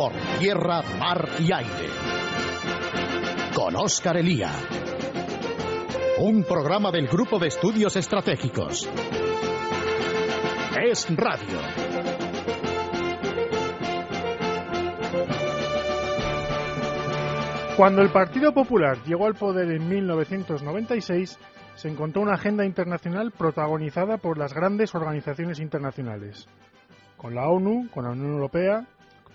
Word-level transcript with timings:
por 0.00 0.14
tierra, 0.38 0.80
mar 0.98 1.28
y 1.40 1.52
aire. 1.52 1.90
Con 3.54 3.76
Óscar 3.76 4.16
Elía. 4.16 4.50
Un 6.20 6.42
programa 6.44 6.90
del 6.90 7.06
Grupo 7.06 7.38
de 7.38 7.48
Estudios 7.48 7.96
Estratégicos. 7.96 8.88
Es 10.82 11.06
Radio. 11.14 11.58
Cuando 17.76 18.00
el 18.00 18.10
Partido 18.10 18.54
Popular 18.54 19.02
llegó 19.04 19.26
al 19.26 19.34
poder 19.34 19.70
en 19.70 19.86
1996, 19.86 21.38
se 21.74 21.88
encontró 21.88 22.22
una 22.22 22.36
agenda 22.36 22.64
internacional 22.64 23.32
protagonizada 23.32 24.16
por 24.16 24.38
las 24.38 24.54
grandes 24.54 24.94
organizaciones 24.94 25.60
internacionales, 25.60 26.48
con 27.18 27.34
la 27.34 27.46
ONU, 27.50 27.90
con 27.90 28.04
la 28.04 28.12
Unión 28.12 28.32
Europea, 28.32 28.86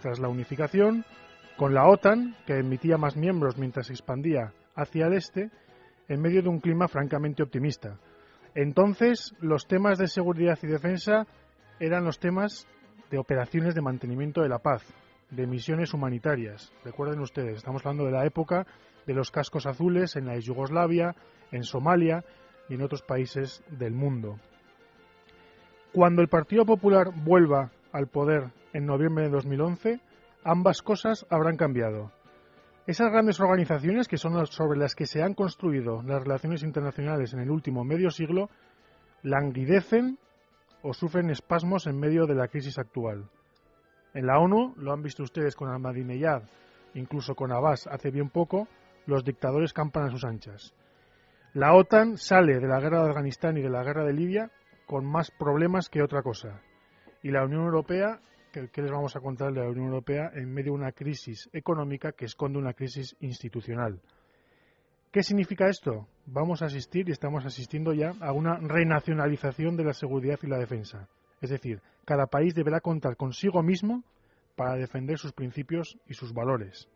tras 0.05 0.19
la 0.19 0.29
unificación, 0.29 1.03
con 1.57 1.73
la 1.73 1.87
OTAN, 1.87 2.35
que 2.45 2.59
emitía 2.59 2.95
más 2.95 3.17
miembros 3.17 3.57
mientras 3.57 3.87
se 3.87 3.93
expandía 3.93 4.53
hacia 4.75 5.07
el 5.07 5.13
este, 5.13 5.49
en 6.07 6.21
medio 6.21 6.43
de 6.43 6.49
un 6.49 6.59
clima 6.59 6.87
francamente 6.87 7.41
optimista. 7.41 7.97
Entonces, 8.53 9.33
los 9.39 9.65
temas 9.65 9.97
de 9.97 10.05
seguridad 10.05 10.59
y 10.61 10.67
defensa 10.67 11.25
eran 11.79 12.05
los 12.05 12.19
temas 12.19 12.67
de 13.09 13.17
operaciones 13.17 13.73
de 13.73 13.81
mantenimiento 13.81 14.43
de 14.43 14.49
la 14.49 14.59
paz, 14.59 14.83
de 15.31 15.47
misiones 15.47 15.91
humanitarias. 15.95 16.71
Recuerden 16.83 17.19
ustedes, 17.19 17.57
estamos 17.57 17.83
hablando 17.83 18.05
de 18.05 18.11
la 18.11 18.27
época 18.27 18.67
de 19.07 19.15
los 19.15 19.31
cascos 19.31 19.65
azules 19.65 20.15
en 20.15 20.27
la 20.27 20.37
Yugoslavia, 20.37 21.15
en 21.51 21.63
Somalia 21.63 22.23
y 22.69 22.75
en 22.75 22.83
otros 22.83 23.01
países 23.01 23.63
del 23.71 23.95
mundo. 23.95 24.37
Cuando 25.91 26.21
el 26.21 26.27
Partido 26.27 26.63
Popular 26.63 27.07
vuelva 27.11 27.71
al 27.91 28.05
poder 28.05 28.51
en 28.75 28.85
noviembre 28.85 29.23
de 29.23 29.29
2011, 29.29 30.01
ambas 30.43 30.81
cosas 30.81 31.25
habrán 31.29 31.55
cambiado. 31.55 32.11
Esas 32.85 33.09
grandes 33.09 33.39
organizaciones, 33.39 34.09
que 34.09 34.17
son 34.17 34.45
sobre 34.47 34.77
las 34.77 34.95
que 34.95 35.05
se 35.05 35.23
han 35.23 35.33
construido 35.33 36.03
las 36.03 36.21
relaciones 36.21 36.61
internacionales 36.61 37.33
en 37.33 37.39
el 37.39 37.51
último 37.51 37.85
medio 37.85 38.09
siglo, 38.11 38.49
languidecen 39.23 40.19
o 40.81 40.93
sufren 40.93 41.29
espasmos 41.29 41.87
en 41.87 41.97
medio 41.97 42.25
de 42.25 42.35
la 42.35 42.49
crisis 42.49 42.77
actual. 42.77 43.29
En 44.13 44.27
la 44.27 44.39
ONU, 44.39 44.73
lo 44.75 44.91
han 44.91 45.01
visto 45.01 45.23
ustedes 45.23 45.55
con 45.55 45.69
Ahmadinejad, 45.69 46.43
incluso 46.95 47.33
con 47.33 47.53
Abbas 47.53 47.87
hace 47.87 48.11
bien 48.11 48.29
poco, 48.29 48.67
los 49.05 49.23
dictadores 49.23 49.71
campan 49.71 50.07
a 50.07 50.11
sus 50.11 50.25
anchas. 50.25 50.75
La 51.53 51.73
OTAN 51.73 52.17
sale 52.17 52.59
de 52.59 52.67
la 52.67 52.81
guerra 52.81 53.03
de 53.03 53.09
Afganistán 53.09 53.55
y 53.55 53.61
de 53.61 53.69
la 53.69 53.83
guerra 53.83 54.03
de 54.03 54.11
Libia 54.11 54.51
con 54.85 55.05
más 55.05 55.31
problemas 55.31 55.87
que 55.87 56.03
otra 56.03 56.21
cosa. 56.21 56.61
Y 57.23 57.31
la 57.31 57.45
Unión 57.45 57.63
Europea, 57.63 58.19
¿qué 58.71 58.81
les 58.81 58.91
vamos 58.91 59.15
a 59.15 59.19
contar 59.19 59.53
de 59.53 59.61
la 59.61 59.69
Unión 59.69 59.87
Europea 59.87 60.31
en 60.33 60.53
medio 60.53 60.71
de 60.71 60.79
una 60.79 60.91
crisis 60.91 61.49
económica 61.51 62.13
que 62.13 62.25
esconde 62.25 62.57
una 62.57 62.73
crisis 62.73 63.15
institucional? 63.19 63.99
¿Qué 65.11 65.23
significa 65.23 65.67
esto? 65.67 66.07
Vamos 66.25 66.61
a 66.61 66.65
asistir 66.65 67.07
y 67.07 67.11
estamos 67.11 67.45
asistiendo 67.45 67.93
ya 67.93 68.13
a 68.21 68.31
una 68.31 68.57
renacionalización 68.57 69.75
de 69.75 69.83
la 69.83 69.93
seguridad 69.93 70.39
y 70.41 70.47
la 70.47 70.57
defensa. 70.57 71.07
Es 71.41 71.49
decir, 71.49 71.81
cada 72.05 72.27
país 72.27 72.55
deberá 72.55 72.79
contar 72.79 73.17
consigo 73.17 73.61
mismo 73.61 74.03
para 74.55 74.75
defender 74.75 75.17
sus 75.17 75.33
principios 75.33 75.97
y 76.07 76.13
sus 76.13 76.33
valores. 76.33 76.87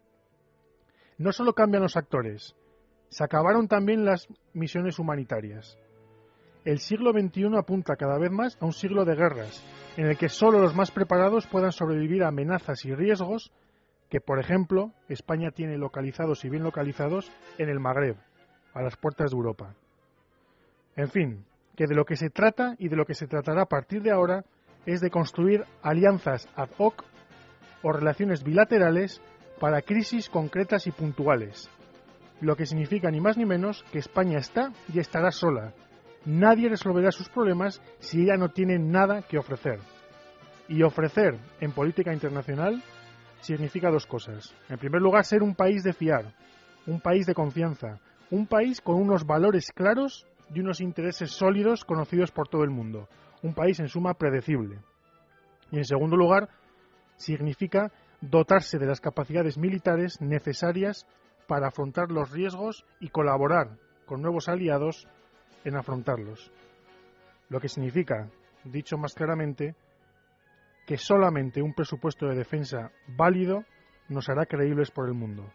No 1.17 1.31
solo 1.33 1.53
cambian 1.53 1.83
los 1.83 1.97
actores, 1.97 2.55
se 3.09 3.23
acabaron 3.23 3.67
también 3.67 4.05
las 4.05 4.27
misiones 4.53 4.99
humanitarias. 4.99 5.77
El 6.65 6.79
siglo 6.79 7.11
XXI 7.11 7.57
apunta 7.57 7.95
cada 7.95 8.17
vez 8.17 8.31
más 8.31 8.57
a 8.59 8.65
un 8.65 8.73
siglo 8.73 9.05
de 9.05 9.15
guerras, 9.15 9.63
en 9.95 10.07
el 10.07 10.17
que 10.17 10.27
solo 10.27 10.59
los 10.59 10.75
más 10.75 10.91
preparados 10.91 11.47
puedan 11.47 11.71
sobrevivir 11.71 12.23
a 12.23 12.27
amenazas 12.27 12.83
y 12.85 12.93
riesgos 12.93 13.51
que, 14.09 14.19
por 14.19 14.39
ejemplo, 14.39 14.91
España 15.07 15.51
tiene 15.51 15.77
localizados 15.77 16.43
y 16.43 16.49
bien 16.49 16.63
localizados 16.63 17.31
en 17.57 17.69
el 17.69 17.79
Magreb, 17.79 18.17
a 18.73 18.81
las 18.81 18.97
puertas 18.97 19.31
de 19.31 19.37
Europa. 19.37 19.73
En 20.95 21.09
fin, 21.09 21.45
que 21.77 21.87
de 21.87 21.95
lo 21.95 22.03
que 22.03 22.17
se 22.17 22.29
trata 22.29 22.75
y 22.77 22.89
de 22.89 22.97
lo 22.97 23.05
que 23.05 23.13
se 23.13 23.27
tratará 23.27 23.61
a 23.61 23.69
partir 23.69 24.01
de 24.01 24.11
ahora 24.11 24.43
es 24.85 24.99
de 24.99 25.09
construir 25.09 25.63
alianzas 25.81 26.49
ad 26.55 26.69
hoc 26.77 27.05
o 27.83 27.93
relaciones 27.93 28.43
bilaterales 28.43 29.21
para 29.59 29.81
crisis 29.81 30.29
concretas 30.29 30.87
y 30.87 30.91
puntuales, 30.91 31.69
lo 32.41 32.55
que 32.55 32.65
significa 32.65 33.09
ni 33.11 33.21
más 33.21 33.37
ni 33.37 33.45
menos 33.45 33.83
que 33.91 33.99
España 33.99 34.39
está 34.39 34.73
y 34.93 34.99
estará 34.99 35.31
sola. 35.31 35.73
Nadie 36.25 36.69
resolverá 36.69 37.11
sus 37.11 37.29
problemas 37.29 37.81
si 37.99 38.23
ella 38.23 38.35
no 38.35 38.49
tiene 38.49 38.77
nada 38.77 39.21
que 39.21 39.37
ofrecer. 39.37 39.79
Y 40.67 40.83
ofrecer 40.83 41.37
en 41.59 41.71
política 41.71 42.13
internacional 42.13 42.83
significa 43.41 43.89
dos 43.89 44.05
cosas. 44.05 44.53
En 44.67 44.77
primer 44.77 45.01
lugar, 45.01 45.25
ser 45.25 45.41
un 45.41 45.55
país 45.55 45.83
de 45.83 45.93
fiar, 45.93 46.33
un 46.85 46.99
país 46.99 47.25
de 47.25 47.33
confianza, 47.33 47.99
un 48.31 48.47
país 48.47 48.81
con 48.81 48.95
unos 48.95 49.25
valores 49.25 49.71
claros 49.71 50.27
y 50.53 50.59
unos 50.59 50.81
intereses 50.81 51.31
sólidos 51.31 51.85
conocidos 51.85 52.31
por 52.31 52.47
todo 52.47 52.63
el 52.63 52.69
mundo. 52.69 53.07
Un 53.41 53.53
país 53.53 53.79
en 53.79 53.87
suma 53.87 54.13
predecible. 54.13 54.79
Y 55.71 55.77
en 55.77 55.85
segundo 55.85 56.17
lugar, 56.17 56.49
significa 57.15 57.91
dotarse 58.21 58.77
de 58.77 58.85
las 58.85 59.01
capacidades 59.01 59.57
militares 59.57 60.19
necesarias 60.21 61.07
para 61.47 61.67
afrontar 61.67 62.11
los 62.11 62.31
riesgos 62.31 62.85
y 62.99 63.09
colaborar 63.09 63.77
con 64.05 64.21
nuevos 64.21 64.49
aliados 64.49 65.07
en 65.63 65.75
afrontarlos. 65.75 66.51
Lo 67.49 67.59
que 67.59 67.69
significa, 67.69 68.29
dicho 68.63 68.97
más 68.97 69.13
claramente, 69.13 69.75
que 70.85 70.97
solamente 70.97 71.61
un 71.61 71.73
presupuesto 71.73 72.27
de 72.27 72.35
defensa 72.35 72.91
válido 73.07 73.63
nos 74.07 74.29
hará 74.29 74.45
creíbles 74.45 74.91
por 74.91 75.07
el 75.07 75.13
mundo. 75.13 75.51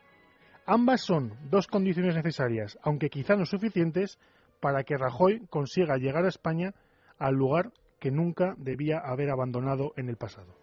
Ambas 0.67 1.03
son 1.03 1.37
dos 1.51 1.67
condiciones 1.67 2.15
necesarias, 2.15 2.79
aunque 2.83 3.11
quizá 3.11 3.37
no 3.37 3.45
suficientes, 3.45 4.19
para 4.61 4.85
que 4.85 4.97
Rajoy 4.97 5.47
consiga 5.51 5.99
llegar 5.99 6.25
a 6.25 6.29
España 6.29 6.73
al 7.19 7.35
lugar 7.35 7.73
que 8.01 8.11
nunca 8.11 8.55
debía 8.57 8.99
haber 8.99 9.31
abandonado 9.31 9.93
en 9.97 10.09
el 10.09 10.17
pasado. 10.17 10.57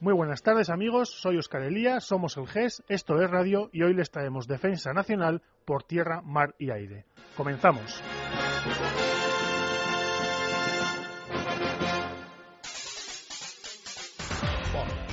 Muy 0.00 0.14
buenas 0.14 0.42
tardes 0.42 0.70
amigos, 0.70 1.10
soy 1.10 1.38
Oscar 1.38 1.62
Elía, 1.62 1.98
somos 2.00 2.36
el 2.36 2.46
GES, 2.46 2.84
esto 2.88 3.20
es 3.20 3.28
Radio 3.28 3.68
y 3.72 3.82
hoy 3.82 3.94
les 3.94 4.10
traemos 4.10 4.46
Defensa 4.46 4.92
Nacional 4.92 5.42
por 5.64 5.82
Tierra, 5.82 6.22
Mar 6.22 6.54
y 6.56 6.70
Aire. 6.70 7.04
Comenzamos. 7.36 8.00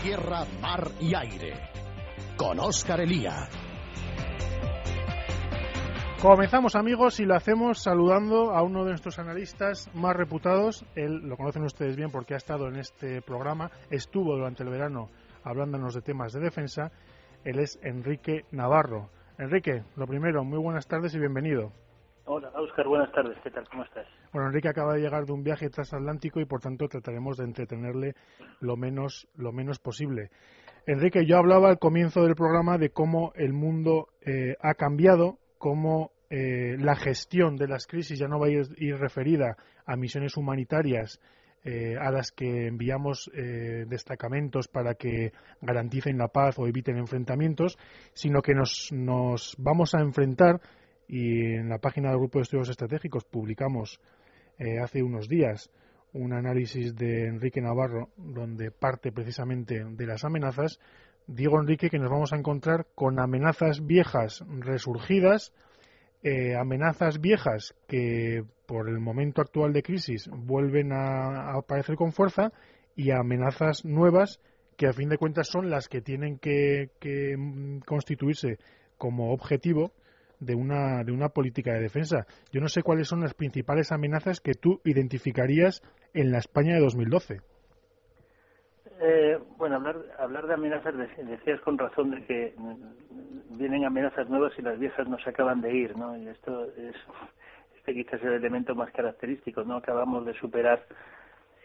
Tierra, 0.05 0.45
Mar 0.61 0.91
y 1.01 1.15
Aire 1.15 1.53
con 2.37 2.59
Oscar 2.59 3.01
Elía. 3.01 3.47
Comenzamos 6.21 6.75
amigos 6.75 7.19
y 7.19 7.25
lo 7.25 7.33
hacemos 7.33 7.81
saludando 7.81 8.51
a 8.51 8.61
uno 8.61 8.83
de 8.83 8.91
nuestros 8.91 9.17
analistas 9.17 9.89
más 9.95 10.15
reputados. 10.15 10.85
Él 10.95 11.27
lo 11.27 11.35
conocen 11.37 11.63
ustedes 11.63 11.95
bien 11.95 12.11
porque 12.11 12.35
ha 12.35 12.37
estado 12.37 12.67
en 12.67 12.75
este 12.75 13.23
programa, 13.23 13.71
estuvo 13.89 14.35
durante 14.35 14.61
el 14.61 14.69
verano 14.69 15.07
hablándonos 15.43 15.95
de 15.95 16.01
temas 16.01 16.33
de 16.33 16.39
defensa. 16.41 16.91
Él 17.43 17.57
es 17.57 17.79
Enrique 17.81 18.45
Navarro. 18.51 19.09
Enrique, 19.39 19.85
lo 19.95 20.05
primero, 20.05 20.43
muy 20.43 20.59
buenas 20.59 20.85
tardes 20.85 21.15
y 21.15 21.19
bienvenido. 21.19 21.71
Hola, 22.27 22.49
Oscar, 22.55 22.87
buenas 22.87 23.11
tardes. 23.11 23.37
¿Qué 23.43 23.51
tal? 23.51 23.69
¿Cómo 23.69 23.83
estás? 23.83 24.07
Bueno, 24.33 24.47
Enrique 24.47 24.67
acaba 24.67 24.95
de 24.95 25.01
llegar 25.01 25.25
de 25.25 25.31
un 25.31 25.43
viaje 25.43 25.69
transatlántico 25.69 26.39
y 26.39 26.45
por 26.45 26.59
tanto 26.59 26.87
trataremos 26.87 27.37
de 27.37 27.43
entretenerle 27.43 28.15
lo 28.61 28.75
menos, 28.75 29.27
lo 29.35 29.51
menos 29.51 29.77
posible. 29.77 30.31
Enrique, 30.87 31.27
yo 31.27 31.37
hablaba 31.37 31.69
al 31.69 31.77
comienzo 31.77 32.23
del 32.23 32.33
programa 32.33 32.79
de 32.79 32.89
cómo 32.89 33.31
el 33.35 33.53
mundo 33.53 34.07
eh, 34.21 34.55
ha 34.59 34.73
cambiado, 34.73 35.37
cómo 35.59 36.11
eh, 36.31 36.75
la 36.79 36.95
gestión 36.95 37.57
de 37.57 37.67
las 37.67 37.85
crisis 37.85 38.17
ya 38.17 38.27
no 38.27 38.39
va 38.39 38.47
a 38.47 38.49
ir, 38.49 38.97
referida 38.97 39.55
a 39.85 39.95
misiones 39.95 40.35
humanitarias 40.35 41.19
eh, 41.63 41.95
a 41.99 42.11
las 42.11 42.31
que 42.31 42.67
enviamos 42.67 43.29
eh, 43.33 43.85
destacamentos 43.87 44.67
para 44.67 44.95
que 44.95 45.31
garanticen 45.61 46.17
la 46.17 46.27
paz 46.27 46.57
o 46.57 46.67
eviten 46.67 46.97
enfrentamientos, 46.97 47.77
sino 48.13 48.41
que 48.41 48.55
nos, 48.55 48.89
nos 48.91 49.55
vamos 49.59 49.93
a 49.93 50.01
enfrentar, 50.01 50.59
y 51.07 51.53
en 51.53 51.69
la 51.69 51.79
página 51.79 52.09
del 52.09 52.19
Grupo 52.19 52.39
de 52.39 52.43
Estudios 52.43 52.69
Estratégicos 52.69 53.25
publicamos 53.25 53.99
hace 54.81 55.03
unos 55.03 55.27
días 55.27 55.69
un 56.15 56.31
análisis 56.31 56.95
de 56.95 57.27
Enrique 57.27 57.61
Navarro 57.61 58.09
donde 58.15 58.71
parte 58.71 59.11
precisamente 59.11 59.83
de 59.83 60.07
las 60.07 60.23
amenazas, 60.23 60.79
digo 61.27 61.59
Enrique 61.59 61.89
que 61.89 61.99
nos 61.99 62.09
vamos 62.09 62.31
a 62.31 62.37
encontrar 62.37 62.87
con 62.95 63.19
amenazas 63.19 63.85
viejas 63.85 64.43
resurgidas, 64.59 65.53
eh, 66.23 66.55
amenazas 66.55 67.19
viejas 67.19 67.75
que 67.87 68.45
por 68.65 68.87
el 68.87 68.99
momento 68.99 69.41
actual 69.41 69.73
de 69.73 69.83
crisis 69.83 70.29
vuelven 70.31 70.93
a, 70.93 71.53
aparecer 71.53 71.97
con 71.97 72.13
fuerza 72.13 72.53
y 72.95 73.11
amenazas 73.11 73.83
nuevas 73.83 74.39
que 74.77 74.87
a 74.87 74.93
fin 74.93 75.09
de 75.09 75.17
cuentas 75.17 75.49
son 75.49 75.69
las 75.69 75.89
que 75.89 76.01
tienen 76.01 76.39
que, 76.39 76.89
mm, 77.37 77.79
constituirse 77.79 78.57
como 78.97 79.33
objetivo 79.33 79.91
de 80.39 80.55
una, 80.55 81.03
de 81.03 81.11
una 81.11 81.29
política 81.29 81.73
de 81.73 81.81
defensa. 81.81 82.25
Yo 82.51 82.61
no 82.61 82.67
sé 82.67 82.83
cuáles 82.83 83.07
son 83.07 83.21
las 83.21 83.33
principales 83.33 83.91
amenazas 83.91 84.39
que 84.39 84.53
tú 84.53 84.81
identificarías 84.83 85.81
en 86.13 86.31
la 86.31 86.39
España 86.39 86.75
de 86.75 86.81
2012. 86.81 87.41
Eh, 89.01 89.37
bueno, 89.57 89.75
hablar, 89.75 89.97
hablar 90.19 90.47
de 90.47 90.53
amenazas, 90.53 90.95
decías 91.17 91.59
con 91.61 91.77
razón 91.77 92.11
de 92.11 92.25
que 92.25 92.55
vienen 93.49 93.85
amenazas 93.85 94.29
nuevas 94.29 94.53
y 94.57 94.61
las 94.61 94.79
viejas 94.79 95.07
no 95.07 95.17
se 95.19 95.29
acaban 95.29 95.61
de 95.61 95.73
ir, 95.73 95.97
¿no? 95.97 96.17
Y 96.17 96.27
esto 96.27 96.65
es, 96.77 96.95
este 97.77 97.93
quizás 97.93 98.21
el 98.23 98.33
elemento 98.33 98.73
más 98.73 98.91
característico, 98.91 99.63
¿no? 99.63 99.77
Acabamos 99.77 100.25
de 100.25 100.33
superar, 100.35 100.83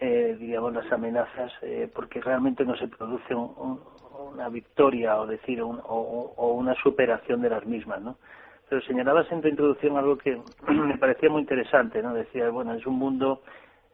eh, 0.00 0.36
digamos, 0.38 0.74
las 0.74 0.90
amenazas 0.92 1.52
eh, 1.62 1.88
porque 1.94 2.20
realmente 2.20 2.64
no 2.64 2.76
se 2.76 2.88
produce 2.88 3.34
una 3.34 4.48
victoria 4.48 5.20
o 5.20 5.26
decir 5.26 5.62
un, 5.62 5.80
o, 5.84 6.52
una 6.52 6.74
superación 6.82 7.42
de 7.42 7.50
las 7.50 7.64
mismas, 7.64 8.02
¿no? 8.02 8.16
Pero 8.70 8.82
señalabas 8.82 9.30
en 9.32 9.42
tu 9.42 9.48
introducción 9.48 9.96
algo 9.96 10.16
que 10.16 10.40
me 10.68 10.96
parecía 10.96 11.28
muy 11.28 11.42
interesante, 11.42 12.00
¿no? 12.00 12.14
Decías, 12.14 12.52
bueno, 12.52 12.72
es 12.72 12.86
un 12.86 12.94
mundo 12.94 13.42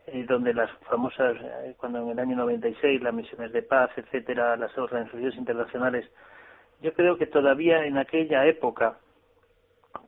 eh, 0.06 0.26
donde 0.28 0.52
las 0.52 0.70
famosas, 0.88 1.34
eh, 1.40 1.74
cuando 1.78 2.02
en 2.02 2.10
el 2.10 2.18
año 2.18 2.36
96 2.36 3.02
las 3.02 3.14
misiones 3.14 3.52
de 3.52 3.62
paz, 3.62 3.90
etcétera, 3.96 4.54
las 4.58 4.76
organizaciones 4.76 5.34
internacionales, 5.36 6.06
yo 6.82 6.92
creo 6.92 7.16
que 7.16 7.26
todavía 7.26 7.86
en 7.86 7.96
aquella 7.96 8.44
época, 8.44 8.98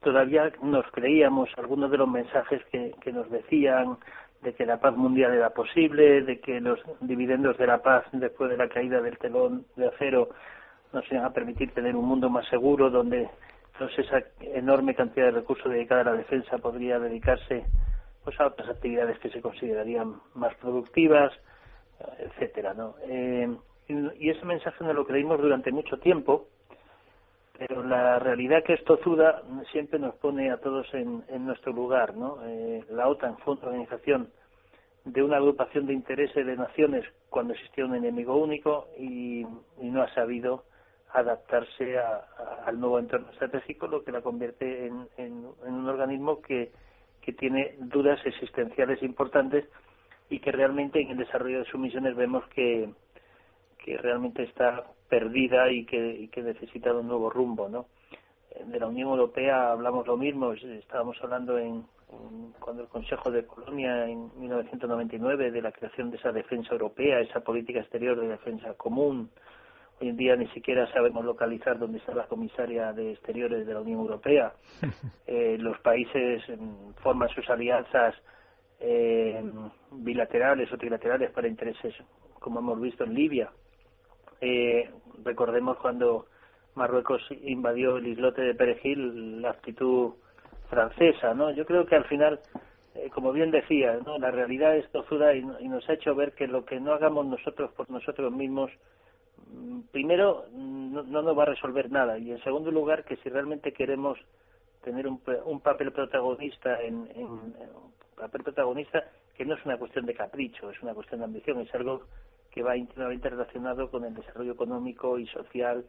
todavía 0.02 0.52
nos 0.62 0.84
creíamos 0.92 1.48
algunos 1.56 1.90
de 1.90 1.96
los 1.96 2.08
mensajes 2.08 2.62
que, 2.66 2.92
que 3.00 3.10
nos 3.10 3.30
decían 3.30 3.96
de 4.42 4.52
que 4.52 4.66
la 4.66 4.78
paz 4.78 4.94
mundial 4.94 5.32
era 5.32 5.48
posible, 5.48 6.20
de 6.22 6.40
que 6.40 6.60
los 6.60 6.78
dividendos 7.00 7.56
de 7.56 7.66
la 7.66 7.78
paz 7.78 8.04
después 8.12 8.50
de 8.50 8.58
la 8.58 8.68
caída 8.68 9.00
del 9.00 9.16
telón 9.16 9.64
de 9.76 9.88
acero 9.88 10.28
nos 10.92 11.10
iban 11.10 11.24
a 11.24 11.32
permitir 11.32 11.72
tener 11.72 11.96
un 11.96 12.04
mundo 12.04 12.28
más 12.28 12.46
seguro 12.48 12.90
donde 12.90 13.30
entonces 13.78 14.06
esa 14.06 14.24
enorme 14.40 14.94
cantidad 14.94 15.26
de 15.26 15.32
recursos 15.32 15.70
dedicada 15.70 16.00
a 16.00 16.04
la 16.04 16.12
defensa 16.14 16.58
podría 16.58 16.98
dedicarse 16.98 17.64
pues 18.24 18.38
a 18.40 18.46
otras 18.46 18.68
actividades 18.68 19.18
que 19.20 19.30
se 19.30 19.40
considerarían 19.40 20.16
más 20.34 20.54
productivas, 20.56 21.32
etcétera, 22.18 22.74
¿no? 22.74 22.96
Eh, 23.08 23.48
y 23.88 24.28
ese 24.28 24.44
mensaje 24.44 24.84
no 24.84 24.92
lo 24.92 25.06
creímos 25.06 25.40
durante 25.40 25.70
mucho 25.70 25.98
tiempo, 25.98 26.48
pero 27.56 27.82
la 27.82 28.18
realidad 28.18 28.62
que 28.64 28.74
es 28.74 28.84
tozuda 28.84 29.42
siempre 29.72 29.98
nos 29.98 30.14
pone 30.16 30.50
a 30.50 30.58
todos 30.58 30.86
en, 30.92 31.24
nuestro 31.46 31.72
lugar, 31.72 32.16
¿no? 32.16 32.38
Eh, 32.44 32.84
la 32.90 33.08
OTAN 33.08 33.38
fue 33.38 33.54
una 33.54 33.62
organización 33.62 34.28
de 35.04 35.22
una 35.22 35.38
agrupación 35.38 35.86
de 35.86 35.94
intereses 35.94 36.44
de 36.44 36.56
naciones 36.56 37.04
cuando 37.30 37.54
existía 37.54 37.86
un 37.86 37.94
enemigo 37.94 38.36
único 38.36 38.88
y, 38.98 39.46
no 39.80 40.02
ha 40.02 40.12
sabido 40.14 40.64
adaptarse 41.12 41.98
al 41.98 42.78
nuevo 42.78 42.98
entorno 42.98 43.30
estratégico, 43.30 43.86
lo 43.86 44.04
que 44.04 44.12
la 44.12 44.22
convierte 44.22 44.86
en 44.86 45.46
un 45.62 45.88
organismo 45.88 46.40
que 46.42 46.70
que 47.28 47.34
tiene 47.34 47.74
dudas 47.78 48.18
existenciales 48.24 49.02
importantes 49.02 49.66
y 50.30 50.40
que 50.40 50.50
realmente 50.50 50.98
en 50.98 51.10
el 51.10 51.18
desarrollo 51.18 51.58
de 51.58 51.66
sus 51.66 51.78
misiones 51.78 52.16
vemos 52.16 52.42
que, 52.54 52.88
que 53.84 53.98
realmente 53.98 54.44
está 54.44 54.84
perdida 55.10 55.70
y 55.70 55.84
que, 55.84 56.10
y 56.20 56.28
que 56.28 56.40
necesita 56.40 56.94
un 56.94 57.06
nuevo 57.06 57.28
rumbo, 57.28 57.68
¿no? 57.68 57.84
De 58.64 58.80
la 58.80 58.86
Unión 58.86 59.10
Europea 59.10 59.72
hablamos 59.72 60.06
lo 60.06 60.16
mismo, 60.16 60.54
estábamos 60.54 61.18
hablando 61.22 61.58
en, 61.58 61.84
cuando 62.60 62.84
el 62.84 62.88
Consejo 62.88 63.30
de 63.30 63.44
Colonia 63.44 64.08
en 64.08 64.30
1999 64.40 65.50
de 65.50 65.60
la 65.60 65.70
creación 65.70 66.10
de 66.10 66.16
esa 66.16 66.32
defensa 66.32 66.72
europea, 66.72 67.20
esa 67.20 67.40
política 67.40 67.80
exterior 67.80 68.18
de 68.18 68.28
defensa 68.28 68.72
común, 68.72 69.28
Hoy 70.00 70.10
en 70.10 70.16
día 70.16 70.36
ni 70.36 70.46
siquiera 70.48 70.86
sabemos 70.92 71.24
localizar 71.24 71.76
dónde 71.76 71.98
está 71.98 72.14
la 72.14 72.26
comisaria 72.26 72.92
de 72.92 73.12
Exteriores 73.12 73.66
de 73.66 73.74
la 73.74 73.80
Unión 73.80 74.00
Europea. 74.00 74.52
Eh, 75.30 75.58
los 75.58 75.78
países 75.80 76.42
forman 77.02 77.28
sus 77.28 77.48
alianzas 77.50 78.14
eh, 78.80 79.44
bilaterales 79.92 80.72
o 80.72 80.78
trilaterales 80.78 81.30
para 81.32 81.48
intereses, 81.48 81.94
como 82.40 82.60
hemos 82.60 82.80
visto 82.80 83.04
en 83.04 83.12
Libia. 83.12 83.50
Eh, 84.40 84.90
recordemos 85.22 85.76
cuando 85.76 86.28
Marruecos 86.74 87.20
invadió 87.42 87.98
el 87.98 88.06
islote 88.06 88.40
de 88.40 88.54
Perejil, 88.54 89.42
la 89.42 89.50
actitud 89.50 90.14
francesa, 90.70 91.34
¿no? 91.34 91.50
Yo 91.50 91.66
creo 91.66 91.84
que 91.84 91.96
al 91.96 92.06
final, 92.06 92.40
como 93.12 93.32
bien 93.32 93.50
decía, 93.50 93.98
¿no? 94.06 94.16
La 94.16 94.30
realidad 94.30 94.76
es 94.78 94.90
tozuda 94.90 95.34
y 95.34 95.42
nos 95.42 95.86
ha 95.90 95.92
hecho 95.92 96.14
ver 96.14 96.32
que 96.32 96.46
lo 96.46 96.64
que 96.64 96.80
no 96.80 96.94
hagamos 96.94 97.26
nosotros 97.26 97.70
por 97.72 97.90
nosotros 97.90 98.32
mismos 98.32 98.70
primero 99.90 100.46
no, 100.52 101.02
nos 101.02 101.38
va 101.38 101.42
a 101.44 101.46
resolver 101.46 101.90
nada. 101.90 102.18
Y 102.18 102.30
en 102.30 102.42
segundo 102.42 102.70
lugar 102.70 103.04
que 103.04 103.16
si 103.16 103.28
realmente 103.28 103.72
queremos 103.72 104.18
tener 104.82 105.06
un, 105.06 105.20
un 105.44 105.60
papel 105.60 105.92
protagonista 105.92 106.80
en, 106.80 107.08
papel 108.16 108.42
protagonista 108.42 109.04
que 109.36 109.44
no 109.44 109.54
es 109.54 109.64
una 109.64 109.76
cuestión 109.76 110.06
de 110.06 110.14
capricho 110.14 110.70
es 110.70 110.82
una 110.82 110.94
cuestión 110.94 111.20
de 111.20 111.26
ambición 111.26 111.60
es 111.60 111.72
algo 111.74 112.02
que 112.50 112.62
va 112.62 112.76
íntimamente 112.76 113.28
relacionado 113.28 113.90
con 113.90 114.04
el 114.04 114.14
desarrollo 114.14 114.52
económico 114.52 115.18
y 115.18 115.26
social 115.26 115.84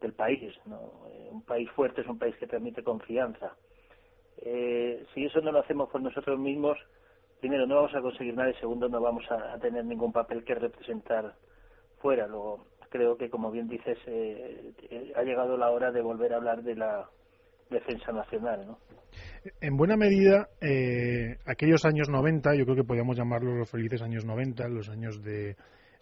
del 0.00 0.12
país 0.12 0.54
¿no? 0.66 0.76
Eh, 1.10 1.28
un 1.30 1.42
país 1.42 1.70
fuerte 1.70 2.02
es 2.02 2.06
un 2.06 2.18
país 2.18 2.36
que 2.36 2.46
transmite 2.46 2.82
confianza. 2.82 3.56
Eh, 4.38 5.04
si 5.14 5.24
eso 5.24 5.40
no 5.40 5.52
lo 5.52 5.60
hacemos 5.60 5.88
por 5.88 6.02
nosotros 6.02 6.38
mismos 6.38 6.78
primero 7.40 7.66
no 7.66 7.76
vamos 7.76 7.94
a 7.94 8.02
conseguir 8.02 8.34
nada 8.34 8.50
y 8.50 8.54
segundo 8.54 8.88
no 8.88 9.00
vamos 9.00 9.24
a, 9.30 9.54
a 9.54 9.58
tener 9.58 9.84
ningún 9.84 10.12
papel 10.12 10.44
que 10.44 10.54
representar 10.54 11.34
fuera. 12.04 12.26
Luego 12.26 12.66
creo 12.94 13.16
que, 13.16 13.28
como 13.28 13.50
bien 13.50 13.66
dices, 13.66 13.98
eh, 14.06 14.72
eh, 14.88 15.12
ha 15.16 15.22
llegado 15.24 15.56
la 15.56 15.70
hora 15.70 15.90
de 15.90 16.00
volver 16.00 16.32
a 16.32 16.36
hablar 16.36 16.62
de 16.62 16.76
la 16.76 17.10
defensa 17.68 18.12
nacional. 18.12 18.64
¿no? 18.68 18.78
En 19.60 19.76
buena 19.76 19.96
medida, 19.96 20.48
eh, 20.60 21.38
aquellos 21.44 21.84
años 21.84 22.08
90, 22.08 22.54
yo 22.54 22.64
creo 22.64 22.76
que 22.76 22.84
podríamos 22.84 23.16
llamarlos 23.16 23.56
los 23.56 23.68
felices 23.68 24.00
años 24.00 24.24
90, 24.24 24.68
los 24.68 24.88
años 24.88 25.20
de 25.24 25.56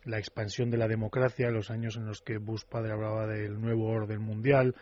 la 0.05 0.19
expansión 0.19 0.71
de 0.71 0.77
la 0.77 0.87
democracia, 0.87 1.51
los 1.51 1.71
años 1.71 1.97
en 1.97 2.05
los 2.05 2.21
que 2.21 2.37
Bush 2.37 2.65
padre 2.69 2.93
hablaba 2.93 3.27
del 3.27 3.59
nuevo 3.59 3.89
orden 3.89 4.21
mundial, 4.21 4.75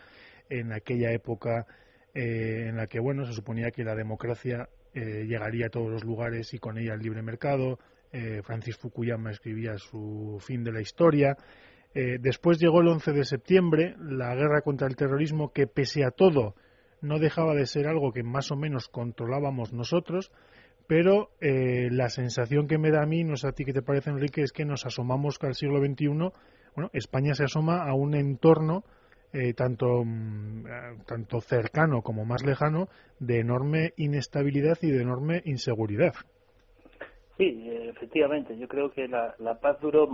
en 0.49 0.73
aquella 0.73 1.13
época 1.13 1.65
en 2.13 2.75
la 2.75 2.87
que, 2.87 2.99
bueno, 2.99 3.23
se 3.23 3.31
suponía 3.31 3.71
que 3.71 3.85
la 3.85 3.95
democracia 3.95 4.67
llegaría 4.93 5.67
a 5.67 5.69
todos 5.69 5.89
los 5.89 6.03
lugares 6.03 6.53
y 6.53 6.59
con 6.59 6.77
ella 6.77 6.93
el 6.93 6.99
libre 6.99 7.21
mercado. 7.21 7.79
Francis 8.43 8.75
Fukuyama 8.75 9.31
escribía 9.31 9.77
su 9.77 10.37
fin 10.41 10.65
de 10.65 10.73
la 10.73 10.81
historia. 10.81 11.37
Eh, 11.93 12.17
después 12.19 12.59
llegó 12.59 12.81
el 12.81 12.87
11 12.87 13.11
de 13.11 13.25
septiembre, 13.25 13.95
la 13.99 14.33
guerra 14.35 14.61
contra 14.61 14.87
el 14.87 14.95
terrorismo, 14.95 15.51
que 15.51 15.67
pese 15.67 16.05
a 16.05 16.11
todo 16.11 16.55
no 17.01 17.19
dejaba 17.19 17.55
de 17.55 17.65
ser 17.65 17.87
algo 17.87 18.11
que 18.11 18.23
más 18.23 18.51
o 18.51 18.55
menos 18.55 18.87
controlábamos 18.87 19.73
nosotros, 19.73 20.31
pero 20.87 21.29
eh, 21.41 21.89
la 21.91 22.09
sensación 22.09 22.67
que 22.67 22.77
me 22.77 22.91
da 22.91 23.03
a 23.03 23.05
mí, 23.05 23.23
no 23.23 23.35
sé 23.35 23.47
a 23.47 23.53
ti 23.53 23.65
qué 23.65 23.73
te 23.73 23.81
parece, 23.81 24.09
Enrique, 24.09 24.41
es 24.41 24.51
que 24.51 24.65
nos 24.65 24.85
asomamos 24.85 25.37
al 25.41 25.55
siglo 25.55 25.79
XXI. 25.79 26.07
Bueno, 26.75 26.89
España 26.93 27.33
se 27.33 27.45
asoma 27.45 27.83
a 27.83 27.93
un 27.93 28.13
entorno 28.13 28.83
eh, 29.33 29.53
tanto, 29.53 30.03
mm, 30.03 30.65
tanto 31.07 31.41
cercano 31.41 32.01
como 32.01 32.25
más 32.25 32.43
lejano 32.43 32.87
de 33.19 33.39
enorme 33.39 33.93
inestabilidad 33.97 34.77
y 34.81 34.91
de 34.91 35.01
enorme 35.01 35.41
inseguridad. 35.45 36.13
Sí, 37.37 37.69
efectivamente. 37.89 38.57
Yo 38.57 38.67
creo 38.67 38.91
que 38.91 39.07
la, 39.07 39.33
la 39.39 39.59
paz 39.59 39.79
duró 39.79 40.07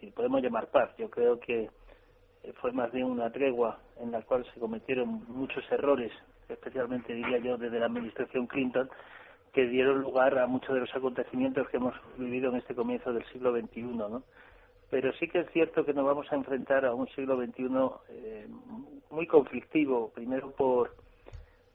si 0.00 0.10
podemos 0.10 0.42
llamar 0.42 0.68
paz. 0.68 0.90
Yo 0.98 1.10
creo 1.10 1.38
que 1.40 1.70
eh, 2.42 2.52
fue 2.60 2.72
más 2.72 2.92
bien 2.92 3.06
una 3.06 3.30
tregua 3.30 3.78
en 4.00 4.12
la 4.12 4.22
cual 4.22 4.44
se 4.52 4.60
cometieron 4.60 5.24
muchos 5.28 5.64
errores, 5.70 6.12
especialmente 6.48 7.12
diría 7.12 7.38
yo 7.38 7.56
desde 7.56 7.78
la 7.78 7.86
administración 7.86 8.46
Clinton, 8.46 8.88
que 9.52 9.66
dieron 9.66 10.00
lugar 10.02 10.38
a 10.38 10.46
muchos 10.46 10.74
de 10.74 10.80
los 10.80 10.94
acontecimientos 10.94 11.68
que 11.68 11.78
hemos 11.78 11.94
vivido 12.16 12.50
en 12.50 12.56
este 12.56 12.74
comienzo 12.74 13.12
del 13.12 13.24
siglo 13.26 13.52
XXI, 13.58 13.82
¿no? 13.82 14.22
Pero 14.90 15.12
sí 15.14 15.28
que 15.28 15.40
es 15.40 15.50
cierto 15.52 15.84
que 15.84 15.92
nos 15.92 16.06
vamos 16.06 16.30
a 16.32 16.36
enfrentar 16.36 16.84
a 16.86 16.94
un 16.94 17.08
siglo 17.08 17.36
XXI 17.36 17.68
eh, 18.10 18.46
muy 19.10 19.26
conflictivo, 19.26 20.10
primero 20.14 20.50
por 20.52 20.94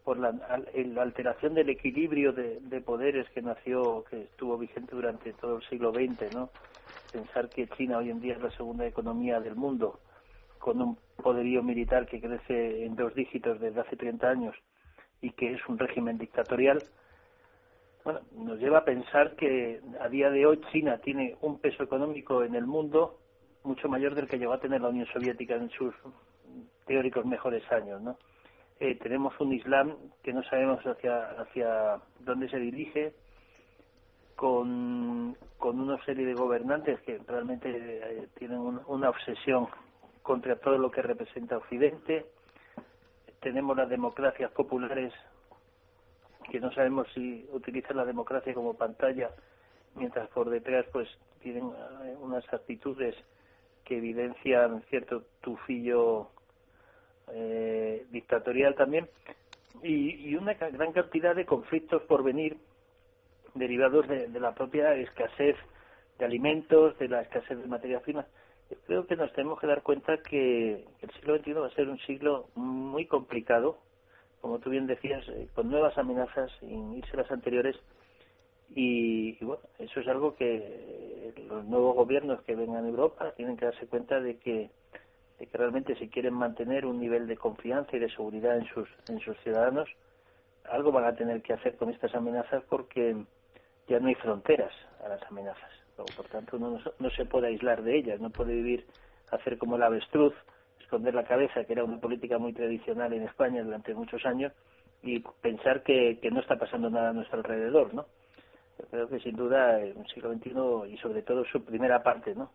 por 0.03 0.17
la, 0.17 0.31
la, 0.31 1.01
alteración 1.01 1.53
del 1.53 1.69
equilibrio 1.69 2.33
de, 2.33 2.59
de, 2.59 2.81
poderes 2.81 3.29
que 3.29 3.41
nació, 3.41 4.03
que 4.09 4.23
estuvo 4.23 4.57
vigente 4.57 4.95
durante 4.95 5.33
todo 5.33 5.57
el 5.57 5.63
siglo 5.63 5.91
XX, 5.91 6.33
¿no? 6.33 6.49
pensar 7.11 7.47
que 7.49 7.67
China 7.67 7.99
hoy 7.99 8.09
en 8.09 8.19
día 8.19 8.33
es 8.33 8.41
la 8.41 8.51
segunda 8.51 8.85
economía 8.85 9.39
del 9.39 9.55
mundo, 9.55 9.99
con 10.57 10.81
un 10.81 10.97
poderío 11.21 11.61
militar 11.61 12.07
que 12.07 12.19
crece 12.19 12.85
en 12.85 12.95
dos 12.95 13.13
dígitos 13.13 13.59
desde 13.59 13.81
hace 13.81 13.95
30 13.95 14.27
años 14.27 14.55
y 15.21 15.31
que 15.31 15.53
es 15.53 15.61
un 15.67 15.77
régimen 15.77 16.17
dictatorial, 16.17 16.83
bueno, 18.03 18.19
nos 18.35 18.59
lleva 18.59 18.79
a 18.79 18.85
pensar 18.85 19.35
que 19.35 19.79
a 20.01 20.09
día 20.09 20.29
de 20.29 20.45
hoy 20.45 20.59
China 20.71 20.97
tiene 20.97 21.37
un 21.41 21.59
peso 21.59 21.83
económico 21.83 22.43
en 22.43 22.55
el 22.55 22.65
mundo 22.65 23.19
mucho 23.63 23.87
mayor 23.87 24.15
del 24.15 24.27
que 24.27 24.37
llegó 24.37 24.53
a 24.53 24.59
tener 24.59 24.81
la 24.81 24.89
Unión 24.89 25.07
Soviética 25.13 25.55
en 25.55 25.69
sus 25.69 25.93
teóricos 26.85 27.25
mejores 27.25 27.63
años, 27.71 28.01
¿no? 28.01 28.17
Eh, 28.83 28.95
tenemos 28.95 29.33
un 29.39 29.53
Islam 29.53 29.95
que 30.21 30.33
no 30.33 30.43
sabemos 30.43 30.85
hacia 30.85 31.39
hacia 31.39 32.01
dónde 32.19 32.49
se 32.49 32.57
dirige, 32.57 33.13
con, 34.35 35.37
con 35.57 35.79
una 35.79 36.03
serie 36.03 36.25
de 36.25 36.33
gobernantes 36.33 36.99
que 37.03 37.17
realmente 37.25 37.69
eh, 37.69 38.27
tienen 38.37 38.59
una 38.59 39.09
obsesión 39.09 39.69
contra 40.21 40.57
todo 40.57 40.77
lo 40.77 40.91
que 40.91 41.01
representa 41.01 41.55
Occidente. 41.55 42.25
Tenemos 43.39 43.77
las 43.77 43.87
democracias 43.87 44.51
populares 44.51 45.13
que 46.51 46.59
no 46.59 46.69
sabemos 46.73 47.07
si 47.13 47.47
utilizan 47.53 47.95
la 47.95 48.03
democracia 48.03 48.53
como 48.53 48.73
pantalla, 48.73 49.29
mientras 49.95 50.27
por 50.31 50.49
detrás 50.49 50.85
pues 50.91 51.07
tienen 51.39 51.63
eh, 52.03 52.17
unas 52.19 52.43
actitudes 52.53 53.15
que 53.85 53.99
evidencian 53.99 54.81
cierto 54.89 55.23
tufillo 55.39 56.32
eh, 57.31 58.05
dictatorial 58.11 58.75
también 58.75 59.07
y, 59.81 60.29
y, 60.29 60.35
una 60.35 60.53
gran 60.53 60.91
cantidad 60.91 61.35
de 61.35 61.45
conflictos 61.45 62.01
por 62.03 62.23
venir 62.23 62.57
derivados 63.53 64.07
de, 64.07 64.27
la 64.39 64.53
propia 64.53 64.95
escasez 64.95 65.55
de 66.17 66.25
alimentos, 66.25 66.97
de 66.99 67.07
la 67.07 67.21
escasez 67.21 67.57
de 67.57 67.67
materias 67.67 68.01
primas. 68.01 68.25
Creo 68.87 69.05
que 69.05 69.15
nos 69.15 69.31
tenemos 69.33 69.59
que 69.59 69.67
dar 69.67 69.83
cuenta 69.83 70.17
que 70.17 70.85
el 71.01 71.11
siglo 71.11 71.37
XXI 71.37 71.53
va 71.53 71.67
a 71.67 71.75
ser 71.75 71.89
un 71.89 71.99
siglo 71.99 72.47
muy 72.55 73.05
complicado, 73.05 73.77
como 74.41 74.59
tú 74.59 74.69
bien 74.69 74.87
decías, 74.87 75.27
eh, 75.29 75.47
con 75.53 75.69
nuevas 75.69 75.97
amenazas, 75.97 76.51
sin 76.59 76.95
irse 76.95 77.17
las 77.17 77.31
anteriores, 77.31 77.75
y, 78.75 79.43
bueno, 79.43 79.61
eso 79.77 79.99
es 79.99 80.07
algo 80.07 80.35
que 80.35 81.33
los 81.47 81.63
nuevos 81.65 81.95
gobiernos 81.95 82.41
que 82.41 82.55
vengan 82.55 82.85
a 82.85 82.89
Europa 82.89 83.31
tienen 83.35 83.55
que 83.55 83.65
darse 83.65 83.85
cuenta 83.85 84.19
de 84.19 84.37
que, 84.37 84.71
de 85.39 85.47
que 85.47 85.57
realmente 85.57 85.95
si 85.95 86.09
quieren 86.09 86.33
mantener 86.33 86.85
un 86.85 86.99
nivel 86.99 87.27
de 87.27 87.37
confianza 87.37 87.95
y 87.95 87.99
de 87.99 88.09
seguridad 88.09 88.57
en 88.57 88.65
sus, 88.67 88.87
en 89.07 89.19
sus 89.19 89.37
ciudadanos, 89.39 89.89
algo 90.69 90.91
van 90.91 91.05
a 91.05 91.15
tener 91.15 91.41
que 91.41 91.53
hacer 91.53 91.75
con 91.75 91.89
estas 91.89 92.13
amenazas 92.15 92.63
porque 92.69 93.15
ya 93.87 93.99
no 93.99 94.07
hay 94.07 94.15
fronteras 94.15 94.73
a 95.03 95.09
las 95.09 95.23
amenazas. 95.23 95.71
Por 95.95 96.27
tanto, 96.27 96.57
uno 96.57 96.71
no, 96.71 96.91
no 96.99 97.09
se 97.11 97.25
puede 97.25 97.47
aislar 97.47 97.83
de 97.83 97.97
ellas, 97.97 98.19
no 98.19 98.29
puede 98.29 98.53
vivir, 98.53 98.85
hacer 99.31 99.57
como 99.57 99.75
el 99.75 99.83
avestruz, 99.83 100.33
esconder 100.79 101.13
la 101.13 101.25
cabeza, 101.25 101.63
que 101.65 101.73
era 101.73 101.83
una 101.83 101.99
política 101.99 102.37
muy 102.37 102.53
tradicional 102.53 103.13
en 103.13 103.23
España 103.23 103.63
durante 103.63 103.93
muchos 103.93 104.25
años, 104.25 104.53
y 105.01 105.19
pensar 105.41 105.83
que, 105.83 106.19
que 106.21 106.31
no 106.31 106.39
está 106.39 106.55
pasando 106.57 106.89
nada 106.89 107.09
a 107.09 107.13
nuestro 107.13 107.37
alrededor, 107.37 107.93
¿no? 107.93 108.05
Yo 108.79 108.85
creo 108.89 109.07
que 109.09 109.19
sin 109.19 109.35
duda 109.35 109.79
el 109.79 110.05
siglo 110.07 110.33
XXI 110.33 110.93
y 110.93 110.97
sobre 110.97 111.21
todo 111.21 111.45
su 111.45 111.63
primera 111.63 112.01
parte, 112.01 112.33
¿no? 112.33 112.51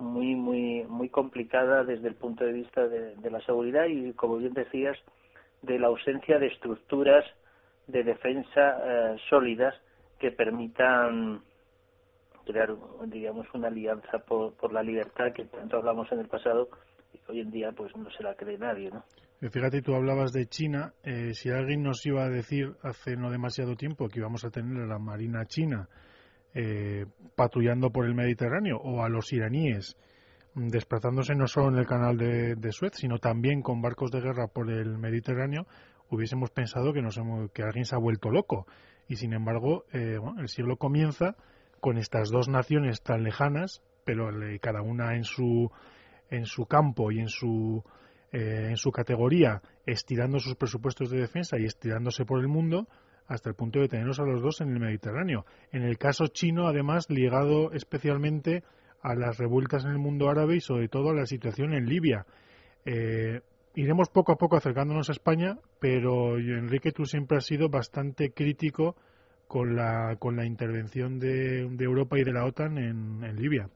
Muy, 0.00 0.34
muy, 0.34 0.84
muy 0.88 1.08
complicada 1.10 1.84
desde 1.84 2.08
el 2.08 2.14
punto 2.14 2.44
de 2.44 2.52
vista 2.52 2.88
de, 2.88 3.30
la 3.30 3.40
seguridad 3.42 3.84
y, 3.86 4.12
como 4.14 4.38
bien 4.38 4.54
decías, 4.54 4.96
de 5.62 5.78
la 5.78 5.88
ausencia 5.88 6.38
de 6.38 6.46
estructuras 6.46 7.24
de 7.86 8.02
defensa 8.02 8.78
eh, 8.82 9.16
sólidas 9.28 9.74
que 10.18 10.30
permitan 10.30 11.42
crear, 12.46 12.74
digamos, 13.06 13.46
una 13.54 13.68
alianza 13.68 14.18
por, 14.26 14.54
por 14.54 14.72
la 14.72 14.82
libertad 14.82 15.32
que 15.34 15.44
tanto 15.44 15.76
hablamos 15.76 16.10
en 16.12 16.20
el 16.20 16.28
pasado 16.28 16.68
y 17.12 17.20
hoy 17.30 17.40
en 17.40 17.50
día 17.50 17.72
pues 17.72 17.94
no 17.96 18.10
se 18.10 18.22
la 18.22 18.34
cree 18.34 18.58
nadie, 18.58 18.90
¿no? 18.90 19.04
Fíjate, 19.48 19.80
tú 19.80 19.94
hablabas 19.94 20.32
de 20.32 20.46
China. 20.46 20.92
Eh, 21.02 21.32
si 21.32 21.50
alguien 21.50 21.82
nos 21.82 22.04
iba 22.04 22.24
a 22.24 22.28
decir 22.28 22.74
hace 22.82 23.16
no 23.16 23.30
demasiado 23.30 23.74
tiempo 23.74 24.08
que 24.08 24.20
íbamos 24.20 24.44
a 24.44 24.50
tener 24.50 24.86
la 24.86 24.98
Marina 24.98 25.46
china 25.46 25.88
eh, 26.54 27.06
patrullando 27.36 27.90
por 27.90 28.06
el 28.06 28.14
Mediterráneo 28.14 28.78
o 28.78 29.02
a 29.02 29.08
los 29.08 29.32
iraníes 29.32 29.96
desplazándose 30.54 31.34
no 31.34 31.46
solo 31.46 31.68
en 31.68 31.76
el 31.76 31.86
canal 31.86 32.16
de, 32.16 32.72
Suez, 32.72 32.94
sino 32.96 33.18
también 33.18 33.62
con 33.62 33.80
barcos 33.80 34.10
de 34.10 34.20
guerra 34.20 34.48
por 34.48 34.70
el 34.70 34.98
Mediterráneo, 34.98 35.66
hubiésemos 36.10 36.50
pensado 36.50 36.92
que, 36.92 37.02
nos 37.02 37.20
que 37.54 37.62
alguien 37.62 37.84
se 37.84 37.94
ha 37.94 37.98
vuelto 37.98 38.30
loco. 38.30 38.66
Y 39.06 39.16
sin 39.16 39.32
embargo, 39.32 39.84
eh, 39.92 40.18
el 40.38 40.48
siglo 40.48 40.76
comienza 40.76 41.36
con 41.80 41.98
estas 41.98 42.30
dos 42.30 42.48
naciones 42.48 43.02
tan 43.02 43.22
lejanas, 43.22 43.82
pero 44.04 44.28
cada 44.60 44.82
una 44.82 45.14
en 45.14 45.22
su, 45.22 45.70
en 46.30 46.46
su 46.46 46.66
campo 46.66 47.12
y 47.12 47.20
en 47.20 47.28
su 47.28 47.84
eh, 48.32 48.68
en 48.68 48.76
su 48.76 48.92
categoría, 48.92 49.60
estirando 49.86 50.38
sus 50.38 50.54
presupuestos 50.54 51.10
de 51.10 51.18
defensa 51.18 51.58
y 51.58 51.64
estirándose 51.64 52.24
por 52.24 52.38
el 52.38 52.46
mundo 52.46 52.86
hasta 53.30 53.48
el 53.48 53.54
punto 53.54 53.78
de 53.78 53.88
tenerlos 53.88 54.18
a 54.18 54.24
los 54.24 54.42
dos 54.42 54.60
en 54.60 54.70
el 54.70 54.80
Mediterráneo. 54.80 55.46
En 55.70 55.82
el 55.82 55.98
caso 55.98 56.26
chino, 56.26 56.66
además, 56.66 57.08
ligado 57.08 57.72
especialmente 57.72 58.64
a 59.02 59.14
las 59.14 59.38
revueltas 59.38 59.84
en 59.84 59.92
el 59.92 59.98
mundo 59.98 60.28
árabe 60.28 60.56
y 60.56 60.60
sobre 60.60 60.88
todo 60.88 61.10
a 61.10 61.14
la 61.14 61.26
situación 61.26 61.72
en 61.72 61.86
Libia. 61.86 62.26
Eh, 62.84 63.40
iremos 63.76 64.10
poco 64.10 64.32
a 64.32 64.36
poco 64.36 64.56
acercándonos 64.56 65.08
a 65.08 65.12
España, 65.12 65.58
pero 65.78 66.38
Enrique, 66.38 66.90
tú 66.90 67.04
siempre 67.04 67.38
has 67.38 67.46
sido 67.46 67.68
bastante 67.68 68.32
crítico 68.32 68.96
con 69.46 69.76
la, 69.76 70.16
con 70.18 70.34
la 70.34 70.44
intervención 70.44 71.20
de, 71.20 71.60
Europa 71.78 72.18
y 72.18 72.24
de 72.24 72.32
la 72.32 72.44
OTAN 72.44 72.78
en 72.78 73.36
Libia. 73.36 73.70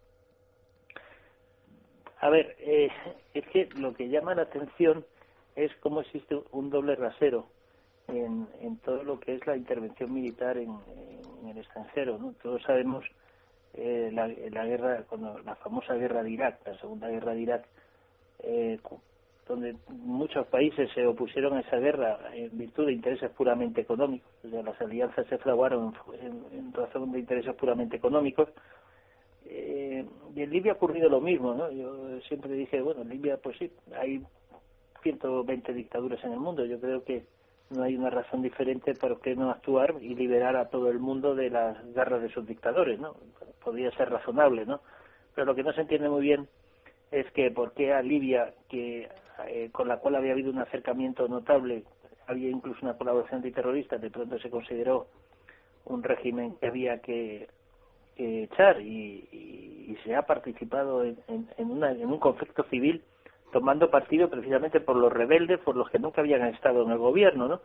A 2.20 2.28
ver, 2.28 2.56
eh, 2.58 2.88
es 3.34 3.46
que 3.52 3.68
lo 3.78 3.94
que 3.94 4.08
llama 4.08 4.34
la 4.34 4.42
atención 4.42 5.04
es 5.54 5.70
cómo 5.80 6.00
existe 6.00 6.36
un 6.50 6.70
doble 6.70 6.96
rasero 6.96 7.53
en, 8.08 8.46
en 8.60 8.76
todo 8.78 9.02
lo 9.02 9.18
que 9.20 9.34
es 9.34 9.46
la 9.46 9.56
intervención 9.56 10.12
militar 10.12 10.56
en, 10.56 10.76
el 11.48 11.58
extranjero. 11.58 12.18
¿no? 12.18 12.34
Todos 12.42 12.62
sabemos 12.62 13.04
eh, 13.74 14.10
la, 14.12 14.64
guerra, 14.64 15.04
cuando 15.08 15.38
la 15.40 15.54
famosa 15.56 15.94
guerra 15.94 16.22
de 16.22 16.30
Irak, 16.30 16.60
la 16.66 16.78
segunda 16.78 17.08
guerra 17.08 17.34
de 17.34 17.40
Irak, 17.40 17.66
eh, 18.40 18.78
donde 19.46 19.76
muchos 19.88 20.46
países 20.46 20.90
se 20.94 21.06
opusieron 21.06 21.54
a 21.54 21.60
esa 21.60 21.76
guerra 21.76 22.18
en 22.32 22.56
virtud 22.56 22.86
de 22.86 22.92
intereses 22.92 23.30
puramente 23.30 23.82
económicos. 23.82 24.30
O 24.44 24.48
sea, 24.48 24.62
las 24.62 24.80
alianzas 24.80 25.26
se 25.26 25.36
fraguaron 25.36 25.94
en 26.52 26.72
razón 26.72 27.12
de 27.12 27.18
intereses 27.18 27.54
puramente 27.54 27.96
económicos 27.96 28.48
eh, 29.46 30.04
y 30.34 30.42
en 30.42 30.50
Libia 30.50 30.72
ha 30.72 30.76
ocurrido 30.76 31.08
lo 31.08 31.20
mismo, 31.20 31.54
¿no? 31.54 31.70
Yo 31.70 32.20
siempre 32.22 32.52
dije, 32.54 32.80
bueno, 32.80 33.02
en 33.02 33.08
Libia, 33.10 33.36
pues 33.36 33.56
sí, 33.58 33.70
hay 33.94 34.22
120 35.02 35.72
dictaduras 35.72 36.22
en 36.24 36.32
el 36.32 36.40
mundo. 36.40 36.64
Yo 36.64 36.80
creo 36.80 37.04
que 37.04 37.24
no 37.70 37.82
hay 37.82 37.96
una 37.96 38.10
razón 38.10 38.42
diferente 38.42 38.94
para 38.94 39.16
que 39.16 39.34
no 39.34 39.50
actuar 39.50 39.94
y 40.00 40.14
liberar 40.14 40.56
a 40.56 40.68
todo 40.68 40.90
el 40.90 40.98
mundo 40.98 41.34
de 41.34 41.50
las 41.50 41.76
garras 41.94 42.22
de 42.22 42.28
sus 42.30 42.46
dictadores, 42.46 43.00
¿no? 43.00 43.16
Podría 43.62 43.90
ser 43.92 44.10
razonable, 44.10 44.66
¿no? 44.66 44.80
Pero 45.34 45.46
lo 45.46 45.54
que 45.54 45.62
no 45.62 45.72
se 45.72 45.80
entiende 45.80 46.08
muy 46.08 46.22
bien 46.22 46.48
es 47.10 47.30
que 47.32 47.50
por 47.50 47.72
qué 47.72 47.92
a 47.92 48.02
Libia, 48.02 48.54
que 48.68 49.08
eh, 49.46 49.70
con 49.72 49.88
la 49.88 49.98
cual 49.98 50.16
había 50.16 50.32
habido 50.32 50.50
un 50.50 50.58
acercamiento 50.58 51.26
notable, 51.28 51.84
había 52.26 52.50
incluso 52.50 52.80
una 52.82 52.96
colaboración 52.96 53.38
antiterrorista, 53.38 53.98
de 53.98 54.10
pronto 54.10 54.38
se 54.38 54.50
consideró 54.50 55.06
un 55.84 56.02
régimen 56.02 56.56
que 56.56 56.66
había 56.66 56.98
que 57.00 57.48
echar 58.16 58.80
y, 58.80 59.28
y, 59.32 59.96
se 60.04 60.14
ha 60.14 60.22
participado 60.22 61.04
en, 61.04 61.16
en, 61.28 61.70
una, 61.70 61.92
en 61.92 62.06
un 62.06 62.18
conflicto 62.18 62.64
civil 62.64 63.02
tomando 63.54 63.88
partido 63.88 64.28
precisamente 64.28 64.80
por 64.80 64.96
los 64.96 65.12
rebeldes, 65.12 65.60
por 65.60 65.76
los 65.76 65.88
que 65.88 66.00
nunca 66.00 66.22
habían 66.22 66.44
estado 66.48 66.82
en 66.82 66.90
el 66.90 66.98
gobierno, 66.98 67.46
¿no? 67.46 67.60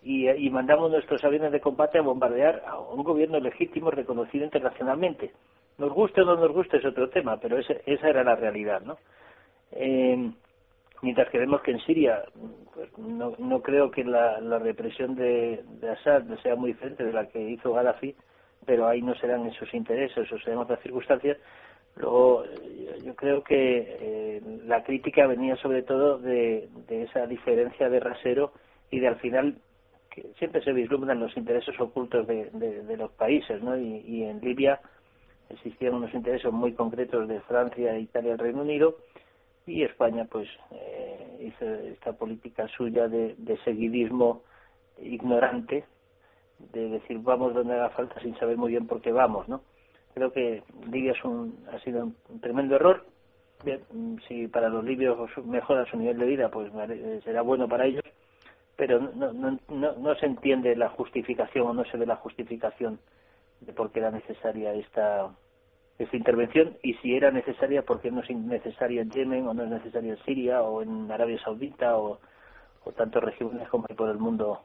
Y, 0.00 0.30
y 0.30 0.48
mandamos 0.50 0.88
nuestros 0.88 1.24
aviones 1.24 1.50
de 1.50 1.60
combate 1.60 1.98
a 1.98 2.02
bombardear 2.02 2.62
a 2.64 2.78
un 2.78 3.02
gobierno 3.02 3.40
legítimo 3.40 3.90
reconocido 3.90 4.44
internacionalmente. 4.44 5.32
Nos 5.78 5.92
guste 5.92 6.22
o 6.22 6.24
no 6.24 6.36
nos 6.36 6.52
guste 6.52 6.76
es 6.76 6.84
otro 6.84 7.08
tema, 7.08 7.38
pero 7.40 7.58
ese, 7.58 7.82
esa 7.86 8.08
era 8.08 8.22
la 8.22 8.36
realidad, 8.36 8.82
¿no? 8.82 8.98
Eh, 9.72 10.30
mientras 11.02 11.28
que 11.30 11.38
vemos 11.38 11.60
que 11.62 11.72
en 11.72 11.80
Siria 11.80 12.22
pues 12.72 12.96
no, 12.96 13.34
no 13.36 13.60
creo 13.62 13.90
que 13.90 14.04
la, 14.04 14.40
la 14.40 14.60
represión 14.60 15.16
de, 15.16 15.60
Assad 15.90 16.22
sea 16.40 16.54
muy 16.54 16.72
diferente 16.72 17.04
de 17.04 17.12
la 17.12 17.26
que 17.26 17.40
hizo 17.50 17.72
Gaddafi, 17.72 18.14
pero 18.64 18.86
ahí 18.86 19.02
no 19.02 19.16
serán 19.16 19.44
esos 19.46 19.74
intereses 19.74 20.30
o 20.30 20.38
serán 20.38 20.58
otras 20.58 20.80
circunstancias. 20.82 21.36
Luego, 21.96 22.44
yo 23.04 23.14
creo 23.14 23.42
que 23.42 23.96
eh, 24.00 24.42
la 24.66 24.84
crítica 24.84 25.26
venía 25.26 25.56
sobre 25.56 25.82
todo 25.82 26.18
de, 26.18 26.68
esa 26.88 27.26
diferencia 27.26 27.88
de 27.88 28.00
rasero 28.00 28.52
y 28.90 29.00
de 29.00 29.08
al 29.08 29.16
final 29.16 29.58
que 30.10 30.22
siempre 30.38 30.62
se 30.62 30.72
vislumbran 30.72 31.20
los 31.20 31.36
intereses 31.36 31.78
ocultos 31.80 32.26
de, 32.26 32.50
de, 32.50 32.96
los 32.96 33.12
países, 33.12 33.62
¿no? 33.62 33.76
Y, 33.78 34.24
en 34.24 34.40
Libia 34.40 34.80
existían 35.48 35.94
unos 35.94 36.12
intereses 36.14 36.50
muy 36.52 36.72
concretos 36.72 37.28
de 37.28 37.40
Francia, 37.42 37.98
Italia, 37.98 38.32
el 38.32 38.38
Reino 38.38 38.62
Unido 38.62 38.96
y 39.66 39.82
España, 39.82 40.26
pues 40.30 40.48
eh, 40.72 41.38
hizo 41.40 41.64
esta 41.64 42.12
política 42.12 42.66
suya 42.68 43.08
de 43.08 43.58
seguidismo 43.64 44.42
ignorante 44.98 45.84
de 46.72 46.88
decir 46.88 47.18
vamos 47.20 47.54
donde 47.54 47.74
haga 47.74 47.90
falta 47.90 48.20
sin 48.20 48.36
saber 48.38 48.56
muy 48.56 48.70
bien 48.70 48.86
por 48.86 49.00
qué 49.00 49.12
vamos, 49.12 49.48
¿no? 49.48 49.62
Creo 50.16 50.32
que 50.32 50.62
Libia 50.90 51.12
es 51.12 51.22
un, 51.24 51.62
ha 51.70 51.78
sido 51.80 52.04
un, 52.04 52.40
tremendo 52.40 52.76
error. 52.76 53.04
Bien, 53.62 53.82
si 54.26 54.48
para 54.48 54.70
los 54.70 54.82
libios 54.82 55.18
mejora 55.44 55.84
su 55.90 55.98
nivel 55.98 56.18
de 56.18 56.24
vida, 56.24 56.50
pues 56.50 56.72
será 57.22 57.42
bueno 57.42 57.68
para 57.68 57.84
ellos, 57.84 58.02
pero 58.76 58.98
no, 58.98 59.34
no, 59.34 59.58
no, 59.68 59.92
no 59.92 60.14
se 60.14 60.24
entiende 60.24 60.74
la 60.74 60.88
justificación 60.88 61.66
o 61.66 61.74
no 61.74 61.84
se 61.84 61.98
ve 61.98 62.06
la 62.06 62.16
justificación 62.16 62.98
de 63.60 63.74
por 63.74 63.92
qué 63.92 63.98
era 63.98 64.10
necesaria 64.10 64.72
esta, 64.72 65.36
esta 65.98 66.16
intervención 66.16 66.78
y 66.82 66.94
si 66.94 67.14
era 67.14 67.30
necesaria, 67.30 67.82
por 67.82 68.00
qué 68.00 68.10
no 68.10 68.22
es 68.22 68.30
necesaria 68.30 69.02
en 69.02 69.10
Yemen 69.10 69.46
o 69.46 69.52
no 69.52 69.64
es 69.64 69.70
necesaria 69.70 70.14
en 70.14 70.24
Siria 70.24 70.62
o 70.62 70.80
en 70.80 71.12
Arabia 71.12 71.38
Saudita 71.44 71.98
o, 71.98 72.20
o 72.84 72.92
tantos 72.92 73.22
regímenes 73.22 73.68
como 73.68 73.84
hay 73.86 73.94
por 73.94 74.08
el 74.08 74.18
mundo 74.18 74.62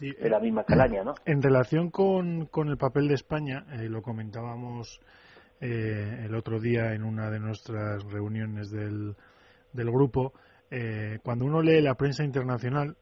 de 0.00 0.30
la 0.30 0.40
misma 0.40 0.64
calaña, 0.64 1.04
¿no? 1.04 1.14
En 1.24 1.42
relación 1.42 1.90
con, 1.90 2.46
con 2.46 2.68
el 2.68 2.76
papel 2.76 3.08
de 3.08 3.14
España, 3.14 3.66
eh, 3.72 3.88
lo 3.88 4.02
comentábamos 4.02 5.00
eh, 5.60 6.24
el 6.24 6.34
otro 6.34 6.60
día 6.60 6.92
en 6.92 7.04
una 7.04 7.30
de 7.30 7.38
nuestras 7.38 8.04
reuniones 8.04 8.70
del, 8.70 9.14
del 9.72 9.90
grupo, 9.90 10.32
eh, 10.70 11.18
cuando 11.22 11.44
uno 11.44 11.62
lee 11.62 11.80
la 11.80 11.94
prensa 11.94 12.24
internacional, 12.24 12.96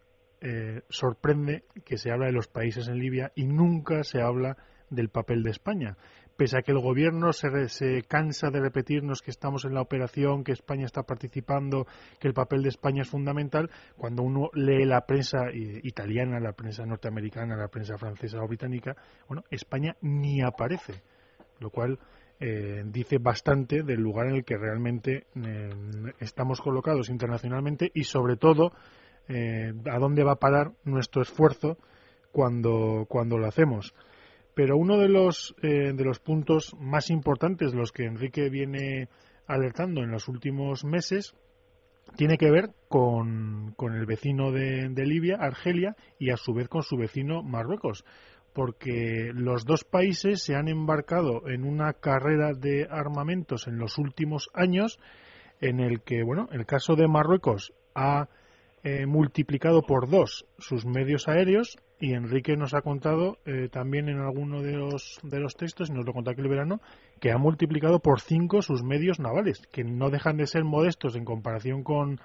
sorprende 0.89 1.65
que 1.85 1.99
se 1.99 2.11
habla 2.11 2.25
de 2.25 2.33
los 2.33 2.49
países 2.49 2.89
en 2.89 2.99
Libia 2.99 3.31
y 3.35 3.45
nunca 3.45 4.03
se 4.05 4.23
habla 4.23 4.57
del 4.89 5.11
papel 5.11 5.43
de 5.43 5.51
España. 5.51 5.99
Pese 6.41 6.57
a 6.57 6.63
que 6.63 6.73
el 6.73 6.79
gobierno 6.79 7.35
se, 7.35 7.69
se, 7.69 8.03
cansa 8.05 8.49
de 8.49 8.61
repetirnos 8.61 9.21
que 9.21 9.31
estamos 9.31 9.67
en 9.67 9.75
la 9.75 9.83
operación, 9.83 10.43
que 10.43 10.53
España 10.53 10.87
está 10.87 11.03
participando, 11.03 11.87
que 12.19 12.29
el 12.29 12.33
papel 12.33 12.63
de 12.63 12.71
España 12.71 13.03
es 13.03 13.11
fundamental, 13.11 13.69
cuando 13.99 14.23
uno 14.23 14.49
lee 14.55 14.87
la 14.87 15.03
prensa 15.05 15.51
italiana, 15.53 16.41
la 16.41 16.55
prensa 16.55 16.87
norteamericana, 16.87 17.59
la 17.59 17.69
prensa 17.69 17.99
francesa 17.99 18.43
o 18.43 18.49
británica, 18.49 18.97
bueno, 19.29 19.45
España 19.51 19.97
ni 20.01 20.41
aparece, 20.41 21.03
lo 21.59 21.69
cual 21.69 21.99
eh, 22.41 22.85
dice 22.87 23.19
bastante 23.19 23.83
del 23.83 24.01
lugar 24.01 24.29
en 24.29 24.37
el 24.37 24.45
que 24.47 24.57
realmente 24.57 25.27
eh, 25.45 25.69
estamos 26.21 26.63
colocados 26.63 27.11
internacionalmente 27.11 27.91
y 27.93 28.05
sobre 28.05 28.37
todo 28.37 28.73
eh, 29.29 29.75
a 29.93 29.99
dónde 29.99 30.25
va 30.25 30.33
a 30.33 30.37
parar 30.37 30.73
nuestro 30.85 31.21
esfuerzo 31.21 31.77
cuando, 32.33 33.05
cuando 33.11 33.37
lo 33.37 33.47
hacemos. 33.47 33.93
Pero 34.55 34.77
uno 34.77 34.99
de 34.99 35.09
los, 35.09 35.55
eh, 35.63 35.93
de 35.95 36.05
los 36.05 36.19
puntos 36.19 36.75
más 36.79 37.11
importantes, 37.11 37.75
los 37.75 37.93
que 37.93 38.05
Enrique 38.05 38.51
viene 38.51 39.09
alertando 39.47 40.03
en 40.03 40.11
los 40.11 40.29
últimos 40.29 40.85
meses, 40.85 41.35
tiene 42.17 42.37
que 42.39 42.51
ver 42.51 42.71
con, 42.89 43.73
con 43.77 43.95
el 43.95 44.07
vecino 44.07 44.51
de, 44.51 44.89
de, 44.89 45.07
Libia, 45.07 45.37
Argelia, 45.41 45.97
y 46.19 46.31
a 46.31 46.37
su 46.37 46.53
vez 46.53 46.69
con 46.69 46.83
su 46.83 46.97
vecino 46.97 47.43
Marruecos, 47.43 48.05
porque 48.53 49.31
los 49.33 49.65
dos 49.65 49.85
países 49.85 50.43
se 50.43 50.57
han 50.57 50.69
embarcado 50.69 51.49
en 51.49 51.65
una 51.65 51.93
carrera 51.93 52.53
de 52.53 52.87
armamentos 52.91 53.69
en 53.69 53.79
los 53.79 53.99
últimos 53.99 54.49
años, 54.55 54.99
en 55.61 55.81
el 55.81 56.03
que, 56.03 56.23
bueno, 56.25 56.49
el 56.53 56.67
caso 56.67 56.97
de 56.97 57.07
Marruecos 57.07 57.73
ha 57.95 58.29
eh, 58.83 59.07
multiplicado 59.07 59.83
por 59.83 60.09
dos 60.09 60.47
sus 60.59 60.87
medios 60.87 61.29
aéreos 61.29 61.79
y 62.01 62.15
Enrique 62.15 62.57
nos 62.57 62.73
ha 62.73 62.81
contado 62.81 63.37
eh, 63.45 63.69
también 63.71 64.09
en 64.09 64.21
alguno 64.21 64.63
de 64.63 64.73
los, 64.73 65.21
de 65.23 65.39
los 65.39 65.55
textos, 65.55 65.91
y 65.91 65.93
nos 65.93 66.07
lo 66.07 66.15
contó 66.15 66.31
aquí 66.31 66.41
el 66.41 66.49
verano, 66.49 66.81
que 67.21 67.31
ha 67.31 67.37
multiplicado 67.37 68.01
por 68.01 68.21
cinco 68.21 68.63
sus 68.63 68.83
medios 68.83 69.21
navales, 69.21 69.67
que 69.71 69.85
no 69.85 70.09
dejan 70.09 70.39
de 70.39 70.47
ser 70.47 70.65
modestos 70.65 71.15
en 71.15 71.27
comparación 71.27 71.83
con, 71.85 72.19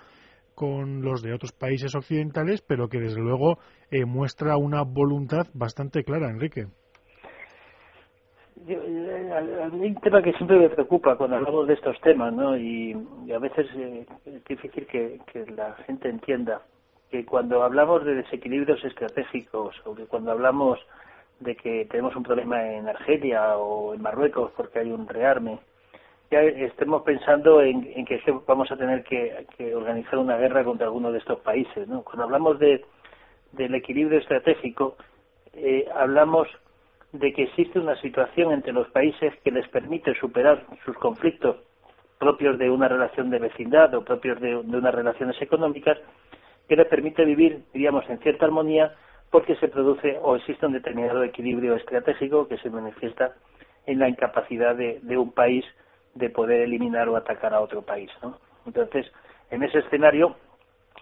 con 0.55 1.01
los 1.01 1.21
de 1.21 1.33
otros 1.33 1.51
países 1.51 1.93
occidentales, 1.93 2.61
pero 2.61 2.87
que 2.87 3.01
desde 3.01 3.19
luego 3.19 3.59
eh, 3.91 4.05
muestra 4.05 4.55
una 4.55 4.81
voluntad 4.83 5.47
bastante 5.53 6.05
clara, 6.05 6.29
Enrique. 6.29 6.67
Eh, 8.67 9.69
un 9.71 9.95
tema 10.01 10.23
que 10.23 10.33
siempre 10.33 10.57
me 10.57 10.69
preocupa 10.69 11.15
cuando 11.15 11.35
hablamos 11.35 11.67
de 11.67 11.75
estos 11.75 11.99
temas, 12.01 12.33
¿no? 12.33 12.57
Y, 12.57 12.95
a 13.33 13.37
veces 13.37 13.67
eh, 13.75 14.05
es 14.25 14.43
difícil 14.45 14.87
que, 14.87 15.19
la 15.55 15.73
gente 15.85 16.09
entienda 16.09 16.61
que 17.11 17.25
cuando 17.25 17.63
hablamos 17.63 18.03
de 18.05 18.15
desequilibrios 18.15 18.83
estratégicos 18.83 19.75
o 19.85 19.93
que 19.93 20.05
cuando 20.05 20.31
hablamos 20.31 20.79
de 21.39 21.55
que 21.55 21.85
tenemos 21.85 22.15
un 22.15 22.23
problema 22.23 22.65
en 22.65 22.87
Argelia 22.87 23.57
o 23.57 23.93
en 23.93 24.01
Marruecos 24.01 24.51
porque 24.57 24.79
hay 24.79 24.91
un 24.91 25.07
rearme, 25.07 25.59
ya 26.31 26.41
estemos 26.41 27.03
pensando 27.03 27.61
en, 27.61 27.83
que 28.05 28.19
vamos 28.47 28.71
a 28.71 28.77
tener 28.77 29.03
que, 29.03 29.45
que, 29.55 29.75
organizar 29.75 30.17
una 30.17 30.37
guerra 30.37 30.63
contra 30.63 30.87
alguno 30.87 31.11
de 31.11 31.19
estos 31.19 31.39
países, 31.41 31.87
¿no? 31.87 32.01
Cuando 32.01 32.23
hablamos 32.23 32.57
de 32.57 32.83
del 33.51 33.75
equilibrio 33.75 34.19
estratégico, 34.19 34.97
eh, 35.53 35.87
hablamos 35.95 36.47
de 37.19 37.33
que 37.33 37.43
existe 37.43 37.79
una 37.79 37.95
situación 38.01 38.51
entre 38.51 38.73
los 38.73 38.89
países 38.89 39.33
que 39.43 39.51
les 39.51 39.67
permite 39.69 40.13
superar 40.15 40.65
sus 40.83 40.97
conflictos 40.97 41.57
propios 42.19 42.57
de 42.57 42.69
una 42.69 42.87
relación 42.87 43.29
de 43.29 43.39
vecindad 43.39 43.93
o 43.93 44.03
propios 44.03 44.39
de, 44.39 44.55
unas 44.55 44.93
relaciones 44.93 45.41
económicas, 45.41 45.97
que 46.67 46.75
les 46.75 46.87
permite 46.87 47.23
vivir, 47.25 47.63
diríamos, 47.73 48.09
en 48.09 48.19
cierta 48.19 48.45
armonía 48.45 48.93
porque 49.29 49.55
se 49.57 49.67
produce 49.67 50.17
o 50.21 50.35
existe 50.35 50.65
un 50.65 50.73
determinado 50.73 51.23
equilibrio 51.23 51.75
estratégico 51.75 52.47
que 52.47 52.57
se 52.57 52.69
manifiesta 52.69 53.33
en 53.85 53.99
la 53.99 54.09
incapacidad 54.09 54.75
de, 54.75 55.17
un 55.17 55.31
país 55.31 55.65
de 56.15 56.29
poder 56.29 56.61
eliminar 56.61 57.09
o 57.09 57.15
atacar 57.15 57.53
a 57.53 57.61
otro 57.61 57.81
país. 57.81 58.09
Entonces, 58.65 59.11
en 59.51 59.63
ese 59.63 59.79
escenario 59.79 60.35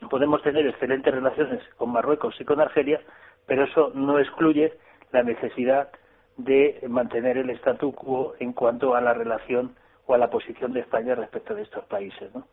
podemos 0.09 0.41
tener 0.41 0.65
excelentes 0.67 1.13
relaciones 1.13 1.61
con 1.77 1.91
Marruecos 1.91 2.35
y 2.39 2.45
con 2.45 2.59
Argelia, 2.59 2.99
pero 3.45 3.63
eso 3.63 3.91
no 3.93 4.19
excluye 4.19 4.73
la 5.11 5.23
necesidad 5.23 5.89
de 6.37 6.79
mantener 6.87 7.37
el 7.37 7.49
statu 7.51 7.93
quo 7.93 8.33
en 8.39 8.53
cuanto 8.53 8.95
a 8.95 9.01
la 9.01 9.13
relación 9.13 9.75
o 10.05 10.13
a 10.13 10.17
la 10.17 10.29
posición 10.29 10.73
de 10.73 10.81
España 10.81 11.15
respecto 11.15 11.53
de 11.55 11.63
estos 11.63 11.85
países. 11.85 12.33
¿no? 12.33 12.47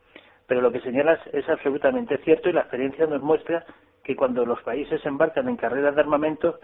Pero 0.47 0.61
lo 0.61 0.73
que 0.73 0.81
señalas 0.81 1.21
es 1.33 1.49
absolutamente 1.49 2.19
cierto 2.19 2.49
y 2.49 2.53
la 2.53 2.63
experiencia 2.63 3.07
nos 3.07 3.23
muestra 3.23 3.65
que 4.03 4.17
cuando 4.17 4.45
los 4.45 4.63
países 4.63 5.05
embarcan 5.07 5.49
en 5.49 5.57
carreras 5.57 5.95
de 5.95 6.01
armamentos 6.01 6.57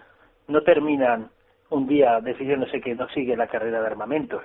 no 0.47 0.61
terminan 0.63 1.29
un 1.69 1.87
día 1.87 2.19
decidiéndose 2.21 2.81
que 2.81 2.95
no 2.95 3.07
sigue 3.09 3.35
la 3.35 3.47
carrera 3.47 3.81
de 3.81 3.87
armamentos. 3.87 4.43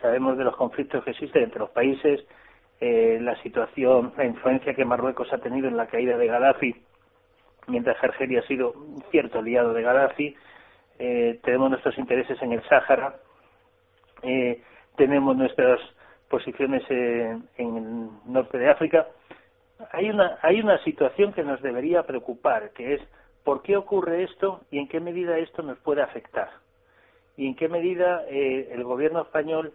Sabemos 0.00 0.36
de 0.36 0.44
los 0.44 0.56
conflictos 0.56 1.02
que 1.04 1.10
existen 1.10 1.44
entre 1.44 1.60
los 1.60 1.70
países, 1.70 2.24
eh, 2.80 3.18
la 3.20 3.34
situación, 3.42 4.12
la 4.16 4.24
influencia 4.24 4.74
que 4.74 4.84
Marruecos 4.84 5.32
ha 5.32 5.38
tenido 5.38 5.66
en 5.68 5.76
la 5.76 5.86
caída 5.86 6.16
de 6.16 6.26
Gaddafi, 6.26 6.76
mientras 7.66 8.02
Argelia 8.02 8.40
ha 8.40 8.46
sido 8.46 8.72
un 8.72 9.02
cierto 9.10 9.40
aliado 9.40 9.72
de 9.72 9.82
Gaddafi, 9.82 10.36
eh, 10.98 11.38
tenemos 11.44 11.70
nuestros 11.70 11.96
intereses 11.96 12.40
en 12.42 12.52
el 12.52 12.62
Sáhara, 12.68 13.16
eh, 14.22 14.62
tenemos 14.96 15.36
nuestras 15.36 15.80
posiciones 16.28 16.82
en, 16.90 17.48
el 17.56 18.08
norte 18.26 18.58
de 18.58 18.68
África. 18.68 19.06
Hay 19.92 20.10
una, 20.10 20.38
hay 20.42 20.60
una 20.60 20.82
situación 20.82 21.32
que 21.32 21.44
nos 21.44 21.62
debería 21.62 22.02
preocupar, 22.02 22.70
que 22.70 22.94
es 22.94 23.00
por 23.44 23.62
qué 23.62 23.76
ocurre 23.76 24.24
esto 24.24 24.62
y 24.72 24.78
en 24.78 24.88
qué 24.88 24.98
medida 24.98 25.38
esto 25.38 25.62
nos 25.62 25.78
puede 25.78 26.02
afectar. 26.02 26.50
Y 27.36 27.46
en 27.46 27.54
qué 27.54 27.68
medida 27.68 28.24
eh, 28.28 28.70
el 28.72 28.82
gobierno 28.82 29.22
español 29.22 29.72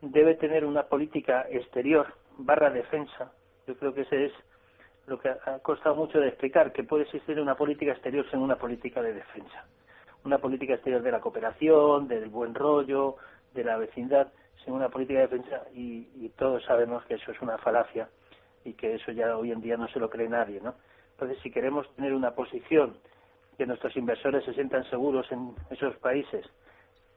debe 0.00 0.34
tener 0.34 0.64
una 0.64 0.82
política 0.88 1.46
exterior 1.48 2.12
barra 2.36 2.70
defensa. 2.70 3.32
Yo 3.68 3.76
creo 3.76 3.94
que 3.94 4.02
ese 4.02 4.26
es 4.26 4.32
lo 5.06 5.20
que 5.20 5.28
ha 5.28 5.58
costado 5.62 5.94
mucho 5.94 6.18
de 6.18 6.28
explicar, 6.28 6.72
que 6.72 6.82
puede 6.82 7.04
existir 7.04 7.38
una 7.38 7.54
política 7.54 7.92
exterior 7.92 8.28
sin 8.30 8.40
una 8.40 8.56
política 8.56 9.00
de 9.00 9.14
defensa 9.14 9.64
una 10.24 10.38
política 10.38 10.74
exterior 10.74 11.02
de 11.02 11.12
la 11.12 11.20
cooperación, 11.20 12.08
del 12.08 12.28
buen 12.28 12.54
rollo, 12.54 13.16
de 13.52 13.64
la 13.64 13.76
vecindad, 13.76 14.28
sin 14.64 14.74
una 14.74 14.88
política 14.88 15.20
de 15.20 15.26
defensa 15.26 15.62
y, 15.74 16.08
y, 16.16 16.30
todos 16.36 16.64
sabemos 16.64 17.04
que 17.04 17.14
eso 17.14 17.30
es 17.30 17.40
una 17.42 17.58
falacia 17.58 18.08
y 18.64 18.72
que 18.72 18.94
eso 18.94 19.12
ya 19.12 19.36
hoy 19.36 19.52
en 19.52 19.60
día 19.60 19.76
no 19.76 19.88
se 19.88 20.00
lo 20.00 20.08
cree 20.08 20.28
nadie, 20.28 20.60
¿no? 20.60 20.74
Entonces, 21.12 21.38
si 21.42 21.50
queremos 21.50 21.86
tener 21.94 22.14
una 22.14 22.32
posición 22.34 22.96
que 23.56 23.66
nuestros 23.66 23.96
inversores 23.96 24.44
se 24.44 24.54
sientan 24.54 24.84
seguros 24.90 25.30
en 25.30 25.54
esos 25.70 25.96
países, 25.96 26.44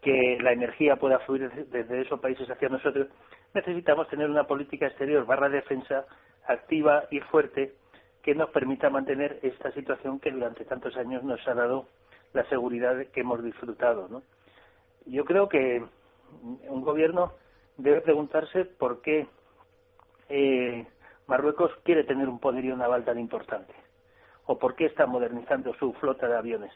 que 0.01 0.37
la 0.41 0.51
energía 0.51 0.97
pueda 0.97 1.19
fluir 1.19 1.49
desde 1.69 2.01
esos 2.01 2.19
países 2.19 2.49
hacia 2.49 2.69
nosotros, 2.69 3.07
necesitamos 3.53 4.07
tener 4.09 4.29
una 4.29 4.45
política 4.45 4.87
exterior 4.87 5.25
barra 5.25 5.49
defensa 5.49 6.05
activa 6.47 7.05
y 7.09 7.19
fuerte 7.21 7.73
que 8.21 8.35
nos 8.35 8.49
permita 8.49 8.89
mantener 8.89 9.39
esta 9.41 9.71
situación 9.71 10.19
que 10.19 10.31
durante 10.31 10.65
tantos 10.65 10.95
años 10.97 11.23
nos 11.23 11.45
ha 11.47 11.53
dado 11.53 11.87
la 12.37 12.47
seguridad 12.49 12.95
que 13.07 13.21
hemos 13.21 13.43
disfrutado. 13.43 14.07
¿no? 14.09 14.21
Yo 15.07 15.25
creo 15.25 15.49
que 15.49 15.83
un 16.69 16.81
gobierno 16.81 17.33
debe 17.77 18.01
preguntarse 18.01 18.65
por 18.65 19.01
qué 19.01 19.27
eh, 20.29 20.85
Marruecos 21.25 21.71
quiere 21.83 22.03
tener 22.03 22.29
un 22.29 22.39
poderío 22.39 22.77
naval 22.77 23.03
tan 23.03 23.19
importante, 23.19 23.73
o 24.45 24.59
por 24.59 24.75
qué 24.75 24.85
está 24.85 25.07
modernizando 25.07 25.73
su 25.75 25.93
flota 25.93 26.27
de 26.27 26.37
aviones, 26.37 26.71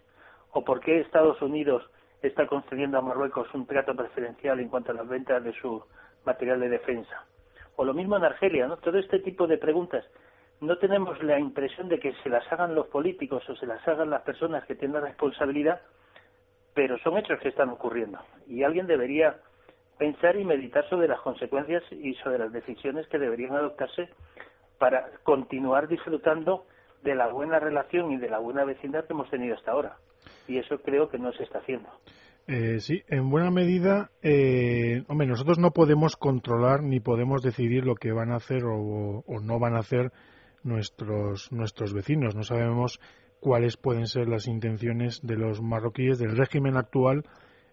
o 0.51 0.63
por 0.63 0.79
qué 0.79 0.99
Estados 0.99 1.41
Unidos 1.41 1.83
está 2.23 2.47
concediendo 2.47 2.97
a 2.97 3.01
Marruecos 3.01 3.53
un 3.53 3.67
trato 3.67 3.95
preferencial 3.95 4.59
en 4.59 4.69
cuanto 4.69 4.91
a 4.91 4.95
las 4.95 5.07
ventas 5.07 5.43
de 5.43 5.53
su 5.53 5.83
material 6.25 6.59
de 6.59 6.69
defensa. 6.69 7.25
O 7.75 7.85
lo 7.85 7.93
mismo 7.93 8.17
en 8.17 8.23
Argelia, 8.23 8.67
¿no? 8.67 8.77
Todo 8.77 8.97
este 8.97 9.19
tipo 9.19 9.47
de 9.47 9.57
preguntas 9.57 10.05
no 10.61 10.77
tenemos 10.77 11.21
la 11.23 11.39
impresión 11.39 11.89
de 11.89 11.99
que 11.99 12.13
se 12.23 12.29
las 12.29 12.49
hagan 12.51 12.75
los 12.75 12.87
políticos 12.87 13.43
o 13.49 13.55
se 13.55 13.65
las 13.65 13.85
hagan 13.87 14.11
las 14.11 14.21
personas 14.21 14.63
que 14.65 14.75
tienen 14.75 15.01
la 15.01 15.07
responsabilidad, 15.07 15.81
pero 16.75 16.97
son 16.99 17.17
hechos 17.17 17.39
que 17.41 17.49
están 17.49 17.69
ocurriendo. 17.69 18.19
Y 18.47 18.63
alguien 18.63 18.85
debería 18.85 19.37
pensar 19.97 20.35
y 20.35 20.45
meditar 20.45 20.87
sobre 20.87 21.07
las 21.07 21.19
consecuencias 21.21 21.83
y 21.91 22.13
sobre 22.15 22.37
las 22.37 22.53
decisiones 22.53 23.07
que 23.07 23.17
deberían 23.17 23.55
adoptarse 23.55 24.09
para 24.77 25.09
continuar 25.23 25.87
disfrutando 25.87 26.65
de 27.03 27.15
la 27.15 27.27
buena 27.27 27.59
relación 27.59 28.11
y 28.11 28.17
de 28.17 28.29
la 28.29 28.37
buena 28.37 28.63
vecindad 28.63 29.05
que 29.05 29.13
hemos 29.13 29.29
tenido 29.31 29.55
hasta 29.55 29.71
ahora. 29.71 29.97
Y 30.47 30.59
eso 30.59 30.79
creo 30.79 31.09
que 31.09 31.17
no 31.17 31.33
se 31.33 31.43
está 31.43 31.57
haciendo. 31.57 31.89
Eh, 32.47 32.79
sí, 32.79 33.01
en 33.07 33.29
buena 33.31 33.49
medida, 33.49 34.11
eh, 34.21 35.03
hombre, 35.07 35.25
nosotros 35.25 35.57
no 35.57 35.71
podemos 35.71 36.15
controlar 36.15 36.83
ni 36.83 36.99
podemos 36.99 37.41
decidir 37.41 37.83
lo 37.85 37.95
que 37.95 38.11
van 38.11 38.31
a 38.31 38.35
hacer 38.35 38.63
o 38.65 39.23
no 39.41 39.59
van 39.59 39.75
a 39.75 39.79
hacer 39.79 40.11
nuestros, 40.63 41.51
nuestros 41.51 41.93
vecinos. 41.93 42.35
No 42.35 42.43
sabemos 42.43 42.99
cuáles 43.39 43.77
pueden 43.77 44.07
ser 44.07 44.27
las 44.27 44.47
intenciones 44.47 45.19
de 45.23 45.35
los 45.35 45.61
marroquíes 45.61 46.19
del 46.19 46.37
régimen 46.37 46.77
actual 46.77 47.23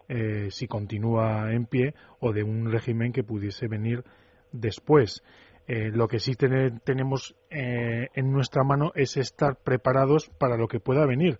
eh, 0.08 0.48
si 0.50 0.66
continúa 0.66 1.52
en 1.52 1.66
pie 1.66 1.94
o 2.20 2.32
de 2.32 2.42
un 2.42 2.70
régimen 2.70 3.12
que 3.12 3.24
pudiese 3.24 3.68
venir 3.68 4.04
después. 4.52 5.22
Eh, 5.68 5.90
lo 5.92 6.08
que 6.08 6.18
sí 6.18 6.32
tenemos 6.34 7.36
eh, 7.50 8.08
en 8.14 8.32
nuestra 8.32 8.64
mano 8.64 8.90
es 8.94 9.18
estar 9.18 9.56
preparados 9.62 10.30
para 10.38 10.56
lo 10.56 10.66
que 10.66 10.80
pueda 10.80 11.04
venir. 11.04 11.38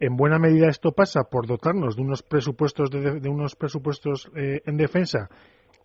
En 0.00 0.16
buena 0.16 0.38
medida 0.38 0.68
esto 0.68 0.92
pasa 0.92 1.24
por 1.24 1.46
dotarnos 1.46 1.94
de 1.94 2.02
unos 2.02 2.22
presupuestos 2.22 2.88
de, 2.90 3.28
unos 3.28 3.56
presupuestos 3.56 4.30
eh, 4.34 4.62
en 4.64 4.78
defensa 4.78 5.28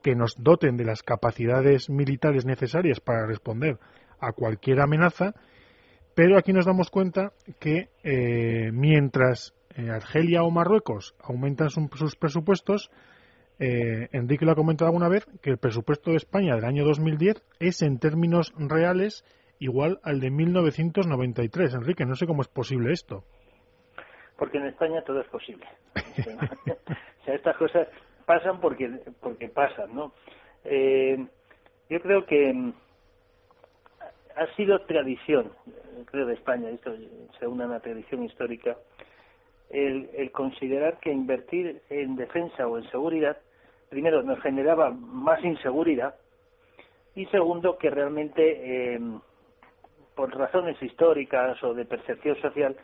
que 0.02 0.16
nos 0.16 0.36
doten 0.38 0.78
de 0.78 0.86
las 0.86 1.04
capacidades 1.04 1.90
militares 1.90 2.46
necesarias 2.46 3.02
para 3.02 3.26
responder 3.26 3.80
a 4.28 4.34
cualquier 4.34 4.80
amenaza, 4.80 5.34
pero 6.16 6.38
aquí 6.38 6.54
nos 6.54 6.66
damos 6.66 6.90
cuenta 6.90 7.34
que 7.60 7.90
eh, 8.04 8.72
mientras 8.72 9.54
eh, 9.76 9.90
Argelia 9.90 10.44
o 10.44 10.52
Marruecos 10.52 11.16
aumentan 11.22 11.70
sus 11.70 12.16
presupuestos, 12.16 12.92
eh, 13.60 14.10
Enrique 14.12 14.46
lo 14.46 14.52
ha 14.52 14.56
comentado 14.56 14.90
alguna 14.90 15.10
vez, 15.10 15.26
que 15.42 15.50
el 15.50 15.58
presupuesto 15.58 16.12
de 16.12 16.18
España 16.18 16.56
del 16.56 16.66
año 16.66 16.86
2010 16.86 17.44
es 17.60 17.82
en 17.82 18.00
términos 18.00 18.54
reales 18.58 19.26
igual 19.60 20.00
al 20.04 20.20
de 20.20 20.30
1993. 20.30 21.74
Enrique, 21.74 22.06
no 22.06 22.16
sé 22.16 22.28
cómo 22.28 22.42
es 22.42 22.48
posible 22.48 22.92
esto. 22.92 23.24
Porque 24.38 24.58
en 24.58 24.68
España 24.68 25.02
todo 25.04 25.22
es 25.22 25.28
posible. 25.28 25.66
o 25.96 27.26
sea, 27.26 27.36
estas 27.36 27.56
cosas 27.58 27.88
pasan 28.26 28.60
porque 28.60 28.90
porque 29.22 29.48
pasan, 29.48 29.96
¿no? 29.96 30.14
Eh, 30.64 31.26
yo 31.90 32.00
creo 32.02 32.26
que 32.26 32.74
ha 34.36 34.48
sido 34.56 34.82
tradición, 34.82 35.52
creo 36.06 36.26
de 36.26 36.34
España, 36.34 36.70
esto 36.70 36.96
se 37.40 37.48
une 37.48 37.64
a 37.64 37.68
una 37.68 37.80
tradición 37.80 38.24
histórica, 38.24 38.78
el, 39.70 40.10
el, 40.16 40.32
considerar 40.32 41.00
que 41.00 41.12
invertir 41.12 41.82
en 41.90 42.16
defensa 42.16 42.68
o 42.68 42.78
en 42.78 42.90
seguridad, 42.92 43.38
primero, 43.90 44.22
nos 44.24 44.40
generaba 44.42 44.92
más 44.92 45.44
inseguridad 45.44 46.16
y 47.16 47.26
segundo, 47.28 47.78
que 47.78 47.90
realmente, 47.90 48.96
eh, 48.96 49.00
por 50.16 50.36
razones 50.36 50.82
históricas 50.82 51.62
o 51.64 51.74
de 51.74 51.86
percepción 51.86 52.36
social, 52.42 52.76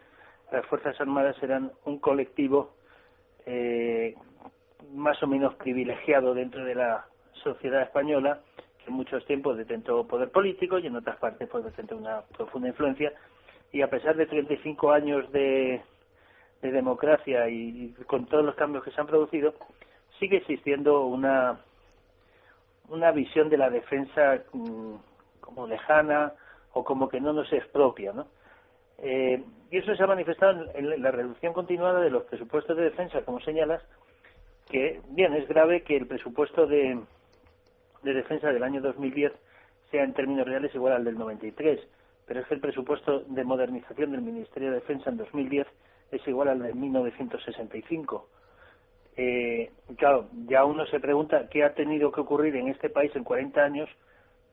las 0.51 0.65
Fuerzas 0.67 0.99
Armadas 0.99 1.35
eran 1.41 1.71
un 1.85 1.99
colectivo 1.99 2.73
eh, 3.45 4.15
más 4.93 5.21
o 5.23 5.27
menos 5.27 5.55
privilegiado 5.55 6.33
dentro 6.33 6.63
de 6.63 6.75
la 6.75 7.05
sociedad 7.43 7.81
española, 7.81 8.41
en 8.87 8.93
muchos 8.93 9.25
tiempos 9.25 9.57
detentó 9.57 10.07
poder 10.07 10.31
político 10.31 10.79
y 10.79 10.87
en 10.87 10.95
otras 10.95 11.17
partes 11.17 11.47
pues 11.49 11.63
detentó 11.63 11.95
una 11.97 12.21
profunda 12.21 12.69
influencia. 12.69 13.13
Y 13.71 13.81
a 13.81 13.89
pesar 13.89 14.15
de 14.15 14.25
35 14.25 14.91
años 14.91 15.31
de, 15.31 15.81
de 16.61 16.71
democracia 16.71 17.47
y, 17.49 17.93
con 18.07 18.25
todos 18.25 18.43
los 18.43 18.55
cambios 18.55 18.83
que 18.83 18.91
se 18.91 18.99
han 18.99 19.07
producido, 19.07 19.53
sigue 20.19 20.37
existiendo 20.37 21.05
una, 21.05 21.59
una 22.89 23.11
visión 23.11 23.49
de 23.49 23.57
la 23.57 23.69
defensa 23.69 24.43
mm, 24.53 24.95
como 25.39 25.67
lejana 25.67 26.33
o 26.73 26.83
como 26.83 27.09
que 27.09 27.21
no 27.21 27.33
nos 27.33 27.51
es 27.53 27.65
propia, 27.67 28.13
¿no? 28.13 28.27
Eh, 29.01 29.43
y 29.71 29.77
eso 29.77 29.95
se 29.95 30.03
ha 30.03 30.07
manifestado 30.07 30.65
en 30.73 31.01
la 31.01 31.11
reducción 31.11 31.53
continuada 31.53 32.01
de 32.01 32.09
los 32.09 32.23
presupuestos 32.23 32.75
de 32.75 32.83
defensa, 32.83 33.21
como 33.21 33.39
señalas, 33.39 33.81
que, 34.69 34.99
bien, 35.09 35.33
es 35.33 35.47
grave 35.47 35.83
que 35.83 35.95
el 35.95 36.07
presupuesto 36.07 36.67
de, 36.67 36.99
de 38.03 38.13
defensa 38.13 38.51
del 38.51 38.63
año 38.63 38.81
2010 38.81 39.31
sea 39.91 40.03
en 40.03 40.13
términos 40.13 40.47
reales 40.47 40.73
igual 40.75 40.93
al 40.93 41.03
del 41.03 41.17
93, 41.17 41.79
pero 42.25 42.41
es 42.41 42.47
que 42.47 42.53
el 42.53 42.61
presupuesto 42.61 43.21
de 43.21 43.43
modernización 43.43 44.11
del 44.11 44.21
Ministerio 44.21 44.69
de 44.69 44.75
Defensa 44.75 45.09
en 45.09 45.17
2010 45.17 45.67
es 46.11 46.27
igual 46.27 46.49
al 46.49 46.61
de 46.61 46.73
1965. 46.73 48.27
Eh, 49.17 49.71
claro, 49.97 50.29
ya 50.47 50.63
uno 50.63 50.85
se 50.85 50.99
pregunta 50.99 51.49
qué 51.49 51.63
ha 51.63 51.73
tenido 51.73 52.11
que 52.11 52.21
ocurrir 52.21 52.55
en 52.55 52.67
este 52.67 52.89
país 52.89 53.11
en 53.15 53.23
40 53.23 53.61
años 53.61 53.89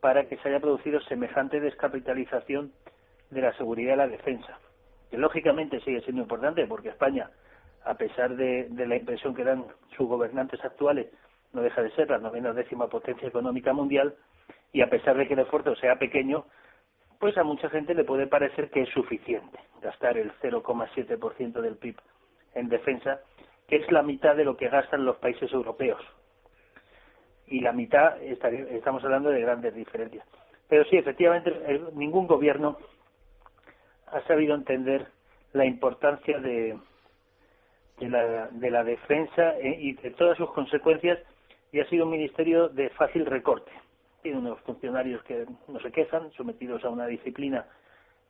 para 0.01 0.27
que 0.27 0.37
se 0.39 0.49
haya 0.49 0.61
producido 0.61 1.01
semejante 1.03 1.61
descapitalización 1.61 2.73
de 3.31 3.43
la 3.43 3.57
seguridad 3.57 3.95
y 3.95 3.97
la 3.97 4.09
defensa, 4.09 4.59
que 5.11 5.19
lógicamente 5.19 5.81
sigue 5.81 6.01
siendo 6.01 6.23
importante 6.23 6.67
porque 6.67 6.89
España 6.89 7.31
a 7.87 7.95
pesar 7.95 8.37
de, 8.37 8.69
la 8.77 8.97
impresión 8.97 9.35
que 9.35 9.45
dan 9.45 9.65
sus 9.97 10.09
gobernantes 10.09 10.63
actuales, 10.65 11.07
no 11.57 11.63
deja 11.63 11.83
de 11.83 11.91
ser 11.93 12.11
la 12.11 12.19
novena 12.19 12.53
décima 12.53 12.87
potencia 12.87 13.27
económica 13.27 13.73
mundial, 13.73 14.15
y 14.73 14.83
a 14.83 14.91
pesar 14.91 15.17
de 15.17 15.27
que 15.27 15.33
el 15.33 15.41
esfuerzo 15.41 15.75
sea 15.77 15.99
pequeño, 15.99 16.45
pues 17.19 17.37
a 17.39 17.45
mucha 17.45 17.71
gente 17.71 17.95
le 17.95 18.05
puede 18.05 18.27
parecer 18.27 18.71
que 18.71 18.83
es 18.83 18.91
suficiente 18.91 19.59
gastar 19.81 20.19
el 20.19 20.33
0,7% 20.43 21.61
del 21.63 21.77
PIB 21.77 21.97
en 22.55 22.69
defensa, 22.69 23.21
que 23.67 23.77
es 23.77 23.91
la 23.91 24.03
mitad 24.03 24.37
de 24.37 24.45
lo 24.45 24.57
que 24.57 24.69
gastan 24.69 25.07
los 25.07 25.17
países 25.17 25.51
europeos. 25.51 26.01
Y 27.47 27.61
la 27.61 27.73
mitad, 27.73 28.21
estamos 28.23 29.03
hablando 29.03 29.31
de 29.31 29.41
grandes 29.41 29.75
diferencias. 29.75 30.27
Pero 30.69 30.85
sí, 30.85 30.97
efectivamente, 30.99 31.53
ningún 31.95 32.27
gobierno 32.27 32.77
ha 34.09 34.21
sabido 34.23 34.55
entender 34.55 35.07
la 35.53 35.65
importancia 35.65 36.39
de, 36.39 36.77
de 37.99 38.09
la, 38.09 38.49
de 38.49 38.71
la 38.71 38.85
defensa 38.85 39.57
eh, 39.59 39.77
y 39.81 39.93
de 39.95 40.11
todas 40.11 40.37
sus 40.37 40.53
consecuencias 40.53 41.19
y 41.73 41.81
ha 41.81 41.89
sido 41.89 42.05
un 42.05 42.11
ministerio 42.11 42.69
de 42.69 42.91
fácil 42.91 43.27
recorte. 43.27 43.73
Tiene 44.23 44.39
unos 44.39 44.61
funcionarios 44.61 45.23
que 45.25 45.47
no 45.69 45.81
se 45.81 45.93
quejan, 45.93 46.31
sometidos 46.33 46.85
a 46.85 46.91
una 46.91 47.07
disciplina 47.07 47.67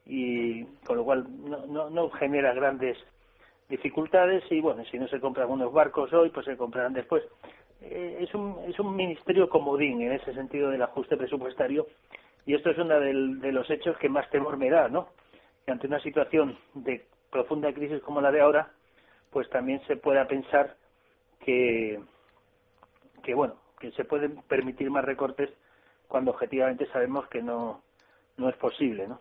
y 0.05 0.65
con 0.87 0.97
lo 0.97 1.05
cual 1.05 1.27
no, 1.49 1.67
no, 1.67 1.91
no 1.91 2.11
genera 2.11 2.55
grandes 2.55 2.97
dificultades 3.69 4.45
y 4.51 4.61
bueno, 4.61 4.85
si 4.85 4.99
no 4.99 5.09
se 5.09 5.21
compran 5.21 5.51
unos 5.51 5.73
barcos 5.73 6.13
hoy, 6.13 6.31
pues 6.31 6.47
se 6.47 6.57
comprarán 6.57 6.93
después. 6.93 7.25
Eh, 7.83 8.19
es, 8.21 8.35
un, 8.35 8.57
es 8.69 8.79
un 8.79 8.95
ministerio 8.95 9.49
comodín 9.49 10.01
en 10.03 10.13
ese 10.13 10.33
sentido 10.35 10.71
del 10.71 10.83
ajuste 10.83 11.17
presupuestario 11.17 11.87
y 12.47 12.55
esto 12.55 12.71
es 12.71 12.79
uno 12.79 13.01
de 13.01 13.53
los 13.53 13.69
hechos 13.71 13.97
que 13.99 14.09
más 14.09 14.31
temor 14.31 14.57
me 14.57 14.71
da, 14.71 14.89
¿no? 14.89 15.09
Que 15.65 15.73
ante 15.73 15.89
una 15.89 16.01
situación 16.01 16.57
de 16.75 17.05
profunda 17.31 17.73
crisis 17.73 18.01
como 18.03 18.21
la 18.21 18.31
de 18.31 18.41
ahora, 18.41 18.71
pues 19.31 19.51
también 19.51 19.81
se 19.89 19.97
pueda 19.97 20.29
pensar 20.29 20.77
que, 21.45 22.01
que 23.27 23.35
bueno, 23.35 23.57
que 23.81 23.91
se 23.91 24.05
pueden 24.05 24.41
permitir 24.49 24.89
más 24.89 25.05
recortes 25.05 25.51
cuando 26.07 26.31
objetivamente 26.31 26.87
sabemos 26.93 27.29
que 27.29 27.43
no, 27.43 27.83
no 28.37 28.49
es 28.49 28.57
posible, 28.57 29.09
¿no? 29.09 29.21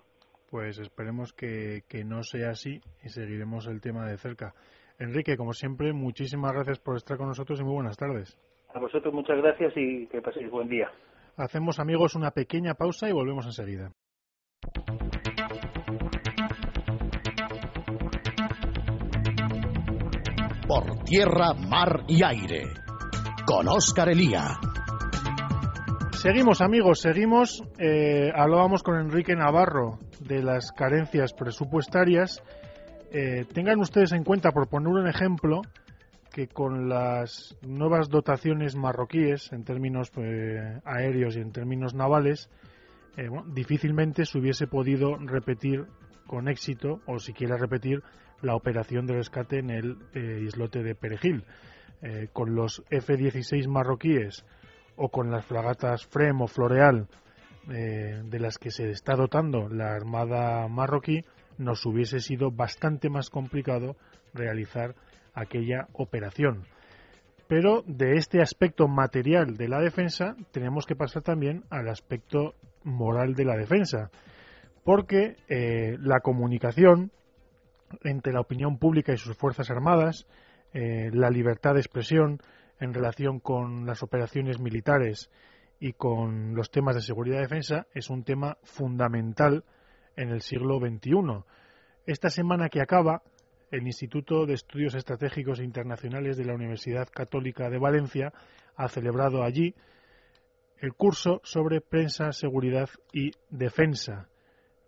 Pues 0.51 0.77
esperemos 0.77 1.33
que, 1.33 1.81
que 1.89 2.05
no 2.05 2.21
sea 2.21 2.51
así 2.51 2.79
y 3.03 3.09
seguiremos 3.09 3.67
el 3.67 3.81
tema 3.81 4.05
de 4.05 4.17
cerca. 4.17 4.53
Enrique, 4.99 5.35
como 5.35 5.53
siempre, 5.53 5.91
muchísimas 5.91 6.53
gracias 6.53 6.79
por 6.79 6.95
estar 6.95 7.17
con 7.17 7.27
nosotros 7.27 7.59
y 7.59 7.63
muy 7.63 7.73
buenas 7.73 7.97
tardes. 7.97 8.37
A 8.73 8.79
vosotros 8.79 9.11
muchas 9.11 9.37
gracias 9.37 9.73
y 9.75 10.05
que 10.07 10.21
paséis 10.21 10.49
buen 10.51 10.69
día. 10.69 10.89
Hacemos, 11.35 11.79
amigos, 11.79 12.15
una 12.15 12.31
pequeña 12.31 12.75
pausa 12.75 13.09
y 13.09 13.11
volvemos 13.11 13.45
enseguida. 13.45 13.91
por 20.67 21.03
tierra, 21.03 21.53
mar 21.53 22.03
y 22.07 22.23
aire. 22.23 22.84
Con 23.45 23.67
Óscar 23.67 24.09
Elía. 24.09 24.59
Seguimos 26.13 26.61
amigos, 26.61 27.01
seguimos. 27.01 27.63
Eh, 27.77 28.31
hablábamos 28.35 28.81
con 28.81 28.99
Enrique 28.99 29.35
Navarro 29.35 29.99
de 30.19 30.41
las 30.41 30.71
carencias 30.71 31.33
presupuestarias. 31.33 32.41
Eh, 33.11 33.45
tengan 33.53 33.79
ustedes 33.79 34.11
en 34.13 34.23
cuenta, 34.23 34.51
por 34.51 34.67
poner 34.67 34.89
un 34.89 35.07
ejemplo, 35.07 35.61
que 36.33 36.47
con 36.47 36.89
las 36.89 37.55
nuevas 37.61 38.09
dotaciones 38.09 38.75
marroquíes 38.75 39.51
en 39.53 39.63
términos 39.63 40.11
eh, 40.17 40.79
aéreos 40.83 41.37
y 41.37 41.41
en 41.41 41.51
términos 41.51 41.93
navales, 41.93 42.49
difícilmente 43.53 44.25
se 44.25 44.37
hubiese 44.37 44.67
podido 44.67 45.15
repetir 45.17 45.85
con 46.27 46.49
éxito, 46.49 47.01
o 47.05 47.19
siquiera 47.19 47.57
repetir, 47.57 48.01
la 48.41 48.55
operación 48.55 49.05
de 49.05 49.15
rescate 49.15 49.59
en 49.59 49.69
el 49.69 49.97
eh, 50.13 50.41
islote 50.45 50.83
de 50.83 50.95
Perejil. 50.95 51.43
Eh, 52.01 52.27
con 52.31 52.55
los 52.55 52.83
F-16 52.89 53.67
marroquíes 53.67 54.45
o 54.95 55.09
con 55.09 55.31
las 55.31 55.45
fragatas 55.45 56.05
Frem 56.05 56.41
o 56.41 56.47
Floreal 56.47 57.07
eh, 57.69 58.21
de 58.23 58.39
las 58.39 58.57
que 58.57 58.69
se 58.69 58.91
está 58.91 59.15
dotando 59.15 59.69
la 59.69 59.93
Armada 59.93 60.67
marroquí, 60.67 61.23
nos 61.57 61.85
hubiese 61.85 62.19
sido 62.19 62.51
bastante 62.51 63.09
más 63.09 63.29
complicado 63.29 63.95
realizar 64.33 64.95
aquella 65.33 65.87
operación. 65.93 66.65
Pero 67.47 67.83
de 67.87 68.17
este 68.17 68.41
aspecto 68.41 68.87
material 68.87 69.55
de 69.55 69.67
la 69.67 69.79
defensa 69.79 70.35
tenemos 70.51 70.85
que 70.85 70.95
pasar 70.95 71.23
también 71.23 71.63
al 71.69 71.87
aspecto 71.89 72.55
moral 72.83 73.35
de 73.35 73.45
la 73.45 73.55
defensa, 73.55 74.09
porque 74.83 75.35
la 75.47 76.19
comunicación 76.19 77.11
entre 78.03 78.33
la 78.33 78.41
opinión 78.41 78.77
pública 78.77 79.13
y 79.13 79.17
sus 79.17 79.37
Fuerzas 79.37 79.69
Armadas, 79.69 80.25
eh, 80.77 81.09
la 81.13 81.29
libertad 81.29 81.75
de 81.75 81.79
expresión 81.79 82.41
en 82.81 82.93
relación 82.93 83.39
con 83.39 83.85
las 83.85 84.03
operaciones 84.03 84.59
militares 84.59 85.31
y 85.79 85.93
con 85.93 86.53
los 86.53 86.69
temas 86.69 86.95
de 86.95 87.01
seguridad 87.01 87.37
y 87.37 87.43
defensa 87.43 87.87
es 87.93 88.09
un 88.09 88.25
tema 88.25 88.57
fundamental 88.61 89.63
en 90.17 90.31
el 90.31 90.41
siglo 90.41 90.79
XXI. 90.79 91.45
Esta 92.05 92.29
semana 92.29 92.67
que 92.67 92.81
acaba, 92.81 93.23
el 93.71 93.87
Instituto 93.87 94.45
de 94.45 94.55
Estudios 94.55 94.95
Estratégicos 94.95 95.61
Internacionales 95.61 96.35
de 96.35 96.43
la 96.43 96.55
Universidad 96.55 97.07
Católica 97.09 97.69
de 97.69 97.79
Valencia 97.79 98.33
ha 98.75 98.89
celebrado 98.89 99.43
allí 99.43 99.75
el 100.79 100.93
curso 100.93 101.39
sobre 101.45 101.79
prensa, 101.79 102.33
seguridad 102.33 102.89
y 103.13 103.31
defensa, 103.49 104.27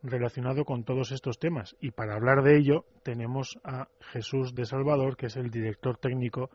relacionado 0.03 0.65
con 0.65 0.83
todos 0.83 1.11
estos 1.11 1.39
temas. 1.39 1.75
Y 1.79 1.91
para 1.91 2.15
hablar 2.15 2.43
de 2.43 2.57
ello 2.57 2.85
tenemos 3.03 3.59
a 3.63 3.87
Jesús 3.99 4.53
de 4.55 4.65
Salvador, 4.65 5.17
que 5.17 5.27
es 5.27 5.37
el 5.37 5.49
director 5.49 5.97
técnico 5.97 6.49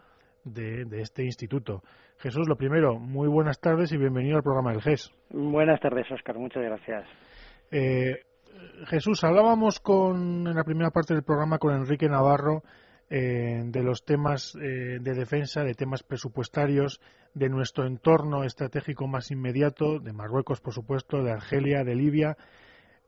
de, 0.45 0.87
este 1.01 1.25
instituto. 1.25 1.83
Jesús, 2.19 2.49
lo 2.49 2.57
primero, 2.57 2.99
muy 2.99 3.29
buenas 3.29 3.61
tardes 3.61 3.93
y 3.93 3.97
bienvenido 3.97 4.37
al 4.37 4.43
programa 4.43 4.73
del 4.73 4.83
GES. 4.83 5.13
Buenas 5.31 5.81
tardes, 5.81 6.11
Oscar. 6.11 6.39
Muchas 6.39 6.63
gracias. 6.63 7.09
Eh, 7.71 8.21
Jesús, 8.87 9.25
hablábamos 9.25 9.81
con, 9.81 10.47
en 10.47 10.55
la 10.55 10.65
primera 10.65 10.91
parte 10.91 11.15
del 11.15 11.23
programa 11.23 11.59
con 11.59 11.75
Enrique 11.75 12.09
Navarro 12.09 12.63
eh, 13.15 13.63
de 13.67 13.83
los 13.83 14.05
temas 14.05 14.55
eh, 14.55 14.99
de 15.01 15.15
defensa, 15.15 15.63
de 15.65 15.75
temas 15.75 16.03
presupuestarios, 16.03 17.01
de 17.35 17.49
nuestro 17.49 17.87
entorno 17.87 18.45
estratégico 18.45 19.07
más 19.07 19.31
inmediato, 19.31 19.99
de 19.99 20.13
Marruecos, 20.13 20.61
por 20.61 20.73
supuesto, 20.73 21.23
de 21.23 21.33
Argelia, 21.33 21.85
de 21.85 21.95
Libia. 21.95 22.37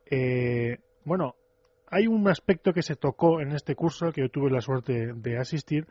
Eh, 0.07 0.79
bueno, 1.05 1.37
hay 1.87 2.07
un 2.07 2.29
aspecto 2.29 2.73
que 2.73 2.83
se 2.83 2.97
tocó 2.97 3.41
en 3.41 3.53
este 3.53 3.75
curso 3.75 4.13
que 4.13 4.23
yo 4.23 4.29
tuve 4.29 4.51
la 4.51 4.61
suerte 4.61 5.13
de 5.15 5.39
asistir, 5.39 5.87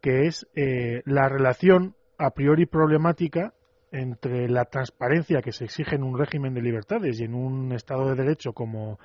que 0.00 0.26
es 0.26 0.46
la 0.54 1.28
relación 1.28 1.94
a 2.18 2.30
priori 2.30 2.66
problemática 2.66 3.54
entre 3.90 4.48
la 4.48 4.66
transparencia 4.66 5.40
que 5.40 5.52
se 5.52 5.64
exige 5.64 5.96
en 5.96 6.02
un 6.02 6.18
régimen 6.18 6.54
de 6.54 6.62
libertades 6.62 7.20
y 7.20 7.24
en 7.24 7.34
un 7.34 7.72
Estado 7.72 8.08
de 8.08 8.16
Derecho 8.16 8.52
como, 8.52 8.98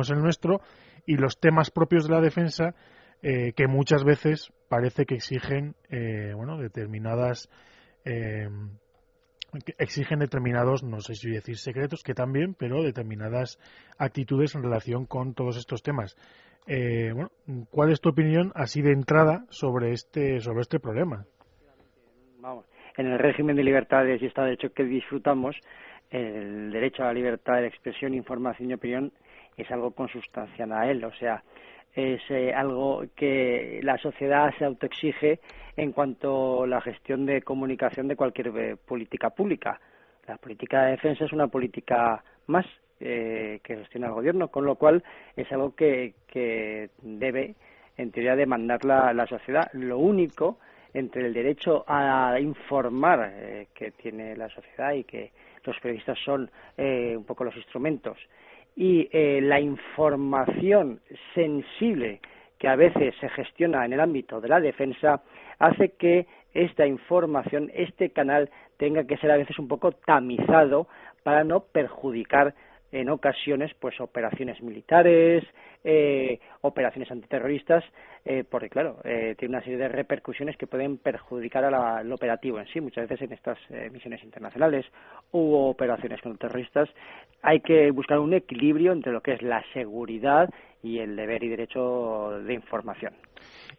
es 0.00 0.10
el 0.10 0.20
nuestro 0.20 0.60
y 1.06 1.16
los 1.16 1.38
temas 1.38 1.70
propios 1.70 2.06
de 2.06 2.14
la 2.14 2.20
defensa 2.20 2.74
eh, 3.22 3.52
que 3.52 3.66
muchas 3.66 4.04
veces 4.04 4.50
parece 4.68 5.04
que 5.04 5.16
exigen 5.16 5.74
eh, 5.90 6.32
bueno 6.34 6.56
determinadas 6.56 7.50
eh, 8.04 8.48
exigen 9.78 10.20
determinados 10.20 10.82
no 10.82 11.00
sé 11.00 11.14
si 11.14 11.30
decir 11.30 11.56
secretos 11.56 12.02
que 12.02 12.14
también 12.14 12.54
pero 12.54 12.82
determinadas 12.82 13.58
actitudes 13.98 14.54
en 14.54 14.62
relación 14.62 15.06
con 15.06 15.34
todos 15.34 15.56
estos 15.56 15.82
temas. 15.82 16.16
Bueno 16.66 17.30
cuál 17.70 17.90
es 17.90 18.00
tu 18.00 18.10
opinión 18.10 18.52
así 18.54 18.82
de 18.82 18.92
entrada 18.92 19.44
sobre 19.50 19.92
este 19.92 20.40
sobre 20.40 20.60
este 20.60 20.78
problema 20.78 21.26
vamos 22.40 22.64
en 22.96 23.06
el 23.06 23.18
régimen 23.18 23.56
de 23.56 23.64
libertades 23.64 24.20
y 24.22 24.26
Estado 24.26 24.46
de 24.46 24.50
Derecho 24.52 24.74
que 24.74 24.84
disfrutamos, 24.84 25.56
el 26.10 26.70
derecho 26.70 27.02
a 27.02 27.06
la 27.06 27.12
libertad 27.14 27.56
de 27.56 27.66
expresión, 27.66 28.14
información 28.14 28.70
y 28.70 28.74
opinión 28.74 29.12
es 29.56 29.70
algo 29.70 29.92
consustancial 29.92 30.72
a 30.72 30.90
él, 30.90 31.04
o 31.04 31.12
sea, 31.14 31.42
es 31.94 32.20
eh, 32.30 32.52
algo 32.52 33.04
que 33.16 33.80
la 33.82 33.98
sociedad 33.98 34.52
se 34.58 34.64
autoexige 34.64 35.40
en 35.76 35.92
cuanto 35.92 36.64
a 36.64 36.66
la 36.66 36.80
gestión 36.80 37.26
de 37.26 37.42
comunicación 37.42 38.08
de 38.08 38.16
cualquier 38.16 38.48
eh, 38.56 38.76
política 38.76 39.30
pública. 39.30 39.80
La 40.26 40.36
política 40.36 40.84
de 40.84 40.92
defensa 40.92 41.24
es 41.24 41.32
una 41.32 41.48
política 41.48 42.22
más 42.46 42.66
eh, 43.00 43.60
que 43.62 43.76
gestiona 43.76 44.08
el 44.08 44.12
gobierno, 44.12 44.48
con 44.48 44.64
lo 44.64 44.76
cual 44.76 45.02
es 45.34 45.50
algo 45.52 45.74
que, 45.74 46.14
debe, 47.02 47.54
en 47.96 48.10
teoría, 48.10 48.36
demandar 48.36 48.84
la, 48.84 49.12
la 49.12 49.26
sociedad. 49.26 49.70
Lo 49.72 49.98
único 49.98 50.58
entre 50.92 51.26
el 51.26 51.32
derecho 51.32 51.84
a 51.86 52.38
informar 52.40 53.32
eh, 53.32 53.68
que 53.74 53.92
tiene 53.92 54.36
la 54.36 54.48
sociedad 54.48 54.92
y 54.92 55.04
que 55.04 55.32
los 55.64 55.78
periodistas 55.80 56.18
son 56.24 56.50
eh, 56.76 57.14
un 57.16 57.24
poco 57.24 57.44
los 57.44 57.56
instrumentos 57.56 58.18
y 58.76 59.08
eh, 59.12 59.40
la 59.42 59.60
información 59.60 61.00
sensible 61.34 62.20
que 62.58 62.68
a 62.68 62.76
veces 62.76 63.14
se 63.20 63.28
gestiona 63.30 63.84
en 63.84 63.94
el 63.94 64.00
ámbito 64.00 64.40
de 64.40 64.48
la 64.48 64.60
defensa 64.60 65.22
hace 65.58 65.90
que 65.90 66.26
esta 66.52 66.86
información, 66.86 67.70
este 67.74 68.10
canal, 68.10 68.50
tenga 68.76 69.04
que 69.04 69.16
ser 69.16 69.30
a 69.30 69.36
veces 69.36 69.58
un 69.58 69.68
poco 69.68 69.92
tamizado 69.92 70.88
para 71.22 71.44
no 71.44 71.60
perjudicar 71.60 72.54
en 72.92 73.08
ocasiones 73.08 73.72
pues 73.78 74.00
operaciones 74.00 74.60
militares, 74.62 75.44
eh, 75.84 76.38
operaciones 76.62 77.10
antiterroristas, 77.10 77.84
eh, 78.24 78.44
porque 78.48 78.68
claro, 78.68 78.98
eh, 79.04 79.34
tiene 79.38 79.56
una 79.56 79.64
serie 79.64 79.78
de 79.78 79.88
repercusiones 79.88 80.56
que 80.56 80.66
pueden 80.66 80.98
perjudicar 80.98 81.64
al 81.64 82.12
operativo 82.12 82.58
en 82.58 82.66
sí. 82.66 82.80
Muchas 82.80 83.08
veces 83.08 83.28
en 83.28 83.32
estas 83.32 83.58
misiones 83.92 84.22
internacionales 84.22 84.86
u 85.32 85.54
operaciones 85.54 86.20
con 86.20 86.36
terroristas 86.36 86.88
hay 87.42 87.60
que 87.60 87.90
buscar 87.90 88.18
un 88.18 88.34
equilibrio 88.34 88.92
entre 88.92 89.12
lo 89.12 89.20
que 89.20 89.32
es 89.32 89.42
la 89.42 89.62
seguridad 89.72 90.48
y 90.82 90.98
el 90.98 91.16
deber 91.16 91.42
y 91.44 91.48
derecho 91.48 92.40
de 92.44 92.54
información. 92.54 93.14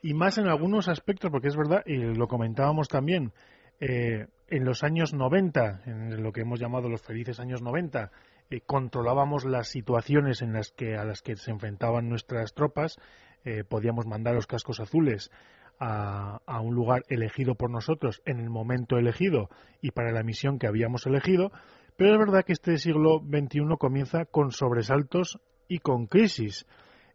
Y 0.01 0.13
más 0.13 0.37
en 0.37 0.47
algunos 0.47 0.87
aspectos, 0.87 1.29
porque 1.29 1.49
es 1.49 1.57
verdad, 1.57 1.83
y 1.85 1.97
lo 1.97 2.27
comentábamos 2.27 2.87
también, 2.87 3.31
en 3.79 4.65
los 4.65 4.83
años 4.83 5.13
90, 5.13 5.81
en 5.85 6.23
lo 6.23 6.31
que 6.31 6.41
hemos 6.41 6.59
llamado 6.59 6.89
los 6.89 7.01
felices 7.01 7.39
años 7.39 7.61
90, 7.61 8.11
eh, 8.51 8.61
controlábamos 8.65 9.45
las 9.45 9.69
situaciones 9.69 10.41
en 10.41 10.51
las 10.51 10.71
que 10.71 10.97
a 10.97 11.05
las 11.05 11.21
que 11.21 11.37
se 11.37 11.51
enfrentaban 11.51 12.09
nuestras 12.09 12.53
tropas, 12.53 12.97
eh, 13.45 13.63
podíamos 13.63 14.05
mandar 14.05 14.35
los 14.35 14.45
cascos 14.45 14.81
azules 14.81 15.31
a, 15.79 16.59
un 16.61 16.75
lugar 16.75 17.01
elegido 17.07 17.55
por 17.55 17.71
nosotros 17.71 18.21
en 18.25 18.39
el 18.39 18.51
momento 18.51 18.97
elegido 18.97 19.49
y 19.81 19.91
para 19.91 20.11
la 20.11 20.21
misión 20.21 20.59
que 20.59 20.67
habíamos 20.67 21.07
elegido, 21.07 21.51
pero 21.97 22.13
es 22.13 22.19
verdad 22.19 22.43
que 22.45 22.53
este 22.53 22.77
siglo 22.77 23.19
XXI 23.19 23.61
comienza 23.79 24.25
con 24.25 24.51
sobresaltos 24.51 25.39
y 25.67 25.79
con 25.79 26.05
crisis. 26.05 26.67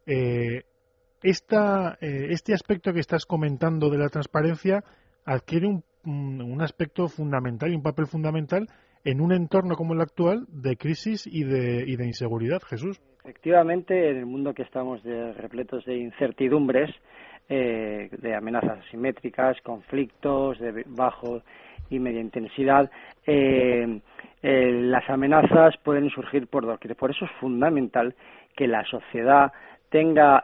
Eh, 0.05 0.65
esta, 1.23 1.97
este 2.01 2.55
aspecto 2.55 2.93
que 2.93 2.99
estás 2.99 3.25
comentando 3.25 3.89
de 3.89 3.99
la 3.99 4.09
transparencia 4.09 4.83
adquiere 5.25 5.69
un, 5.69 5.85
un 6.05 6.61
aspecto 6.61 7.07
fundamental 7.07 7.71
y 7.71 7.77
un 7.77 7.83
papel 7.83 8.07
fundamental 8.07 8.69
en 9.07 9.21
un 9.21 9.33
entorno 9.33 9.77
como 9.77 9.95
el 9.95 10.01
actual 10.01 10.47
de 10.49 10.77
crisis 10.77 11.29
y 11.29 11.45
de, 11.45 11.85
y 11.87 11.97
de 11.97 12.07
inseguridad, 12.07 12.61
Jesús. 12.63 13.01
Efectivamente, 13.23 14.11
en 14.11 14.17
el 14.17 14.27
mundo 14.27 14.53
que 14.53 14.63
estamos 14.63 15.03
de, 15.05 15.33
repletos 15.35 15.85
de 15.85 15.97
incertidumbres, 15.97 16.91
eh, 17.49 18.09
de 18.11 18.35
amenazas 18.35 18.81
asimétricas, 18.87 19.61
conflictos 19.63 20.59
de 20.59 20.83
bajo 20.87 21.43
y 21.89 22.01
media 22.01 22.21
intensidad, 22.21 22.91
eh, 23.25 24.01
eh, 24.43 24.71
las 24.73 25.09
amenazas 25.09 25.77
pueden 25.85 26.11
surgir 26.11 26.49
por 26.49 26.67
doquier. 26.67 26.97
Por 26.97 27.13
eso 27.13 27.27
es 27.27 27.31
fundamental 27.41 28.13
que 28.57 28.67
la 28.67 28.85
sociedad 28.85 29.53
tenga 29.89 30.43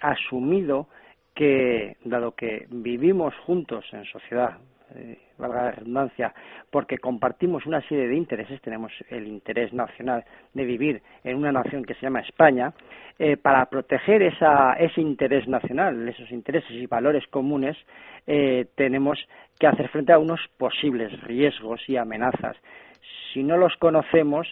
asumido 0.00 0.88
que, 1.34 1.98
dado 2.04 2.32
que 2.32 2.66
vivimos 2.70 3.34
juntos 3.44 3.84
en 3.92 4.06
sociedad, 4.06 4.56
eh, 4.94 5.18
valga 5.38 5.64
la 5.64 5.70
redundancia, 5.72 6.32
porque 6.70 6.98
compartimos 6.98 7.66
una 7.66 7.80
serie 7.82 8.08
de 8.08 8.16
intereses, 8.16 8.60
tenemos 8.60 8.92
el 9.10 9.26
interés 9.26 9.72
nacional 9.72 10.24
de 10.54 10.64
vivir 10.64 11.02
en 11.24 11.36
una 11.36 11.52
nación 11.52 11.84
que 11.84 11.94
se 11.94 12.02
llama 12.02 12.20
España, 12.20 12.72
eh, 13.18 13.36
para 13.36 13.66
proteger 13.66 14.22
esa, 14.22 14.74
ese 14.74 15.00
interés 15.00 15.48
nacional, 15.48 16.08
esos 16.08 16.30
intereses 16.30 16.70
y 16.70 16.86
valores 16.86 17.26
comunes, 17.28 17.76
eh, 18.26 18.66
tenemos 18.74 19.18
que 19.58 19.66
hacer 19.66 19.88
frente 19.88 20.12
a 20.12 20.18
unos 20.18 20.40
posibles 20.56 21.20
riesgos 21.22 21.80
y 21.88 21.96
amenazas. 21.96 22.56
Si 23.32 23.42
no 23.42 23.56
los 23.56 23.76
conocemos, 23.76 24.46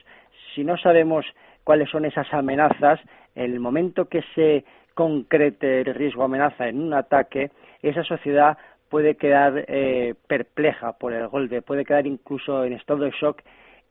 si 0.54 0.64
no 0.64 0.76
sabemos 0.76 1.26
cuáles 1.62 1.90
son 1.90 2.04
esas 2.04 2.32
amenazas, 2.32 3.00
en 3.34 3.52
el 3.52 3.60
momento 3.60 4.08
que 4.08 4.22
se 4.34 4.64
concrete 4.94 5.80
el 5.80 5.94
riesgo 5.94 6.22
o 6.22 6.24
amenaza 6.24 6.68
en 6.68 6.80
un 6.80 6.94
ataque, 6.94 7.50
esa 7.82 8.04
sociedad 8.04 8.56
puede 8.88 9.16
quedar 9.16 9.64
eh, 9.68 10.14
perpleja 10.26 10.92
por 10.92 11.12
el 11.12 11.28
golpe, 11.28 11.62
puede 11.62 11.84
quedar 11.84 12.06
incluso 12.06 12.64
en 12.64 12.74
estado 12.74 13.04
de 13.04 13.10
shock 13.10 13.42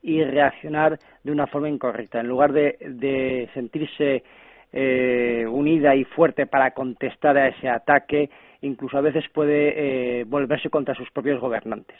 y 0.01 0.23
reaccionar 0.23 0.99
de 1.23 1.31
una 1.31 1.47
forma 1.47 1.69
incorrecta. 1.69 2.19
En 2.19 2.27
lugar 2.27 2.51
de, 2.51 3.49
sentirse 3.53 4.23
eh, 4.71 5.45
unida 5.47 5.95
y 5.95 6.03
fuerte 6.03 6.45
para 6.45 6.71
contestar 6.71 7.37
a 7.37 7.47
ese 7.47 7.69
ataque, 7.69 8.29
incluso 8.61 8.97
a 8.97 9.01
veces 9.01 9.23
puede 9.33 10.19
eh, 10.19 10.23
volverse 10.25 10.69
contra 10.69 10.95
sus 10.95 11.09
propios 11.11 11.39
gobernantes. 11.39 11.97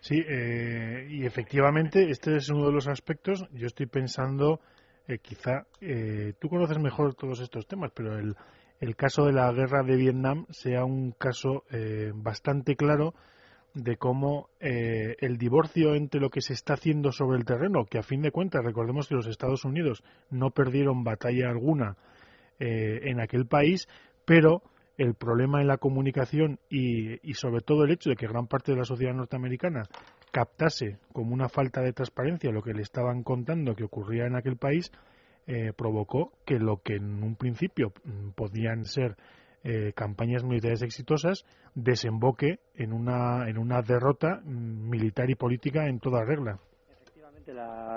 Sí, 0.00 0.16
y 0.16 1.24
efectivamente 1.26 2.10
este 2.10 2.36
es 2.36 2.48
uno 2.50 2.66
de 2.66 2.72
los 2.72 2.88
aspectos. 2.88 3.46
Yo 3.52 3.66
estoy 3.66 3.86
pensando, 3.86 4.58
quizá 5.22 5.66
tú 6.40 6.48
conoces 6.48 6.78
mejor 6.78 7.14
todos 7.14 7.40
estos 7.40 7.68
temas, 7.68 7.92
pero 7.94 8.18
el, 8.18 8.34
el 8.80 8.96
caso 8.96 9.26
de 9.26 9.32
la 9.32 9.52
guerra 9.52 9.82
de 9.82 9.96
Vietnam 9.96 10.46
sea 10.50 10.84
un 10.84 11.12
caso 11.12 11.64
eh, 11.70 12.12
bastante 12.14 12.76
claro 12.76 13.14
de 13.74 13.96
cómo 13.96 14.48
eh, 14.58 15.16
el 15.20 15.36
divorcio 15.36 15.94
entre 15.94 16.20
lo 16.20 16.30
que 16.30 16.40
se 16.40 16.54
está 16.54 16.74
haciendo 16.74 17.12
sobre 17.12 17.38
el 17.38 17.44
terreno, 17.44 17.84
que 17.84 17.98
a 17.98 18.02
fin 18.02 18.22
de 18.22 18.32
cuentas 18.32 18.64
recordemos 18.64 19.06
que 19.06 19.14
los 19.14 19.26
Estados 19.26 19.64
Unidos 19.64 20.02
no 20.30 20.50
perdieron 20.50 21.04
batalla 21.04 21.50
alguna 21.50 21.96
eh, 22.58 23.00
en 23.04 23.20
aquel 23.20 23.46
país, 23.46 23.86
pero 24.24 24.62
el 24.96 25.14
problema 25.14 25.60
en 25.60 25.68
la 25.68 25.78
comunicación 25.78 26.58
y, 26.68 27.26
y, 27.28 27.34
sobre 27.34 27.62
todo 27.62 27.84
el 27.84 27.92
hecho 27.92 28.10
de 28.10 28.16
que 28.16 28.26
gran 28.26 28.48
parte 28.48 28.72
de 28.72 28.78
la 28.78 28.84
sociedad 28.84 29.14
norteamericana 29.14 29.82
captase 30.30 30.98
como 31.12 31.32
una 31.32 31.48
falta 31.48 31.80
de 31.80 31.92
transparencia 31.92 32.50
lo 32.50 32.62
que 32.62 32.74
le 32.74 32.82
estaban 32.82 33.22
contando 33.22 33.74
que 33.74 33.84
ocurría 33.84 34.26
en 34.26 34.36
aquel 34.36 34.56
país, 34.56 34.90
eh, 35.52 35.72
provocó 35.76 36.30
que 36.46 36.60
lo 36.60 36.76
que 36.76 36.94
en 36.94 37.24
un 37.24 37.34
principio 37.34 37.92
mm, 38.04 38.30
podían 38.36 38.84
ser 38.84 39.16
eh, 39.64 39.92
campañas 39.96 40.44
militares 40.44 40.80
exitosas 40.80 41.44
desemboque 41.74 42.60
en 42.76 42.92
una, 42.92 43.48
en 43.48 43.58
una 43.58 43.82
derrota 43.82 44.40
mm, 44.44 44.88
militar 44.88 45.28
y 45.28 45.34
política 45.34 45.88
en 45.88 45.98
toda 45.98 46.24
regla. 46.24 46.60
efectivamente, 46.88 47.50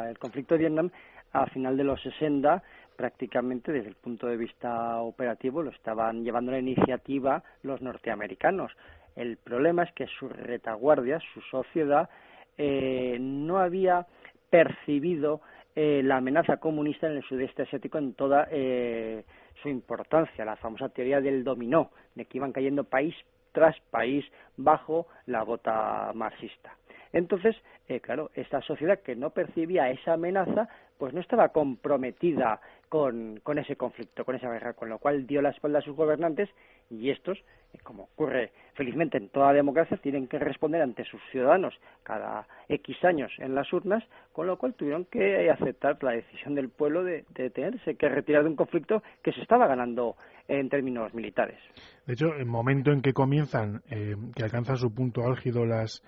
el 0.10 0.18
conflicto 0.18 0.56
de 0.56 0.62
Vietnam 0.62 0.90
a 1.32 1.46
final 1.46 1.78
de 1.78 1.84
los 1.84 2.02
60 2.02 2.64
prácticamente 2.96 3.72
desde 3.72 3.90
el 3.90 3.96
punto 3.98 4.26
de 4.26 4.38
vista 4.38 5.00
operativo 5.02 5.62
lo 5.62 5.70
estaban 5.70 6.24
llevando 6.24 6.52
la 6.52 6.60
iniciativa 6.60 7.44
los 7.62 7.84
norteamericanos. 7.84 8.72
El 9.16 9.38
problema 9.38 9.84
es 9.84 9.94
que 9.94 10.08
su 10.08 10.28
retaguardia, 10.28 11.20
su 11.36 11.42
sociedad, 11.42 12.10
eh, 12.58 13.18
no 13.20 13.60
había 13.60 14.08
percibido 14.50 15.42
eh, 15.76 16.02
la 16.04 16.18
amenaza 16.18 16.58
comunista 16.58 17.08
en 17.08 17.18
el 17.18 17.24
sudeste 17.24 17.64
asiático 17.64 17.98
en 17.98 18.14
toda 18.14 18.48
eh, 18.52 19.24
su 19.62 19.70
importancia, 19.70 20.46
la 20.46 20.56
famosa 20.56 20.90
teoría 20.90 21.22
del 21.22 21.44
dominó, 21.44 21.92
de 22.16 22.26
que 22.26 22.38
iban 22.38 22.52
cayendo 22.52 22.84
país 22.84 23.16
tras 23.52 23.80
país 23.92 24.26
bajo 24.58 25.08
la 25.26 25.44
bota 25.44 26.12
marxista. 26.14 26.76
Entonces, 27.12 27.56
eh, 27.88 28.00
claro, 28.00 28.32
esta 28.34 28.62
sociedad 28.62 29.00
que 29.00 29.16
no 29.16 29.30
percibía 29.30 29.90
esa 29.90 30.14
amenaza, 30.14 30.68
pues 30.98 31.14
no 31.14 31.22
estaba 31.22 31.50
comprometida 31.50 32.60
con, 32.94 33.40
con, 33.42 33.58
ese 33.58 33.76
conflicto, 33.76 34.24
con 34.24 34.36
esa 34.36 34.52
guerra, 34.52 34.74
con 34.74 34.88
lo 34.88 35.00
cual 35.00 35.26
dio 35.26 35.42
la 35.42 35.50
espalda 35.50 35.80
a 35.80 35.82
sus 35.82 35.96
gobernantes 35.96 36.48
y 36.92 37.10
estos, 37.10 37.40
eh, 37.74 37.80
como 37.82 38.04
ocurre 38.04 38.52
felizmente 38.76 39.18
en 39.18 39.30
toda 39.30 39.52
democracia, 39.52 39.98
tienen 39.98 40.28
que 40.28 40.38
responder 40.38 40.80
ante 40.80 41.04
sus 41.06 41.20
ciudadanos 41.32 41.74
cada 42.04 42.48
X 42.70 43.04
años 43.04 43.32
en 43.40 43.56
las 43.56 43.74
urnas, 43.74 44.04
con 44.32 44.46
lo 44.46 44.60
cual 44.60 44.76
tuvieron 44.76 45.06
que 45.06 45.50
aceptar 45.50 45.98
la 46.04 46.12
decisión 46.12 46.54
del 46.54 46.70
pueblo 46.70 47.04
de, 47.04 47.26
de 47.34 47.50
tenerse 47.50 47.96
que 47.96 48.10
retirar 48.10 48.44
de 48.44 48.50
un 48.50 48.56
conflicto 48.56 49.02
que 49.24 49.32
se 49.32 49.42
estaba 49.42 49.66
ganando 49.66 50.16
en 50.48 50.70
términos 50.70 51.16
militares. 51.16 51.58
De 52.06 52.14
hecho, 52.14 52.28
el 52.36 52.46
momento 52.46 52.92
en 52.92 53.02
que 53.02 53.14
comienzan, 53.14 53.82
eh, 53.90 54.16
que 54.36 54.44
alcanzan 54.44 54.78
su 54.78 54.94
punto 54.94 55.26
álgido 55.26 55.66
las 55.66 56.04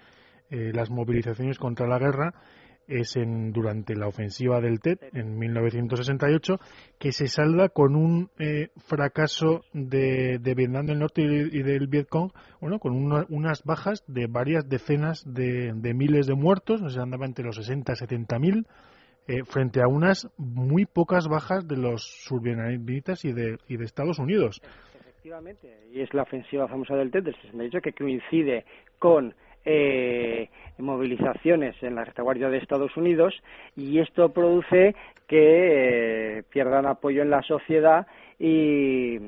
eh, 0.52 0.72
las 0.72 0.92
movilizaciones 0.92 1.58
contra 1.58 1.88
la 1.88 1.98
guerra 1.98 2.36
es 2.88 3.16
en, 3.16 3.52
durante 3.52 3.96
la 3.96 4.08
ofensiva 4.08 4.62
del 4.62 4.80
TET 4.80 5.02
en 5.14 5.38
1968, 5.38 6.60
que 7.00 7.12
se 7.12 7.28
salda 7.28 7.70
con 7.70 7.96
un 7.96 8.30
eh, 8.40 8.70
fracaso 8.88 9.64
de, 9.74 10.40
Vietnam 10.56 10.86
del 10.86 11.00
Norte 11.00 11.22
y, 11.22 11.64
del 11.64 11.88
Vietcong, 11.88 12.32
bueno, 12.62 12.80
con 12.80 12.94
unas 12.94 13.64
bajas 13.64 14.04
de 14.08 14.28
varias 14.28 14.68
decenas 14.68 15.24
de, 15.26 15.74
miles 15.94 16.28
de 16.28 16.36
muertos, 16.36 16.82
o 16.82 16.90
sea, 16.90 17.04
andaba 17.04 17.26
entre 17.26 17.46
los 17.46 17.56
60 17.56 17.94
y 17.94 17.96
70 17.96 18.40
mil, 18.40 18.68
eh, 19.28 19.44
frente 19.44 19.82
a 19.82 19.88
unas 19.88 20.30
muy 20.38 20.86
pocas 20.86 21.28
bajas 21.28 21.68
de 21.68 21.78
los 21.78 22.04
survietnamitas 22.26 23.26
y 23.26 23.34
de, 23.34 23.58
y 23.68 23.78
de 23.78 23.86
Estados 23.86 24.20
Unidos. 24.20 24.62
Efectivamente, 25.00 25.80
y 25.92 26.02
es 26.02 26.14
la 26.14 26.22
ofensiva 26.22 26.68
famosa 26.68 26.96
del 26.96 27.10
TET 27.10 27.24
del 27.24 27.36
68 27.36 27.80
que 27.82 27.94
coincide 27.94 28.66
con 29.00 29.34
eh, 29.66 30.50
movilizaciones 30.78 31.76
en 31.82 31.96
la 31.96 32.06
retaguardia 32.06 32.50
de 32.50 32.58
Estados 32.58 32.96
Unidos 32.98 33.34
y 33.76 34.00
esto 34.00 34.30
produce 34.30 34.96
que 35.28 36.38
eh, 36.38 36.44
pierdan 36.50 36.86
apoyo 36.86 37.22
en 37.22 37.30
la 37.30 37.42
sociedad 37.42 38.06
y 38.40 39.20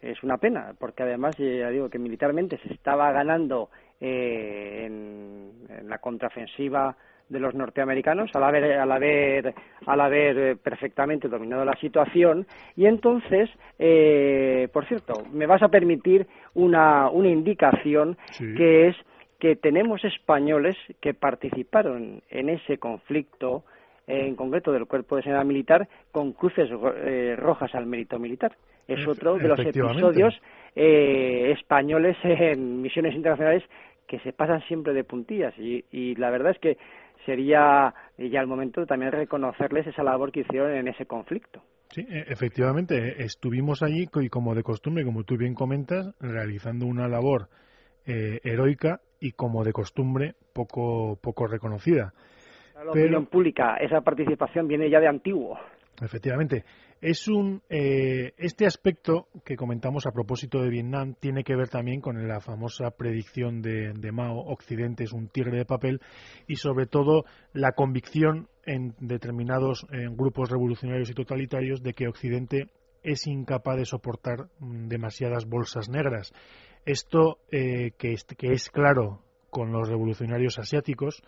es 0.00 0.22
una 0.22 0.38
pena 0.38 0.74
porque 0.78 1.02
además 1.02 1.36
ya 1.36 1.70
digo 1.70 1.88
que 1.90 1.98
militarmente 1.98 2.58
se 2.58 2.72
estaba 2.72 3.10
ganando 3.12 3.70
eh, 4.00 4.84
en, 4.86 5.88
la 5.88 5.98
contraofensiva 5.98 6.96
de 7.28 7.40
los 7.40 7.54
norteamericanos 7.54 8.30
al 8.34 8.44
haber 8.44 8.78
al 8.78 8.92
haber 8.92 9.54
al 9.86 10.00
haber 10.00 10.38
eh, 10.38 10.56
perfectamente 10.56 11.28
dominado 11.28 11.64
la 11.64 11.76
situación. 11.80 12.46
Y 12.76 12.86
entonces 12.86 13.50
eh, 13.78 14.68
por 14.72 14.86
cierto 14.86 15.24
me 15.32 15.46
vas 15.46 15.62
a 15.62 15.68
permitir 15.68 16.26
una 16.54 17.08
una 17.10 17.28
indicación 17.28 18.16
que 18.38 18.88
es 18.88 18.96
que 19.38 19.56
tenemos 19.56 20.04
españoles 20.04 20.76
que 21.00 21.14
participaron 21.14 22.22
en 22.30 22.48
ese 22.48 22.78
conflicto, 22.78 23.64
en 24.06 24.36
concreto 24.36 24.72
del 24.72 24.86
Cuerpo 24.86 25.16
de 25.16 25.22
Seguridad 25.22 25.44
Militar, 25.44 25.88
con 26.12 26.32
cruces 26.32 26.70
eh, 26.70 27.36
rojas 27.36 27.74
al 27.74 27.86
mérito 27.86 28.18
militar. 28.18 28.56
Es 28.88 29.06
otro 29.06 29.36
de 29.36 29.48
los 29.48 29.58
episodios 29.58 30.34
eh, 30.74 31.52
españoles 31.58 32.16
en 32.22 32.82
misiones 32.82 33.14
internacionales 33.14 33.64
que 34.06 34.20
se 34.20 34.32
pasan 34.32 34.62
siempre 34.68 34.92
de 34.92 35.02
puntillas 35.02 35.52
y, 35.58 35.84
y 35.90 36.14
la 36.14 36.30
verdad 36.30 36.52
es 36.52 36.58
que 36.60 36.78
sería 37.24 37.92
ya 38.16 38.40
el 38.40 38.46
momento 38.46 38.86
también 38.86 39.10
reconocerles 39.10 39.88
esa 39.88 40.04
labor 40.04 40.30
que 40.30 40.40
hicieron 40.40 40.72
en 40.72 40.88
ese 40.88 41.06
conflicto. 41.06 41.60
Sí, 41.90 42.06
e, 42.08 42.24
efectivamente, 42.28 43.22
estuvimos 43.24 43.82
allí 43.82 44.06
y 44.14 44.28
como 44.28 44.54
de 44.54 44.62
costumbre, 44.62 45.04
como 45.04 45.24
tú 45.24 45.36
bien 45.36 45.54
comentas, 45.54 46.14
realizando 46.20 46.86
una 46.86 47.08
labor 47.08 47.48
eh, 48.06 48.40
heroica 48.44 49.00
y 49.26 49.32
como 49.32 49.64
de 49.64 49.72
costumbre 49.72 50.34
poco 50.52 51.18
poco 51.20 51.46
reconocida. 51.46 52.12
La 52.76 52.90
opinión 52.90 53.26
pública, 53.26 53.76
esa 53.76 54.00
participación 54.02 54.68
viene 54.68 54.90
ya 54.90 55.00
de 55.00 55.08
antiguo. 55.08 55.58
Efectivamente, 56.00 56.64
es 57.00 57.26
un 57.26 57.62
eh, 57.70 58.34
este 58.36 58.66
aspecto 58.66 59.28
que 59.44 59.56
comentamos 59.56 60.06
a 60.06 60.12
propósito 60.12 60.60
de 60.60 60.68
Vietnam 60.68 61.14
tiene 61.18 61.42
que 61.42 61.56
ver 61.56 61.68
también 61.68 62.00
con 62.00 62.28
la 62.28 62.40
famosa 62.40 62.90
predicción 62.90 63.62
de, 63.62 64.12
Mao 64.12 64.38
Occidente 64.38 65.04
es 65.04 65.12
un 65.12 65.28
tigre 65.28 65.56
de 65.56 65.64
papel 65.64 66.00
y 66.46 66.56
sobre 66.56 66.86
todo 66.86 67.24
la 67.52 67.72
convicción 67.72 68.48
en 68.64 68.94
determinados 69.00 69.86
grupos 70.10 70.50
revolucionarios 70.50 71.10
y 71.10 71.14
totalitarios 71.14 71.82
de 71.82 71.94
que 71.94 72.08
Occidente 72.08 72.68
es 73.02 73.26
incapaz 73.26 73.76
de 73.76 73.84
soportar 73.84 74.48
mm, 74.58 74.88
demasiadas 74.88 75.46
bolsas 75.46 75.88
negras 75.88 76.32
esto 76.86 77.40
eh, 77.50 77.90
que, 77.98 78.14
es, 78.14 78.70
claro 78.70 79.20
con 79.50 79.72
los 79.72 79.88
revolucionarios 79.88 80.58
asiáticos, 80.58 81.22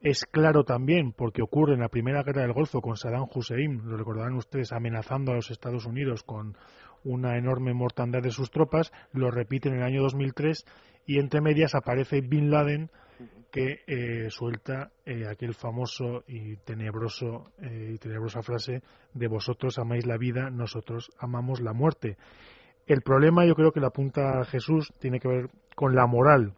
es 0.00 0.24
claro 0.24 0.64
también 0.64 1.12
porque 1.12 1.42
ocurre 1.42 1.74
en 1.74 1.80
la 1.80 1.88
primera 1.88 2.22
guerra 2.22 2.42
del 2.42 2.52
Golfo 2.52 2.80
con 2.80 2.96
Saddam 2.96 3.26
Hussein, 3.34 3.82
lo 3.84 3.96
recordarán 3.96 4.34
ustedes, 4.34 4.72
amenazando 4.72 5.32
a 5.32 5.36
los 5.36 5.50
Estados 5.50 5.84
Unidos 5.84 6.22
con 6.22 6.56
una 7.02 7.36
enorme 7.36 7.74
mortandad 7.74 8.22
de 8.22 8.30
sus 8.30 8.50
tropas, 8.50 8.92
lo 9.12 9.30
repite 9.30 9.68
en 9.68 9.76
el 9.76 9.82
año 9.82 10.02
2003 10.02 10.64
y 11.06 11.18
entre 11.18 11.40
medias 11.40 11.74
aparece 11.74 12.20
Bin 12.20 12.50
Laden 12.50 12.90
que 13.50 13.82
eh, 13.86 14.30
suelta 14.30 14.90
eh, 15.04 15.26
aquel 15.28 15.54
famoso 15.54 16.24
y 16.26 16.56
tenebroso 16.56 17.52
y 17.60 17.98
tenebrosa 17.98 18.42
frase 18.42 18.82
de 19.12 19.28
vosotros 19.28 19.78
amáis 19.78 20.06
la 20.06 20.18
vida, 20.18 20.50
nosotros 20.50 21.10
amamos 21.18 21.60
la 21.60 21.72
muerte. 21.72 22.16
El 22.86 23.02
problema, 23.02 23.46
yo 23.46 23.54
creo 23.54 23.72
que 23.72 23.80
la 23.80 23.88
apunta 23.88 24.44
Jesús, 24.44 24.92
tiene 24.98 25.20
que 25.20 25.28
ver 25.28 25.50
con 25.74 25.94
la 25.94 26.06
moral 26.06 26.54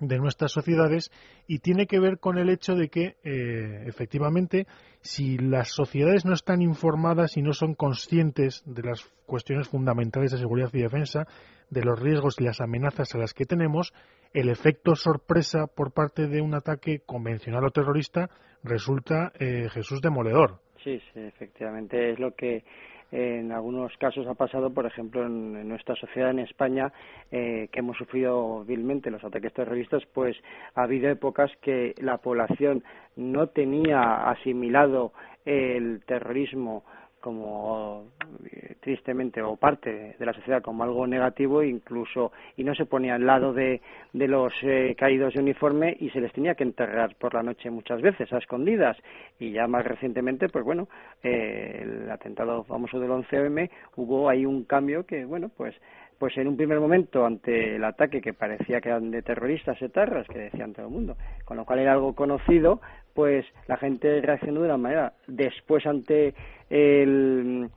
de 0.00 0.18
nuestras 0.18 0.52
sociedades 0.52 1.10
y 1.46 1.58
tiene 1.58 1.86
que 1.86 2.00
ver 2.00 2.18
con 2.18 2.38
el 2.38 2.48
hecho 2.48 2.74
de 2.74 2.88
que, 2.88 3.16
eh, 3.22 3.84
efectivamente, 3.86 4.66
si 5.02 5.36
las 5.38 5.68
sociedades 5.68 6.24
no 6.24 6.32
están 6.32 6.62
informadas 6.62 7.36
y 7.36 7.42
no 7.42 7.52
son 7.52 7.74
conscientes 7.74 8.62
de 8.66 8.82
las 8.82 9.04
cuestiones 9.26 9.68
fundamentales 9.68 10.32
de 10.32 10.38
seguridad 10.38 10.70
y 10.72 10.80
defensa, 10.80 11.26
de 11.68 11.84
los 11.84 12.00
riesgos 12.00 12.36
y 12.38 12.44
las 12.44 12.60
amenazas 12.60 13.14
a 13.14 13.18
las 13.18 13.34
que 13.34 13.44
tenemos, 13.44 13.92
el 14.32 14.48
efecto 14.48 14.94
sorpresa 14.96 15.66
por 15.66 15.92
parte 15.92 16.26
de 16.26 16.40
un 16.40 16.54
ataque 16.54 17.00
convencional 17.04 17.64
o 17.64 17.70
terrorista 17.70 18.30
resulta, 18.62 19.32
eh, 19.38 19.68
Jesús, 19.70 20.00
demoledor. 20.00 20.60
Sí, 20.82 20.98
sí, 21.12 21.20
efectivamente 21.20 22.12
es 22.12 22.18
lo 22.18 22.34
que 22.34 22.64
en 23.12 23.52
algunos 23.52 23.96
casos 23.96 24.26
ha 24.26 24.34
pasado, 24.34 24.72
por 24.72 24.86
ejemplo, 24.86 25.24
en, 25.24 25.68
nuestra 25.68 25.96
sociedad 25.96 26.30
en 26.30 26.40
España, 26.40 26.92
eh, 27.30 27.68
que 27.72 27.80
hemos 27.80 27.96
sufrido 27.96 28.64
vilmente 28.64 29.10
los 29.10 29.24
ataques 29.24 29.52
terroristas, 29.52 30.02
pues 30.14 30.36
ha 30.74 30.82
habido 30.82 31.10
épocas 31.10 31.50
que 31.60 31.94
la 31.98 32.18
población 32.18 32.84
no 33.16 33.48
tenía 33.48 34.30
asimilado 34.30 35.12
el 35.44 36.02
terrorismo 36.06 36.84
como 37.20 38.04
eh, 38.50 38.76
tristemente 38.80 39.42
o 39.42 39.56
parte 39.56 40.16
de 40.18 40.26
la 40.26 40.32
sociedad 40.32 40.62
como 40.62 40.82
algo 40.84 41.06
negativo 41.06 41.62
incluso 41.62 42.32
y 42.56 42.64
no 42.64 42.74
se 42.74 42.86
ponía 42.86 43.14
al 43.14 43.26
lado 43.26 43.52
de, 43.52 43.80
de 44.12 44.28
los 44.28 44.52
eh, 44.62 44.94
caídos 44.98 45.34
de 45.34 45.40
uniforme 45.40 45.96
y 46.00 46.10
se 46.10 46.20
les 46.20 46.32
tenía 46.32 46.54
que 46.54 46.64
enterrar 46.64 47.14
por 47.16 47.34
la 47.34 47.42
noche 47.42 47.70
muchas 47.70 48.00
veces 48.00 48.32
a 48.32 48.38
escondidas. 48.38 48.96
Y 49.38 49.52
ya 49.52 49.66
más 49.66 49.84
recientemente 49.84 50.48
pues 50.48 50.64
bueno 50.64 50.88
eh, 51.22 51.80
el 51.82 52.10
atentado 52.10 52.64
famoso 52.64 52.98
del 52.98 53.10
11M 53.10 53.70
hubo 53.96 54.28
ahí 54.28 54.46
un 54.46 54.64
cambio 54.64 55.04
que 55.04 55.24
bueno 55.24 55.50
pues 55.56 55.74
pues 56.20 56.36
en 56.36 56.48
un 56.48 56.56
primer 56.58 56.78
momento 56.78 57.24
ante 57.24 57.76
el 57.76 57.82
ataque 57.82 58.20
que 58.20 58.34
parecía 58.34 58.82
que 58.82 58.90
eran 58.90 59.10
de 59.10 59.22
terroristas 59.22 59.80
etarras, 59.80 60.26
que 60.28 60.38
decían 60.38 60.74
todo 60.74 60.84
el 60.84 60.92
mundo, 60.92 61.16
con 61.46 61.56
lo 61.56 61.64
cual 61.64 61.78
era 61.78 61.94
algo 61.94 62.14
conocido, 62.14 62.82
pues 63.14 63.46
la 63.66 63.78
gente 63.78 64.20
reaccionó 64.20 64.60
de 64.60 64.66
una 64.66 64.76
manera. 64.76 65.14
Después 65.26 65.86
ante 65.86 66.34
el 66.68 67.70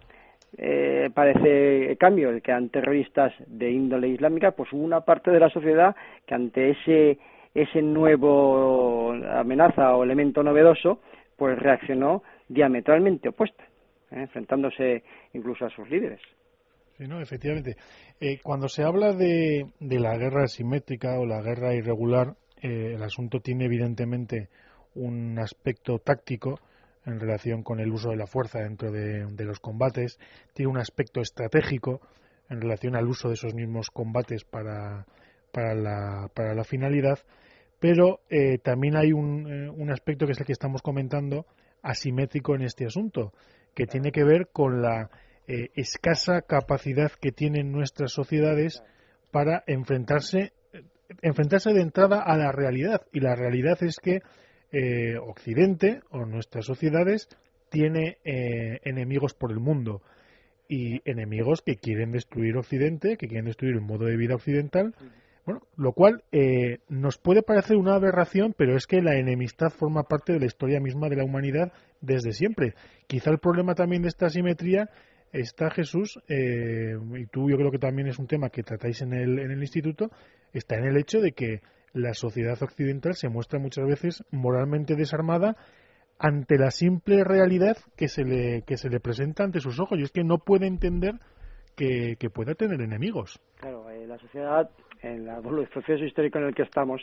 eh, 0.57 1.09
parece 1.13 1.95
cambio, 1.95 2.31
que 2.41 2.51
eran 2.51 2.67
terroristas 2.67 3.31
de 3.47 3.71
índole 3.71 4.09
islámica, 4.09 4.51
pues 4.51 4.73
hubo 4.73 4.83
una 4.83 5.05
parte 5.05 5.31
de 5.31 5.39
la 5.39 5.49
sociedad 5.49 5.95
que 6.25 6.35
ante 6.35 6.71
ese 6.71 7.19
ese 7.55 7.81
nuevo 7.81 9.13
amenaza 9.13 9.95
o 9.95 10.03
elemento 10.03 10.43
novedoso, 10.43 10.99
pues 11.37 11.57
reaccionó 11.57 12.23
diametralmente 12.49 13.29
opuesta, 13.29 13.63
¿eh? 14.11 14.23
enfrentándose 14.23 15.03
incluso 15.31 15.65
a 15.65 15.69
sus 15.69 15.89
líderes. 15.89 16.19
Sí, 17.03 17.09
no, 17.09 17.19
efectivamente. 17.19 17.75
Eh, 18.21 18.39
cuando 18.41 18.69
se 18.69 18.81
habla 18.81 19.11
de, 19.11 19.67
de, 19.81 19.99
la 19.99 20.15
guerra 20.17 20.45
asimétrica 20.45 21.19
o 21.19 21.25
la 21.25 21.41
guerra 21.41 21.75
irregular, 21.75 22.37
eh, 22.61 22.93
el 22.95 23.03
asunto 23.03 23.41
tiene 23.41 23.65
evidentemente 23.65 24.47
un 24.95 25.37
aspecto 25.37 25.99
táctico 25.99 26.61
en 27.05 27.19
relación 27.19 27.61
con 27.61 27.81
el 27.81 27.91
uso 27.91 28.11
de 28.11 28.15
la 28.15 28.25
fuerza 28.25 28.59
dentro 28.59 28.89
de, 28.89 29.43
los 29.43 29.59
combates, 29.59 30.17
tiene 30.53 30.71
un 30.71 30.77
aspecto 30.77 31.19
estratégico 31.19 31.99
en 32.49 32.61
relación 32.61 32.95
al 32.95 33.09
uso 33.09 33.27
de 33.27 33.33
esos 33.33 33.53
mismos 33.53 33.89
combates 33.89 34.45
para, 34.45 35.05
para, 35.51 35.75
la, 35.75 36.29
para 36.33 36.53
la 36.53 36.63
finalidad, 36.63 37.19
pero 37.81 38.21
eh, 38.29 38.59
también 38.59 38.95
hay 38.95 39.11
un, 39.11 39.51
eh, 39.51 39.69
un 39.69 39.91
aspecto 39.91 40.25
que 40.25 40.31
es 40.31 40.39
el 40.39 40.45
que 40.45 40.53
estamos 40.53 40.81
comentando 40.81 41.47
asimétrico 41.81 42.55
en 42.55 42.61
este 42.61 42.85
asunto, 42.85 43.33
que 43.75 43.87
tiene 43.87 44.13
que 44.13 44.23
ver 44.23 44.47
con 44.53 44.81
la 44.81 45.09
eh, 45.47 45.69
escasa 45.75 46.41
capacidad 46.41 47.11
que 47.11 47.31
tienen 47.31 47.71
nuestras 47.71 48.11
sociedades 48.11 48.83
para 49.31 49.63
enfrentarse 49.67 50.53
enfrentarse 51.21 51.73
de 51.73 51.81
entrada 51.81 52.21
a 52.21 52.37
la 52.37 52.51
realidad. 52.51 53.01
Y 53.11 53.19
la 53.19 53.35
realidad 53.35 53.77
es 53.81 53.97
que 53.99 54.21
eh, 54.71 55.17
Occidente 55.17 56.01
o 56.09 56.25
nuestras 56.25 56.65
sociedades 56.65 57.29
tiene 57.69 58.17
eh, 58.23 58.79
enemigos 58.83 59.33
por 59.33 59.51
el 59.51 59.59
mundo. 59.59 60.01
Y 60.67 61.01
enemigos 61.09 61.61
que 61.61 61.75
quieren 61.75 62.11
destruir 62.11 62.57
Occidente, 62.57 63.17
que 63.17 63.27
quieren 63.27 63.45
destruir 63.45 63.75
el 63.75 63.81
modo 63.81 64.05
de 64.05 64.17
vida 64.17 64.35
occidental, 64.35 64.95
bueno, 65.45 65.61
lo 65.75 65.91
cual 65.91 66.23
eh, 66.31 66.79
nos 66.87 67.17
puede 67.17 67.43
parecer 67.43 67.75
una 67.75 67.95
aberración, 67.95 68.55
pero 68.57 68.77
es 68.77 68.87
que 68.87 69.01
la 69.01 69.17
enemistad 69.17 69.71
forma 69.71 70.03
parte 70.03 70.31
de 70.31 70.39
la 70.39 70.45
historia 70.45 70.79
misma 70.79 71.09
de 71.09 71.17
la 71.17 71.25
humanidad 71.25 71.73
desde 71.99 72.31
siempre. 72.31 72.75
Quizá 73.07 73.29
el 73.29 73.39
problema 73.39 73.75
también 73.75 74.03
de 74.03 74.07
esta 74.07 74.27
asimetría 74.27 74.89
está 75.33 75.69
Jesús, 75.71 76.19
y 76.29 77.25
tú 77.25 77.49
yo 77.49 77.57
creo 77.57 77.71
que 77.71 77.79
también 77.79 78.07
es 78.07 78.19
un 78.19 78.27
tema 78.27 78.49
que 78.49 78.63
tratáis 78.63 79.01
en 79.01 79.13
el, 79.13 79.39
en 79.39 79.51
el 79.51 79.59
instituto, 79.59 80.09
está 80.53 80.77
en 80.77 80.85
el 80.85 80.97
hecho 80.97 81.19
de 81.19 81.33
que 81.33 81.61
la 81.93 82.13
sociedad 82.13 82.61
occidental 82.61 83.13
se 83.15 83.29
muestra 83.29 83.59
muchas 83.59 83.85
veces 83.85 84.23
moralmente 84.31 84.95
desarmada 84.95 85.55
ante 86.19 86.57
la 86.57 86.71
simple 86.71 87.23
realidad 87.23 87.77
que 87.95 88.07
se 88.07 88.23
le, 88.23 88.63
que 88.63 88.77
se 88.77 88.89
le 88.89 88.99
presenta 88.99 89.43
ante 89.43 89.59
sus 89.59 89.79
ojos. 89.79 89.99
Y 89.99 90.03
es 90.03 90.11
que 90.11 90.23
no 90.23 90.39
puede 90.39 90.67
entender 90.67 91.15
que, 91.75 92.17
pueda 92.33 92.55
tener 92.55 92.81
enemigos. 92.81 93.39
Claro, 93.59 93.89
eh, 93.89 94.07
la 94.07 94.17
sociedad, 94.17 94.69
en 95.01 95.27
el 95.27 95.67
proceso 95.67 96.03
histórico 96.03 96.39
en 96.39 96.45
el 96.45 96.55
que 96.55 96.63
estamos, 96.63 97.01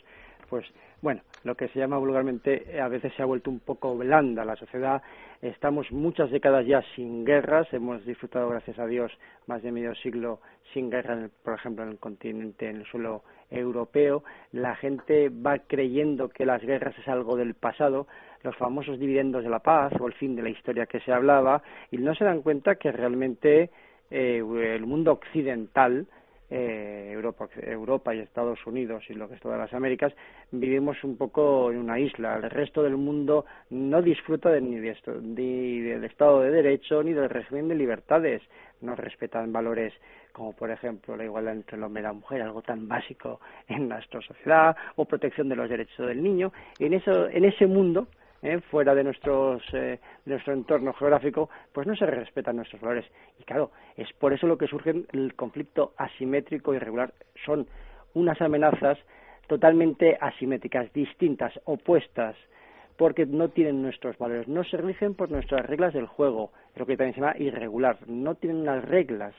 pues 0.50 0.66
bueno, 1.00 1.22
lo 1.44 1.54
que 1.54 1.68
se 1.68 1.78
llama 1.78 1.96
vulgarmente 1.96 2.64
eh, 2.76 2.80
a 2.80 2.88
veces 2.88 3.12
se 3.16 3.22
ha 3.22 3.26
vuelto 3.26 3.50
un 3.50 3.60
poco 3.60 3.96
blanda 3.96 4.44
la 4.44 4.56
sociedad. 4.56 5.00
Estamos 5.40 5.90
muchas 5.92 6.30
décadas 6.30 6.66
ya 6.66 6.82
sin 6.94 7.24
guerras, 7.24 7.72
hemos 7.72 8.04
disfrutado, 8.04 8.50
gracias 8.50 8.78
a 8.78 8.86
Dios, 8.86 9.10
más 9.46 9.62
de 9.62 9.72
medio 9.72 9.94
siglo 9.94 10.40
sin 10.74 10.90
guerra, 10.90 11.30
por 11.42 11.54
ejemplo, 11.54 11.84
en 11.84 11.90
el 11.90 11.98
continente, 11.98 12.68
en 12.68 12.76
el 12.76 12.86
suelo 12.86 13.22
europeo. 13.50 14.22
La 14.52 14.74
gente 14.76 15.30
va 15.30 15.60
creyendo 15.60 16.28
que 16.28 16.44
las 16.44 16.60
guerras 16.60 16.98
es 16.98 17.08
algo 17.08 17.36
del 17.36 17.54
pasado, 17.54 18.06
los 18.42 18.56
famosos 18.56 18.98
dividendos 18.98 19.42
de 19.42 19.50
la 19.50 19.60
paz 19.60 19.92
o 19.98 20.06
el 20.06 20.12
fin 20.14 20.36
de 20.36 20.42
la 20.42 20.50
historia 20.50 20.86
que 20.86 21.00
se 21.00 21.12
hablaba, 21.12 21.62
y 21.90 21.96
no 21.96 22.14
se 22.14 22.24
dan 22.24 22.42
cuenta 22.42 22.74
que 22.74 22.92
realmente 22.92 23.70
eh, 24.10 24.42
el 24.74 24.84
mundo 24.86 25.12
occidental 25.12 26.06
eh, 26.50 27.10
Europa, 27.12 27.48
Europa 27.62 28.14
y 28.14 28.18
Estados 28.18 28.58
Unidos 28.66 29.04
y 29.08 29.14
lo 29.14 29.28
que 29.28 29.36
es 29.36 29.40
todas 29.40 29.58
las 29.58 29.72
Américas, 29.72 30.12
vivimos 30.50 31.02
un 31.04 31.16
poco 31.16 31.70
en 31.70 31.78
una 31.78 31.98
isla. 31.98 32.36
El 32.36 32.50
resto 32.50 32.82
del 32.82 32.96
mundo 32.96 33.44
no 33.70 34.02
disfruta 34.02 34.50
de, 34.50 34.60
ni, 34.60 34.76
de 34.76 34.96
ni 35.22 35.80
del 35.80 36.04
Estado 36.04 36.40
de 36.40 36.50
Derecho 36.50 37.02
ni 37.02 37.12
del 37.12 37.30
régimen 37.30 37.68
de 37.68 37.74
libertades. 37.76 38.42
No 38.80 38.96
respetan 38.96 39.52
valores 39.52 39.92
como, 40.32 40.52
por 40.52 40.70
ejemplo, 40.70 41.16
la 41.16 41.24
igualdad 41.24 41.54
entre 41.54 41.76
el 41.76 41.82
hombre 41.82 42.02
y 42.02 42.04
la 42.04 42.12
mujer, 42.12 42.42
algo 42.42 42.62
tan 42.62 42.88
básico 42.88 43.40
en 43.68 43.88
nuestra 43.88 44.20
sociedad, 44.20 44.76
o 44.96 45.04
protección 45.04 45.48
de 45.48 45.56
los 45.56 45.68
derechos 45.68 46.06
del 46.06 46.22
niño. 46.22 46.52
En, 46.78 46.94
eso, 46.94 47.28
en 47.28 47.44
ese 47.44 47.66
mundo 47.66 48.08
¿eh? 48.42 48.60
fuera 48.70 48.94
de, 48.94 49.04
nuestros, 49.04 49.62
eh, 49.72 49.98
de 50.24 50.32
nuestro 50.32 50.52
entorno 50.52 50.92
geográfico, 50.92 51.50
pues 51.72 51.86
no 51.86 51.96
se 51.96 52.06
respetan 52.06 52.56
nuestros 52.56 52.80
valores. 52.80 53.06
Y 53.38 53.44
claro, 53.44 53.70
es 53.96 54.12
por 54.14 54.32
eso 54.32 54.46
lo 54.46 54.58
que 54.58 54.66
surge 54.66 55.04
el 55.12 55.34
conflicto 55.34 55.92
asimétrico 55.96 56.72
y 56.72 56.76
irregular. 56.76 57.12
Son 57.44 57.66
unas 58.14 58.40
amenazas 58.40 58.98
totalmente 59.46 60.16
asimétricas, 60.20 60.92
distintas, 60.92 61.52
opuestas, 61.64 62.36
porque 62.96 63.24
no 63.24 63.48
tienen 63.48 63.82
nuestros 63.82 64.18
valores, 64.18 64.46
no 64.46 64.62
se 64.62 64.76
rigen 64.76 65.14
por 65.14 65.30
nuestras 65.30 65.64
reglas 65.64 65.94
del 65.94 66.06
juego, 66.06 66.52
lo 66.76 66.84
que 66.84 66.96
también 66.96 67.14
se 67.14 67.20
llama 67.20 67.34
irregular, 67.38 67.98
no 68.06 68.34
tienen 68.34 68.66
las 68.66 68.84
reglas 68.84 69.34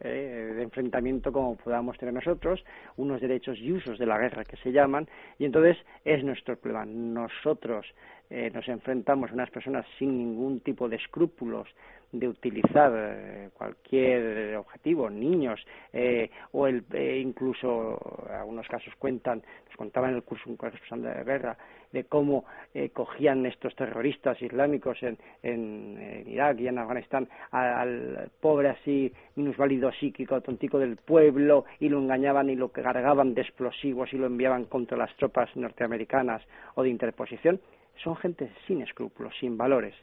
eh, 0.00 0.54
de 0.56 0.62
enfrentamiento 0.62 1.30
como 1.30 1.56
podamos 1.56 1.96
tener 1.96 2.12
nosotros, 2.12 2.64
unos 2.96 3.20
derechos 3.20 3.56
y 3.58 3.70
usos 3.70 4.00
de 4.00 4.06
la 4.06 4.18
guerra 4.18 4.44
que 4.44 4.56
se 4.56 4.72
llaman, 4.72 5.06
y 5.38 5.44
entonces 5.44 5.76
es 6.04 6.24
nuestro 6.24 6.56
problema. 6.56 6.86
Nosotros 6.86 7.86
eh, 8.34 8.50
nos 8.50 8.66
enfrentamos 8.66 9.30
a 9.30 9.34
unas 9.34 9.50
personas 9.50 9.84
sin 9.98 10.16
ningún 10.16 10.60
tipo 10.60 10.88
de 10.88 10.96
escrúpulos 10.96 11.68
de 12.12 12.28
utilizar 12.28 12.90
eh, 12.94 13.50
cualquier 13.52 14.56
objetivo, 14.56 15.10
niños, 15.10 15.60
eh, 15.92 16.30
o 16.52 16.66
el, 16.66 16.82
incluso 16.94 17.98
algunos 18.30 18.66
casos 18.68 18.94
cuentan, 18.98 19.42
nos 19.66 19.76
contaba 19.76 20.08
en 20.08 20.14
el 20.14 20.22
curso 20.22 20.48
un 20.48 20.56
corresponsal 20.56 21.02
de 21.02 21.24
guerra, 21.24 21.58
de 21.92 22.04
cómo 22.04 22.46
cogían 22.94 23.44
estos 23.44 23.76
terroristas 23.76 24.40
islámicos 24.40 25.02
en, 25.02 25.18
en, 25.42 26.24
Irak 26.26 26.58
y 26.60 26.68
en 26.68 26.78
Afganistán 26.78 27.28
al, 27.50 28.30
pobre 28.40 28.70
así 28.70 29.12
minusválido 29.36 29.92
psíquico, 29.92 30.40
tontico 30.40 30.78
del 30.78 30.96
pueblo 30.96 31.66
y 31.80 31.90
lo 31.90 31.98
engañaban 31.98 32.48
y 32.48 32.56
lo 32.56 32.70
cargaban 32.70 33.34
de 33.34 33.42
explosivos 33.42 34.10
y 34.14 34.16
lo 34.16 34.24
enviaban 34.24 34.64
contra 34.64 34.96
las 34.96 35.14
tropas 35.16 35.54
norteamericanas 35.54 36.42
o 36.76 36.82
de 36.82 36.88
interposición 36.88 37.60
son 38.02 38.16
gente 38.16 38.50
sin 38.66 38.82
escrúpulos, 38.82 39.34
sin 39.40 39.56
valores. 39.56 39.94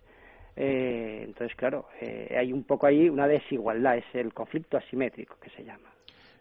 Eh, 0.55 1.21
entonces, 1.23 1.55
claro, 1.55 1.87
eh, 2.01 2.35
hay 2.37 2.51
un 2.51 2.63
poco 2.63 2.87
ahí 2.87 3.09
una 3.09 3.27
desigualdad, 3.27 3.97
es 3.97 4.05
el 4.13 4.33
conflicto 4.33 4.77
asimétrico 4.77 5.37
que 5.41 5.49
se 5.51 5.63
llama. 5.63 5.89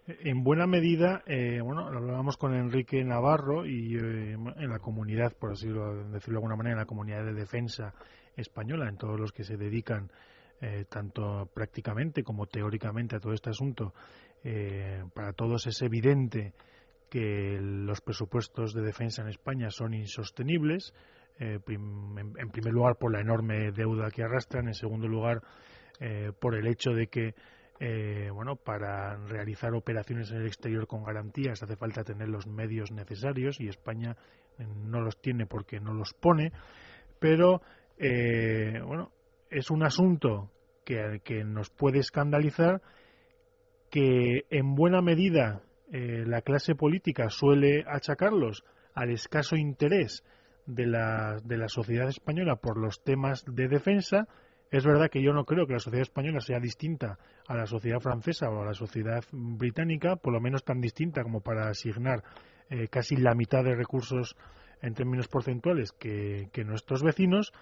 En 0.06 0.42
buena 0.42 0.66
medida, 0.66 1.22
eh, 1.26 1.60
bueno, 1.62 1.86
hablábamos 1.86 2.36
con 2.36 2.54
Enrique 2.54 3.04
Navarro 3.04 3.66
y 3.66 3.94
en 3.94 4.70
la 4.70 4.78
comunidad, 4.78 5.34
por 5.38 5.52
así 5.52 5.68
decirlo 5.68 6.10
de 6.10 6.36
alguna 6.36 6.56
manera, 6.56 6.72
en 6.72 6.78
la 6.78 6.86
comunidad 6.86 7.26
de 7.26 7.34
defensa 7.34 7.92
española, 8.34 8.88
en 8.88 8.96
todos 8.96 9.20
los 9.20 9.32
que 9.32 9.44
se 9.44 9.56
dedican 9.56 10.10
tanto 10.88 11.48
prácticamente 11.54 12.24
como 12.24 12.46
teóricamente 12.46 13.14
a 13.14 13.20
todo 13.20 13.32
este 13.32 13.50
asunto, 13.50 13.92
para 15.14 15.32
todos 15.34 15.66
es 15.68 15.80
evidente 15.82 16.54
que 17.10 17.58
los 17.60 18.00
presupuestos 18.00 18.74
de 18.74 18.82
defensa 18.82 19.22
en 19.22 19.28
España 19.28 19.70
son 19.70 19.94
insostenibles, 19.94 20.94
eh, 21.40 21.60
en, 21.68 22.50
primer 22.50 22.72
lugar 22.72 22.96
por 22.96 23.12
la 23.12 23.20
enorme 23.20 23.70
deuda 23.70 24.10
que 24.10 24.24
arrastran, 24.24 24.66
en 24.66 24.74
segundo 24.74 25.06
lugar 25.06 25.40
eh, 26.00 26.32
por 26.40 26.56
el 26.56 26.66
hecho 26.66 26.90
de 26.90 27.06
que 27.06 27.34
eh, 27.78 28.28
bueno, 28.32 28.56
para 28.56 29.16
realizar 29.28 29.72
operaciones 29.72 30.32
en 30.32 30.38
el 30.38 30.46
exterior 30.48 30.88
con 30.88 31.04
garantías 31.04 31.62
hace 31.62 31.76
falta 31.76 32.02
tener 32.02 32.28
los 32.28 32.48
medios 32.48 32.90
necesarios 32.90 33.60
y 33.60 33.68
España 33.68 34.16
no 34.58 35.00
los 35.00 35.20
tiene 35.20 35.46
porque 35.46 35.78
no 35.78 35.94
los 35.94 36.12
pone, 36.12 36.50
pero 37.20 37.62
bueno, 37.96 39.12
es 39.48 39.70
un 39.70 39.84
asunto 39.84 40.50
que, 40.84 41.20
que, 41.22 41.44
nos 41.44 41.70
puede 41.70 42.00
escandalizar 42.00 42.82
que 43.92 44.42
en 44.50 44.74
buena 44.74 45.00
medida 45.00 45.62
la 45.92 46.42
clase 46.42 46.74
política 46.74 47.28
suele 47.30 47.84
achacarlos 47.86 48.64
al 48.94 49.10
escaso 49.10 49.54
interés 49.54 50.24
de 50.68 50.86
la, 50.86 51.40
de 51.42 51.56
la 51.56 51.68
sociedad 51.68 52.08
española 52.08 52.56
por 52.56 52.78
los 52.78 53.02
temas 53.02 53.42
de 53.46 53.68
defensa. 53.68 54.28
Es 54.70 54.84
verdad 54.84 55.08
que 55.10 55.22
yo 55.22 55.32
no 55.32 55.46
creo 55.46 55.66
que 55.66 55.72
la 55.72 55.78
sociedad 55.78 56.02
española 56.02 56.40
sea 56.40 56.60
distinta 56.60 57.18
a 57.48 57.56
la 57.56 57.66
sociedad 57.66 58.00
francesa 58.00 58.50
o 58.50 58.60
a 58.60 58.66
la 58.66 58.74
sociedad 58.74 59.24
británica, 59.32 60.16
por 60.16 60.34
lo 60.34 60.40
menos 60.40 60.64
tan 60.64 60.82
distinta 60.82 61.22
como 61.22 61.40
para 61.40 61.68
asignar 61.68 62.22
eh, 62.68 62.88
casi 62.88 63.16
la 63.16 63.34
mitad 63.34 63.64
de 63.64 63.74
recursos 63.74 64.36
en 64.82 64.92
términos 64.92 65.26
porcentuales 65.26 65.92
que, 65.92 66.50
nuestros 66.66 67.02
vecinos, 67.02 67.52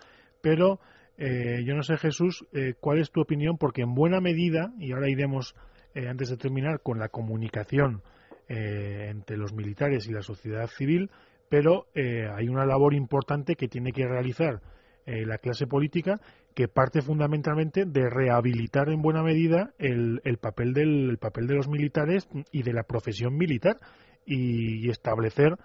pero 0.42 0.80
eh, 1.16 1.62
yo 1.64 1.76
no 1.76 1.84
sé, 1.84 1.96
Jesús, 1.96 2.44
eh, 2.52 2.74
cuál 2.80 2.98
es 2.98 3.12
tu 3.12 3.20
opinión, 3.20 3.56
porque 3.56 3.82
en 3.82 3.94
buena 3.94 4.20
medida, 4.20 4.72
y 4.80 4.92
ahora 4.92 5.08
iremos, 5.08 5.54
antes 5.94 6.28
de 6.28 6.36
terminar, 6.36 6.80
con 6.82 6.98
la 6.98 7.08
comunicación 7.08 8.02
entre 8.48 9.36
los 9.36 9.52
militares 9.54 10.06
y 10.06 10.12
la 10.12 10.22
sociedad 10.22 10.68
civil, 10.68 11.10
pero 11.48 11.86
eh, 11.94 12.28
hay 12.34 12.48
una 12.48 12.66
labor 12.66 12.94
importante 12.94 13.54
que 13.54 13.68
tiene 13.68 13.92
que 13.92 14.06
realizar 14.06 14.60
eh, 15.06 15.24
la 15.24 15.38
clase 15.38 15.66
política 15.66 16.20
que 16.54 16.68
parte 16.68 17.02
fundamentalmente 17.02 17.84
de 17.84 18.08
rehabilitar 18.08 18.88
en 18.88 19.02
buena 19.02 19.22
medida 19.22 19.72
el, 19.78 20.20
papel 20.40 20.72
del 20.72 21.18
papel 21.18 21.46
de 21.46 21.54
los 21.54 21.68
militares 21.68 22.28
y 22.50 22.62
de 22.62 22.72
la 22.72 22.82
profesión 22.82 23.36
militar 23.36 23.76
y, 24.24 24.88
establecer 24.90 25.56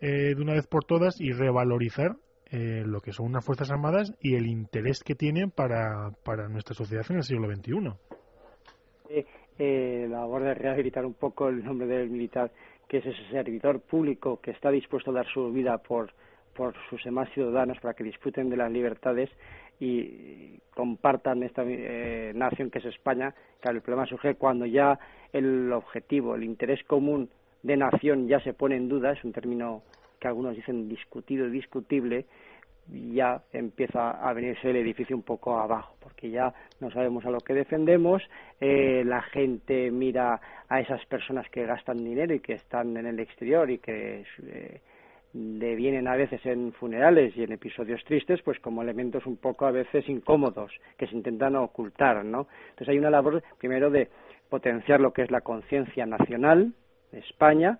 eh, 0.00 0.34
de 0.34 0.42
una 0.42 0.54
vez 0.54 0.66
por 0.66 0.84
todas 0.84 1.20
y 1.20 1.32
revalorizar 1.32 2.16
lo 2.52 3.00
que 3.00 3.12
son 3.12 3.26
unas 3.26 3.44
fuerzas 3.44 3.70
armadas 3.70 4.12
y 4.20 4.34
el 4.34 4.48
interés 4.48 5.04
que 5.04 5.14
tienen 5.14 5.52
para, 5.52 6.10
para 6.24 6.48
nuestra 6.48 6.74
sociedad 6.74 7.06
en 7.08 7.18
el 7.18 7.22
siglo 7.22 7.46
XXI. 7.48 7.74
la 10.08 10.18
labor 10.18 10.42
de 10.42 10.54
rehabilitar 10.54 11.06
un 11.06 11.14
poco 11.14 11.48
el 11.48 11.64
nombre 11.64 11.86
del 11.86 12.10
militar 12.10 12.50
que 12.90 12.98
es 12.98 13.06
ese 13.06 13.24
servidor 13.30 13.78
público 13.78 14.40
que 14.42 14.50
está 14.50 14.68
dispuesto 14.72 15.12
a 15.12 15.14
dar 15.14 15.26
su 15.28 15.52
vida 15.52 15.78
por 15.78 16.10
por 16.54 16.74
sus 16.90 17.02
demás 17.04 17.30
ciudadanos 17.32 17.78
para 17.78 17.94
que 17.94 18.02
disfruten 18.02 18.50
de 18.50 18.56
las 18.56 18.70
libertades 18.70 19.30
y 19.78 20.58
compartan 20.74 21.44
esta 21.44 21.62
eh, 21.64 22.32
nación 22.34 22.68
que 22.68 22.80
es 22.80 22.84
España. 22.86 23.32
Claro, 23.60 23.76
el 23.76 23.82
problema 23.82 24.06
surge 24.06 24.34
cuando 24.34 24.66
ya 24.66 24.98
el 25.32 25.72
objetivo, 25.72 26.34
el 26.34 26.42
interés 26.42 26.82
común 26.84 27.30
de 27.62 27.76
nación 27.76 28.26
ya 28.26 28.40
se 28.40 28.52
pone 28.52 28.76
en 28.76 28.88
duda, 28.88 29.12
es 29.12 29.22
un 29.22 29.32
término 29.32 29.82
que 30.18 30.26
algunos 30.26 30.56
dicen 30.56 30.88
discutido 30.88 31.46
y 31.46 31.50
discutible, 31.50 32.26
ya 32.92 33.42
empieza 33.52 34.10
a 34.10 34.32
venirse 34.32 34.70
el 34.70 34.76
edificio 34.76 35.16
un 35.16 35.22
poco 35.22 35.58
abajo, 35.58 35.94
porque 36.00 36.30
ya 36.30 36.52
no 36.80 36.90
sabemos 36.90 37.24
a 37.24 37.30
lo 37.30 37.40
que 37.40 37.54
defendemos, 37.54 38.22
eh, 38.60 39.02
la 39.04 39.22
gente 39.22 39.90
mira 39.90 40.40
a 40.68 40.80
esas 40.80 41.04
personas 41.06 41.48
que 41.50 41.66
gastan 41.66 41.98
dinero 41.98 42.34
y 42.34 42.40
que 42.40 42.54
están 42.54 42.96
en 42.96 43.06
el 43.06 43.20
exterior 43.20 43.70
y 43.70 43.78
que 43.78 44.24
eh, 44.42 44.80
vienen 45.32 46.08
a 46.08 46.16
veces 46.16 46.44
en 46.46 46.72
funerales 46.72 47.36
y 47.36 47.44
en 47.44 47.52
episodios 47.52 48.02
tristes, 48.04 48.42
pues 48.42 48.58
como 48.60 48.82
elementos 48.82 49.26
un 49.26 49.36
poco 49.36 49.66
a 49.66 49.70
veces 49.70 50.08
incómodos 50.08 50.72
que 50.96 51.06
se 51.06 51.14
intentan 51.14 51.56
ocultar, 51.56 52.24
¿no? 52.24 52.48
Entonces 52.70 52.88
hay 52.88 52.98
una 52.98 53.10
labor 53.10 53.42
primero 53.58 53.90
de 53.90 54.08
potenciar 54.48 55.00
lo 55.00 55.12
que 55.12 55.22
es 55.22 55.30
la 55.30 55.42
conciencia 55.42 56.06
nacional 56.06 56.72
de 57.12 57.20
España 57.20 57.78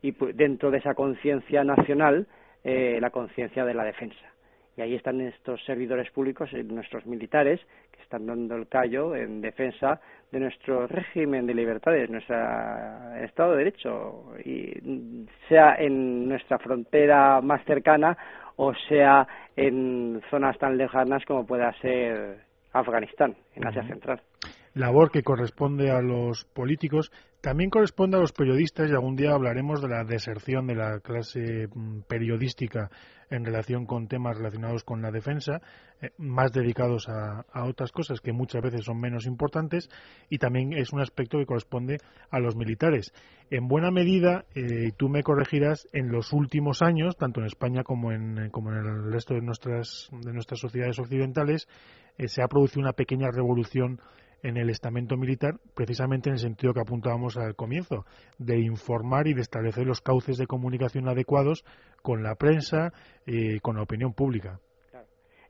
y 0.00 0.12
dentro 0.34 0.70
de 0.70 0.78
esa 0.78 0.94
conciencia 0.94 1.64
nacional 1.64 2.26
eh, 2.64 2.98
la 3.00 3.10
conciencia 3.10 3.64
de 3.64 3.74
la 3.74 3.84
defensa 3.84 4.31
y 4.76 4.80
ahí 4.80 4.94
están 4.94 5.20
estos 5.20 5.62
servidores 5.64 6.10
públicos, 6.10 6.50
eh, 6.52 6.62
nuestros 6.64 7.04
militares, 7.06 7.60
que 7.90 8.02
están 8.02 8.26
dando 8.26 8.56
el 8.56 8.68
callo 8.68 9.14
en 9.14 9.40
defensa 9.40 10.00
de 10.30 10.40
nuestro 10.40 10.86
régimen 10.86 11.46
de 11.46 11.54
libertades, 11.54 12.08
nuestro 12.08 12.36
Estado 13.22 13.52
de 13.52 13.58
Derecho, 13.58 14.32
y 14.44 15.26
sea 15.48 15.74
en 15.78 16.28
nuestra 16.28 16.58
frontera 16.58 17.40
más 17.42 17.64
cercana 17.64 18.16
o 18.56 18.72
sea 18.88 19.26
en 19.56 20.20
zonas 20.30 20.58
tan 20.58 20.76
lejanas 20.76 21.24
como 21.26 21.46
pueda 21.46 21.72
ser 21.80 22.44
Afganistán, 22.72 23.36
en 23.54 23.66
Asia 23.66 23.86
Central. 23.86 24.20
Labor 24.74 25.10
que 25.10 25.22
corresponde 25.22 25.90
a 25.90 26.00
los 26.00 26.44
políticos, 26.44 27.12
también 27.42 27.70
corresponde 27.70 28.16
a 28.16 28.20
los 28.20 28.32
periodistas 28.32 28.88
y 28.88 28.92
algún 28.92 29.16
día 29.16 29.32
hablaremos 29.32 29.82
de 29.82 29.88
la 29.88 30.04
deserción 30.04 30.68
de 30.68 30.76
la 30.76 31.00
clase 31.00 31.66
mm, 31.74 32.02
periodística 32.08 32.88
en 33.30 33.44
relación 33.44 33.84
con 33.84 34.06
temas 34.06 34.36
relacionados 34.36 34.84
con 34.84 35.02
la 35.02 35.10
defensa, 35.10 35.60
eh, 36.00 36.10
más 36.18 36.52
dedicados 36.52 37.08
a, 37.08 37.44
otras 37.64 37.90
cosas 37.90 38.20
que 38.20 38.32
muchas 38.32 38.62
veces 38.62 38.84
son 38.84 39.00
menos 39.00 39.26
importantes 39.26 39.88
y 40.30 40.38
también 40.38 40.72
es 40.72 40.92
un 40.92 41.00
aspecto 41.00 41.38
que 41.38 41.46
corresponde 41.46 41.98
a 42.30 42.38
los 42.38 42.54
militares. 42.54 43.12
En 43.50 43.66
buena 43.66 43.90
medida, 43.90 44.44
eh, 44.54 44.92
tú 44.96 45.08
me 45.08 45.24
corregirás, 45.24 45.88
en 45.92 46.12
los 46.12 46.32
últimos 46.32 46.80
años, 46.80 47.16
tanto 47.16 47.40
en 47.40 47.46
España 47.46 47.82
como 47.82 48.12
en, 48.12 48.50
como 48.50 48.70
en 48.70 48.78
el 48.78 49.12
resto 49.12 49.34
de 49.34 49.42
nuestras, 49.42 50.10
de 50.12 50.32
nuestras 50.32 50.60
sociedades 50.60 50.98
occidentales, 51.00 51.66
eh, 52.18 52.28
se 52.28 52.40
ha 52.40 52.46
producido 52.46 52.82
una 52.82 52.92
pequeña 52.92 53.30
revolución 53.32 53.98
en 54.42 54.56
el 54.56 54.70
estamento 54.70 55.16
militar, 55.16 55.54
precisamente 55.74 56.28
en 56.28 56.34
el 56.34 56.40
sentido 56.40 56.74
que 56.74 56.80
apuntábamos 56.80 57.36
al 57.36 57.54
comienzo, 57.54 58.04
de 58.38 58.58
informar 58.58 59.28
y 59.28 59.34
de 59.34 59.40
establecer 59.40 59.86
los 59.86 60.00
cauces 60.00 60.36
de 60.36 60.46
comunicación 60.46 61.08
adecuados 61.08 61.64
con 62.02 62.22
la 62.22 62.34
prensa 62.34 62.92
y 63.26 63.60
con 63.60 63.76
la 63.76 63.82
opinión 63.82 64.12
pública. 64.12 64.58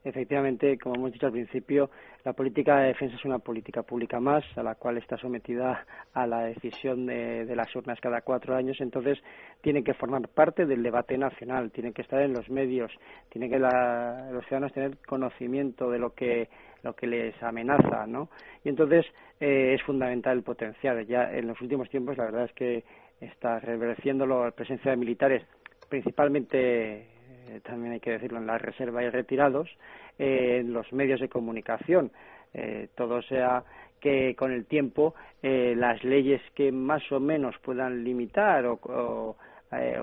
Efectivamente, 0.05 0.77
como 0.77 0.95
hemos 0.95 1.13
dicho 1.13 1.27
al 1.27 1.31
principio, 1.31 1.89
la 2.25 2.33
política 2.33 2.77
de 2.77 2.87
defensa 2.87 3.15
es 3.15 3.23
una 3.23 3.39
política 3.39 3.83
pública 3.83 4.19
más, 4.19 4.43
a 4.57 4.61
la 4.63 4.75
cual 4.75 4.97
está 4.97 5.15
sometida 5.15 5.85
a 6.13 6.27
la 6.27 6.41
decisión 6.43 7.05
de, 7.05 7.55
las 7.55 7.73
urnas 7.73 8.01
cada 8.01 8.19
cuatro 8.19 8.53
años. 8.53 8.75
Entonces, 8.81 9.17
tiene 9.61 9.81
que 9.81 9.93
formar 9.93 10.27
parte 10.27 10.65
del 10.65 10.83
debate 10.83 11.17
nacional, 11.17 11.71
tiene 11.71 11.93
que 11.93 12.01
estar 12.01 12.21
en 12.21 12.33
los 12.33 12.49
medios, 12.49 12.91
tiene 13.29 13.49
que 13.49 13.59
los 13.59 14.45
ciudadanos 14.45 14.73
tener 14.73 14.97
conocimiento 15.07 15.89
de 15.89 15.99
lo 15.99 16.13
que 16.13 16.49
lo 16.83 16.93
que 16.95 17.07
les 17.07 17.41
amenaza, 17.41 18.05
¿no? 18.07 18.29
Y 18.63 18.69
entonces 18.69 19.05
eh, 19.39 19.73
es 19.73 19.81
fundamental 19.83 20.37
el 20.37 20.43
potencial. 20.43 21.05
Ya 21.07 21.31
en 21.31 21.47
los 21.47 21.59
últimos 21.61 21.89
tiempos, 21.89 22.17
la 22.17 22.25
verdad 22.25 22.45
es 22.45 22.53
que 22.53 22.83
está 23.21 23.59
reverciendo 23.59 24.25
la 24.25 24.51
presencia 24.51 24.91
de 24.91 24.97
militares, 24.97 25.43
principalmente 25.89 27.07
eh, 27.47 27.59
también 27.63 27.93
hay 27.93 27.99
que 27.99 28.11
decirlo, 28.11 28.39
en 28.39 28.47
la 28.47 28.57
reserva 28.57 29.03
y 29.03 29.09
retirados, 29.09 29.69
eh, 30.17 30.57
en 30.61 30.73
los 30.73 30.91
medios 30.93 31.19
de 31.19 31.29
comunicación. 31.29 32.11
Eh, 32.53 32.87
todo 32.95 33.21
sea 33.23 33.63
que 33.99 34.35
con 34.35 34.51
el 34.51 34.65
tiempo 34.65 35.15
las 35.41 36.03
leyes 36.03 36.41
que 36.55 36.71
más 36.71 37.09
o 37.11 37.19
menos 37.19 37.57
puedan 37.59 38.03
limitar 38.03 38.65
o, 38.65 38.79
o 38.81 39.35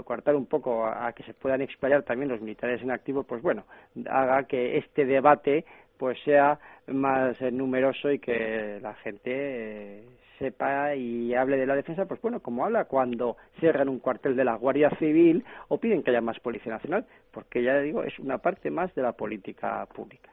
cortar 0.04 0.34
un 0.34 0.46
poco 0.46 0.86
a, 0.86 1.12
que 1.12 1.22
se 1.22 1.32
puedan 1.32 1.62
explayar 1.62 2.02
también 2.02 2.28
los 2.30 2.40
militares 2.40 2.82
en 2.82 2.90
activo, 2.90 3.22
pues 3.24 3.42
bueno, 3.42 3.64
haga 4.08 4.44
que 4.44 4.76
este 4.76 5.06
debate 5.06 5.64
pues 6.00 6.18
sea 6.24 6.58
más 6.86 7.38
numeroso 7.52 8.10
y 8.10 8.18
que 8.18 8.80
la 8.80 8.94
gente 8.94 10.02
sepa 10.38 10.96
y 10.96 11.34
hable 11.34 11.58
de 11.58 11.66
la 11.66 11.76
defensa, 11.76 12.06
pues 12.06 12.22
bueno, 12.22 12.40
como 12.40 12.64
habla 12.64 12.86
cuando 12.86 13.36
cierran 13.60 13.90
un 13.90 13.98
cuartel 13.98 14.34
de 14.34 14.44
la 14.44 14.56
Guardia 14.56 14.88
Civil 14.98 15.44
o 15.68 15.78
piden 15.78 16.02
que 16.02 16.10
haya 16.10 16.22
más 16.22 16.40
Policía 16.40 16.72
Nacional, 16.72 17.04
porque 17.30 17.62
ya 17.62 17.78
digo, 17.80 18.02
es 18.02 18.18
una 18.18 18.38
parte 18.38 18.70
más 18.70 18.94
de 18.94 19.02
la 19.02 19.12
política 19.12 19.86
pública. 19.94 20.30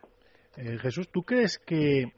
Eh, 0.55 0.77
Jesús, 0.79 1.09
¿tú 1.11 1.23
crees 1.23 1.59
que 1.59 2.13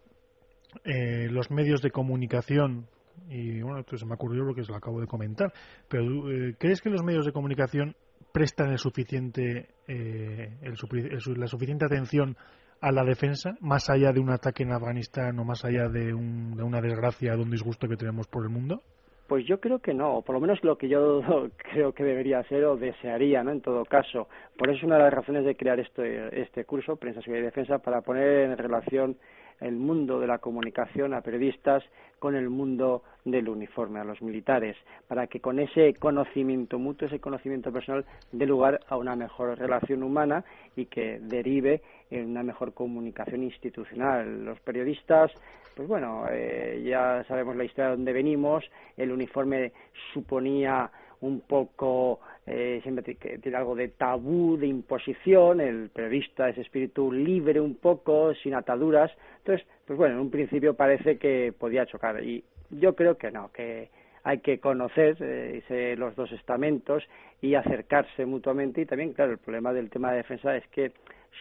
eh, 0.85 1.27
los 1.31 1.49
medios 1.49 1.81
de 1.81 1.89
comunicación, 1.89 2.85
y 3.29 3.63
bueno, 3.63 3.79
esto 3.79 3.97
se 3.97 4.05
me 4.05 4.13
ocurrió 4.13 4.43
lo 4.43 4.53
que 4.53 4.63
se 4.63 4.71
lo 4.71 4.77
acabo 4.77 5.01
de 5.01 5.07
comentar, 5.07 5.51
pero 5.89 6.29
eh, 6.29 6.53
¿crees 6.59 6.81
que 6.81 6.91
los 6.91 7.01
medios 7.03 7.25
de 7.25 7.31
comunicación 7.31 7.95
prestan 8.31 8.69
el 8.69 8.77
suficiente, 8.77 9.69
la 9.87 11.47
suficiente 11.47 11.85
atención 11.85 12.37
a 12.81 12.91
la 12.91 13.03
defensa, 13.03 13.55
más 13.61 13.89
allá 13.89 14.11
de 14.11 14.19
un 14.19 14.29
ataque 14.29 14.63
en 14.63 14.71
Afganistán 14.71 15.37
o 15.39 15.43
más 15.43 15.65
allá 15.65 15.89
de, 15.89 16.13
una 16.13 16.81
desgracia, 16.81 17.35
de 17.35 17.41
un 17.41 17.51
disgusto 17.51 17.87
que 17.87 17.97
tenemos 17.97 18.27
por 18.27 18.43
el 18.43 18.49
mundo? 18.49 18.81
Pues 19.27 19.45
yo 19.45 19.59
creo 19.59 19.79
que 19.79 19.93
no, 19.93 20.23
por 20.23 20.33
lo 20.35 20.41
menos 20.41 20.63
lo 20.63 20.77
que 20.77 20.89
yo 20.89 21.21
creo 21.57 21.93
que 21.93 22.03
debería 22.03 22.41
ser 22.43 22.65
o 22.65 22.77
desearía, 22.77 23.43
¿no? 23.43 23.51
En 23.51 23.61
todo 23.61 23.85
caso. 23.85 24.27
Por 24.57 24.69
eso 24.69 24.79
es 24.79 24.83
una 24.83 24.97
de 24.97 25.03
las 25.03 25.13
razones 25.13 25.45
de 25.45 25.55
crear 25.55 25.79
este, 25.79 26.41
este 26.41 26.65
curso, 26.65 26.95
Prensa, 26.95 27.21
Seguridad 27.21 27.43
y 27.43 27.45
Defensa, 27.45 27.77
para 27.79 28.01
poner 28.01 28.49
en 28.49 28.57
relación 28.57 29.17
el 29.61 29.75
mundo 29.75 30.19
de 30.19 30.27
la 30.27 30.37
comunicación 30.37 31.13
a 31.13 31.21
periodistas 31.21 31.83
con 32.17 32.35
el 32.35 32.49
mundo 32.49 33.03
del 33.25 33.49
uniforme, 33.49 33.99
a 33.99 34.03
los 34.03 34.21
militares, 34.21 34.75
para 35.07 35.27
que 35.27 35.39
con 35.39 35.59
ese 35.59 35.93
conocimiento 35.95 36.79
mutuo, 36.79 37.07
ese 37.07 37.19
conocimiento 37.19 37.71
personal, 37.71 38.05
dé 38.31 38.45
lugar 38.45 38.79
a 38.87 38.97
una 38.97 39.15
mejor 39.15 39.57
relación 39.57 40.03
humana 40.03 40.43
y 40.75 40.85
que 40.85 41.19
derive 41.21 41.81
en 42.09 42.29
una 42.29 42.43
mejor 42.43 42.73
comunicación 42.73 43.43
institucional. 43.43 44.45
Los 44.45 44.59
periodistas, 44.61 45.31
pues 45.75 45.87
bueno, 45.87 46.25
eh, 46.31 46.81
ya 46.85 47.23
sabemos 47.27 47.55
la 47.55 47.65
historia 47.65 47.91
de 47.91 47.95
dónde 47.97 48.13
venimos, 48.13 48.63
el 48.97 49.11
uniforme 49.11 49.71
suponía 50.13 50.89
un 51.21 51.41
poco, 51.41 52.19
eh, 52.45 52.79
siempre 52.81 53.15
tiene 53.15 53.57
algo 53.57 53.75
de 53.75 53.89
tabú, 53.89 54.57
de 54.57 54.67
imposición, 54.67 55.59
el 55.59 55.89
periodista 55.89 56.49
es 56.49 56.57
espíritu 56.57 57.11
libre 57.11 57.59
un 57.59 57.75
poco, 57.75 58.33
sin 58.35 58.53
ataduras, 58.53 59.11
entonces, 59.39 59.67
pues 59.85 59.97
bueno, 59.97 60.15
en 60.15 60.21
un 60.21 60.29
principio 60.29 60.75
parece 60.75 61.17
que 61.17 61.53
podía 61.57 61.85
chocar. 61.85 62.23
Y 62.23 62.43
yo 62.69 62.95
creo 62.95 63.17
que 63.17 63.31
no, 63.31 63.51
que 63.51 63.89
hay 64.23 64.39
que 64.39 64.59
conocer 64.59 65.17
eh, 65.19 65.95
los 65.97 66.15
dos 66.15 66.31
estamentos 66.31 67.03
y 67.41 67.55
acercarse 67.55 68.25
mutuamente. 68.25 68.81
Y 68.81 68.85
también, 68.85 69.13
claro, 69.13 69.31
el 69.31 69.37
problema 69.37 69.73
del 69.73 69.89
tema 69.89 70.11
de 70.11 70.17
defensa 70.17 70.55
es 70.55 70.67
que 70.67 70.91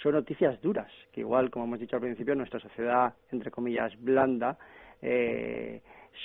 son 0.02 0.12
noticias 0.12 0.60
duras, 0.62 0.90
que 1.12 1.20
igual, 1.20 1.50
como 1.50 1.64
hemos 1.64 1.80
dicho 1.80 1.96
al 1.96 2.02
principio, 2.02 2.34
nuestra 2.34 2.60
sociedad, 2.60 3.14
entre 3.32 3.50
comillas, 3.50 3.92
blanda, 4.00 4.56
eh, 5.02 5.80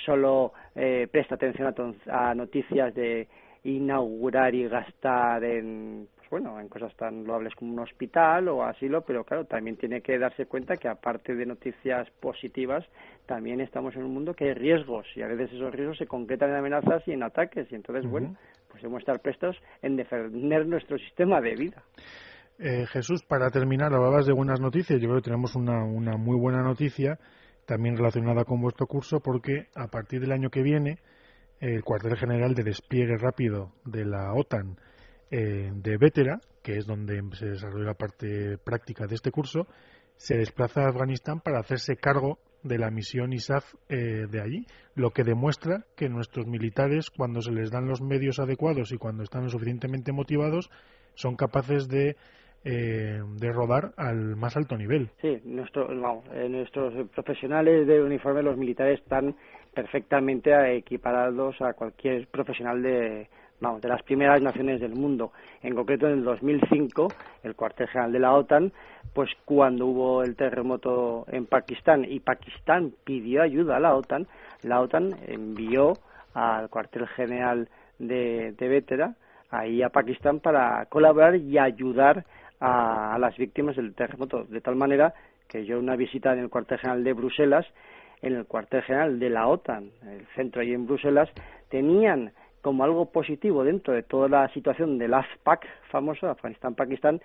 solo 0.06 0.54
eh, 0.76 1.08
presta 1.12 1.36
atención 1.36 1.74
a, 2.08 2.34
noticias 2.36 2.93
de 2.93 3.28
inaugurar 3.64 4.54
y 4.54 4.68
gastar 4.68 5.43
en 5.43 6.08
bueno 6.34 6.59
en 6.59 6.67
cosas 6.67 6.91
tan 6.95 7.25
loables 7.25 7.53
como 7.53 7.73
un 7.73 7.79
hospital 7.79 8.47
o 8.47 8.63
asilo 8.63 9.01
pero 9.01 9.23
claro 9.23 9.45
también 9.45 9.77
tiene 9.77 10.01
que 10.01 10.17
darse 10.17 10.47
cuenta 10.47 10.77
que 10.77 10.88
aparte 10.88 11.36
de 11.36 11.45
noticias 11.45 12.09
positivas 12.19 12.84
también 13.27 13.61
estamos 13.61 13.95
en 13.95 14.01
un 14.01 14.15
mundo 14.15 14.34
que 14.34 14.45
hay 14.45 14.53
riesgos 14.55 15.05
y 15.15 15.21
a 15.21 15.27
veces 15.27 15.53
esos 15.53 15.71
riesgos 15.71 15.99
se 15.99 16.07
concretan 16.07 16.49
en 16.49 16.55
amenazas 16.55 17.07
y 17.07 17.11
en 17.11 17.21
ataques 17.21 17.71
y 17.71 17.75
entonces 17.75 18.09
bueno 18.09 18.36
pues 18.67 18.81
debemos 18.81 19.01
estar 19.01 19.19
prestos 19.19 19.55
en 19.84 19.95
defender 19.95 20.65
nuestro 20.65 20.97
sistema 20.97 21.39
de 21.39 21.53
vida 21.53 21.84
eh, 22.59 22.86
Jesús, 22.86 23.23
para 23.23 23.49
terminar, 23.49 23.91
hablabas 23.93 24.27
de 24.27 24.31
buenas 24.31 24.61
noticias. 24.61 25.01
Yo 25.01 25.07
creo 25.07 25.21
que 25.21 25.25
tenemos 25.25 25.55
una, 25.55 25.84
una 25.84 26.17
muy 26.17 26.39
buena 26.39 26.61
noticia 26.61 27.17
también 27.65 27.97
relacionada 27.97 28.45
con 28.45 28.61
vuestro 28.61 28.86
curso, 28.86 29.21
porque 29.21 29.69
a 29.75 29.88
partir 29.88 30.21
del 30.21 30.31
año 30.31 30.51
que 30.51 30.61
viene, 30.61 30.99
el 31.59 31.84
cuartel 31.84 32.15
general 32.15 32.53
de 32.53 32.63
despliegue 32.63 33.17
rápido 33.17 33.71
de 33.86 34.05
la 34.05 34.34
OTAN 34.36 34.77
eh, 35.36 35.71
de 35.73 35.97
Vétera, 35.97 36.39
que 36.61 36.77
es 36.77 36.86
donde 36.86 37.23
se 37.34 37.47
desarrolla 37.47 37.88
la 37.88 37.93
parte 37.95 38.59
práctica 38.59 39.07
de 39.07 39.15
este 39.15 39.31
curso, 39.31 39.65
se 40.15 40.38
desplaza 40.38 40.84
a 40.84 40.89
Afganistán 40.89 41.39
para 41.39 41.59
hacerse 41.59 41.95
cargo 41.95 42.38
de 42.61 42.77
la 42.77 42.91
misión 42.91 43.34
ISAF 43.34 43.73
eh, 43.89 44.27
de 44.29 44.41
allí, 44.41 44.67
lo 44.93 45.09
que 45.09 45.23
demuestra 45.23 45.86
que 45.97 46.07
nuestros 46.07 46.45
militares, 46.45 47.09
cuando 47.09 47.41
se 47.41 47.51
les 47.51 47.71
dan 47.71 47.88
los 47.88 47.99
medios 47.99 48.38
adecuados 48.38 48.91
y 48.91 48.97
cuando 48.97 49.23
están 49.23 49.49
suficientemente 49.49 50.11
motivados, 50.11 50.69
son 51.15 51.36
capaces 51.36 51.88
de 51.88 52.15
eh, 52.63 53.19
de 53.41 53.51
rodar 53.51 53.91
al 53.97 54.38
más 54.38 54.55
alto 54.55 54.77
nivel. 54.77 55.09
Sí, 55.19 55.27
eh, 55.27 55.41
nuestros 55.43 57.09
profesionales 57.09 57.88
de 57.88 58.01
uniforme, 58.01 58.41
los 58.41 58.55
militares, 58.55 59.01
están 59.01 59.36
perfectamente 59.73 60.77
equiparados 60.77 61.59
a 61.61 61.73
cualquier 61.73 62.27
profesional 62.27 62.81
de, 62.81 63.27
vamos, 63.64 63.82
de 63.82 63.88
las 63.88 64.03
primeras 64.03 64.41
naciones 64.41 64.82
del 64.82 64.93
mundo. 64.93 65.32
En 65.61 65.74
concreto, 65.74 66.07
en 66.07 66.20
el 66.20 66.24
2005, 66.24 67.07
el 67.43 67.55
cuartel 67.55 67.88
general 67.88 68.11
de 68.11 68.20
la 68.20 68.34
OTAN, 68.34 68.72
pues 69.14 69.32
cuando 69.45 69.88
hubo 69.88 70.24
el 70.24 70.36
terremoto 70.36 71.26
en 71.32 71.45
Pakistán 71.45 72.05
y 72.07 72.20
Pakistán 72.20 72.93
pidió 73.03 73.41
ayuda 73.41 73.78
a 73.78 73.80
la 73.80 73.95
OTAN, 73.95 74.28
la 74.64 74.82
OTAN 74.82 75.16
envió 75.28 75.93
al 76.34 76.70
cuartel 76.70 77.07
general 77.07 77.70
de, 77.99 78.51
de 78.51 78.68
Vétera 78.68 79.16
ahí 79.49 79.82
a 79.82 79.89
Pakistán 79.89 80.39
para 80.39 80.86
colaborar 80.88 81.36
y 81.36 81.57
ayudar 81.57 82.26
a, 82.59 83.18
las 83.20 83.38
víctimas 83.38 83.76
del 83.76 83.93
terremoto, 83.93 84.45
de 84.45 84.61
tal 84.61 84.76
manera 84.76 85.14
que 85.47 85.66
yo 85.66 85.80
una 85.80 85.95
visita 85.95 86.34
en 86.34 86.39
el 86.39 86.49
cuartel 86.49 86.80
general 86.80 87.03
de 87.03 87.14
Bruselas, 87.14 87.66
en 88.22 88.36
el 88.36 88.45
cuartel 88.45 88.82
general 88.84 89.20
de 89.20 89.30
la 89.30 89.47
OTAN, 89.47 89.89
el 90.03 90.26
centro 90.36 90.61
ahí 90.61 90.74
en 90.74 90.86
Bruselas, 90.86 91.30
tenían 91.70 92.32
como 92.64 92.86
algo 92.86 93.11
positivo 93.11 93.66
dentro 93.66 93.93
de 93.93 94.03
toda 94.03 94.30
la 94.30 94.47
situación 94.53 94.97
del 94.97 95.14
AFPAC 95.14 95.68
famoso, 95.91 96.30
Afganistán-Pakistán, 96.30 97.22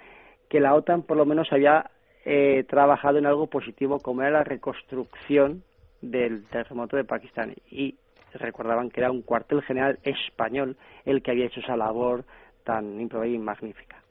que 0.48 0.58
la 0.58 0.74
OTAN 0.74 1.02
por 1.02 1.16
lo 1.16 1.24
menos 1.24 1.46
había 1.52 1.90
eh, 2.24 2.64
trabajado 2.68 3.18
en 3.18 3.26
algo 3.26 3.46
positivo 3.46 4.00
como 4.00 4.22
era 4.22 4.32
la 4.32 4.44
reconstrucción 4.44 5.62
del 6.02 6.44
terremoto 6.48 6.96
de 6.96 7.04
Pakistán 7.04 7.54
y 7.70 7.94
recordaban 8.34 8.90
que 8.90 9.00
era 9.00 9.12
un 9.12 9.22
cuartel 9.22 9.62
general 9.62 10.00
español 10.02 10.76
el 11.04 11.22
que 11.22 11.30
había 11.30 11.46
hecho 11.46 11.60
esa 11.60 11.76
labor 11.76 12.24
tan 12.64 13.00
improbable 13.00 13.34
y 13.34 13.38
magnífica. 13.38 14.02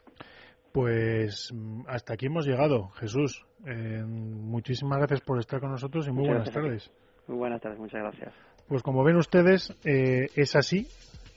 Pues 0.71 1.51
mm, 1.53 1.81
hasta 1.87 2.13
aquí 2.13 2.27
hemos 2.27 2.47
llegado, 2.47 2.87
Jesús. 2.91 3.45
Eh, 3.65 4.01
muchísimas 4.05 4.99
gracias 4.99 5.19
por 5.19 5.39
estar 5.39 5.59
con 5.59 5.71
nosotros 5.71 6.07
y 6.07 6.11
muy 6.11 6.25
buenas 6.25 6.51
tardes. 6.51 6.89
Muy 7.27 7.37
buenas 7.37 7.59
tardes, 7.61 7.79
muchas 7.79 8.01
gracias. 8.01 8.33
Pues 8.67 8.83
como 8.83 9.03
ven 9.03 9.15
ustedes, 9.15 9.73
eh, 9.85 10.27
es 10.35 10.55
así. 10.55 10.87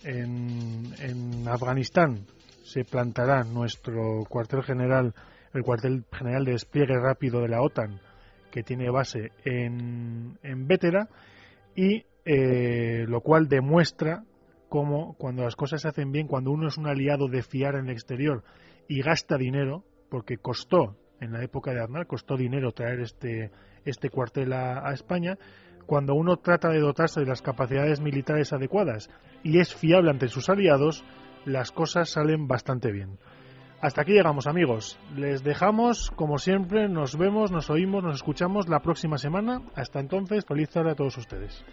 En, 0.05 1.47
Afganistán 1.49 2.27
se 2.63 2.85
plantará 2.85 3.45
nuestro 3.45 4.25
cuartel 4.29 4.63
general, 4.63 5.15
el 5.53 5.63
cuartel 5.63 6.05
general 6.13 6.45
de 6.45 6.53
despliegue 6.53 6.99
rápido 6.99 7.41
de 7.41 7.49
la 7.49 7.63
OTAN, 7.63 8.01
que 8.51 8.63
tiene 8.63 8.91
base 8.91 9.33
en, 9.45 10.39
en 10.43 10.67
Vétera, 10.67 11.09
y 11.75 12.05
eh, 12.25 13.07
lo 13.09 13.21
cual 13.21 13.49
demuestra 13.49 14.25
cómo 14.69 15.15
cuando 15.19 15.43
las 15.43 15.57
cosas 15.57 15.83
se 15.83 15.89
hacen 15.89 16.13
bien, 16.13 16.27
cuando 16.27 16.51
uno 16.51 16.69
es 16.69 16.79
un 16.79 16.87
aliado 16.87 17.29
de 17.29 17.43
fiar 17.43 17.75
en 17.75 17.87
el 17.87 17.93
exterior 17.93 18.45
y 18.89 19.03
gasta 19.03 19.37
dinero, 19.37 19.85
porque 20.09 20.37
costó, 20.39 20.97
en 21.21 21.33
la 21.33 21.43
época 21.43 21.73
de 21.73 21.81
Arnal, 21.81 22.07
costó 22.07 22.37
dinero 22.37 22.73
traer 22.73 23.01
este, 23.01 23.51
este 23.85 24.11
cuartel 24.11 24.53
a, 24.53 24.93
España, 24.93 25.37
cuando 25.87 26.15
uno 26.15 26.37
trata 26.37 26.69
de 26.69 26.81
dotarse 26.81 27.21
de 27.21 27.27
las 27.27 27.43
capacidades 27.43 28.01
militares 28.01 28.53
adecuadas 28.53 29.11
y 29.43 29.59
es 29.59 29.75
fiable 29.75 30.11
ante 30.11 30.29
sus 30.29 30.49
aliados, 30.49 31.05
las 31.45 31.73
cosas 31.73 32.11
salen 32.11 32.47
bastante 32.47 32.93
bien. 32.93 33.19
Hasta 33.81 34.03
aquí 34.03 34.13
llegamos 34.13 34.47
amigos. 34.47 34.99
Les 35.17 35.43
dejamos, 35.43 36.11
como 36.11 36.39
siempre, 36.39 36.89
nos 36.89 37.17
vemos, 37.17 37.51
nos 37.51 37.71
oímos, 37.71 38.05
nos 38.05 38.17
escuchamos 38.17 38.69
la 38.69 38.81
próxima 38.81 39.17
semana. 39.17 39.63
Hasta 39.75 40.01
entonces, 40.01 40.45
feliz 40.45 40.69
tarde 40.69 40.91
a 40.91 40.95
todos 40.95 41.17
ustedes. 41.17 41.65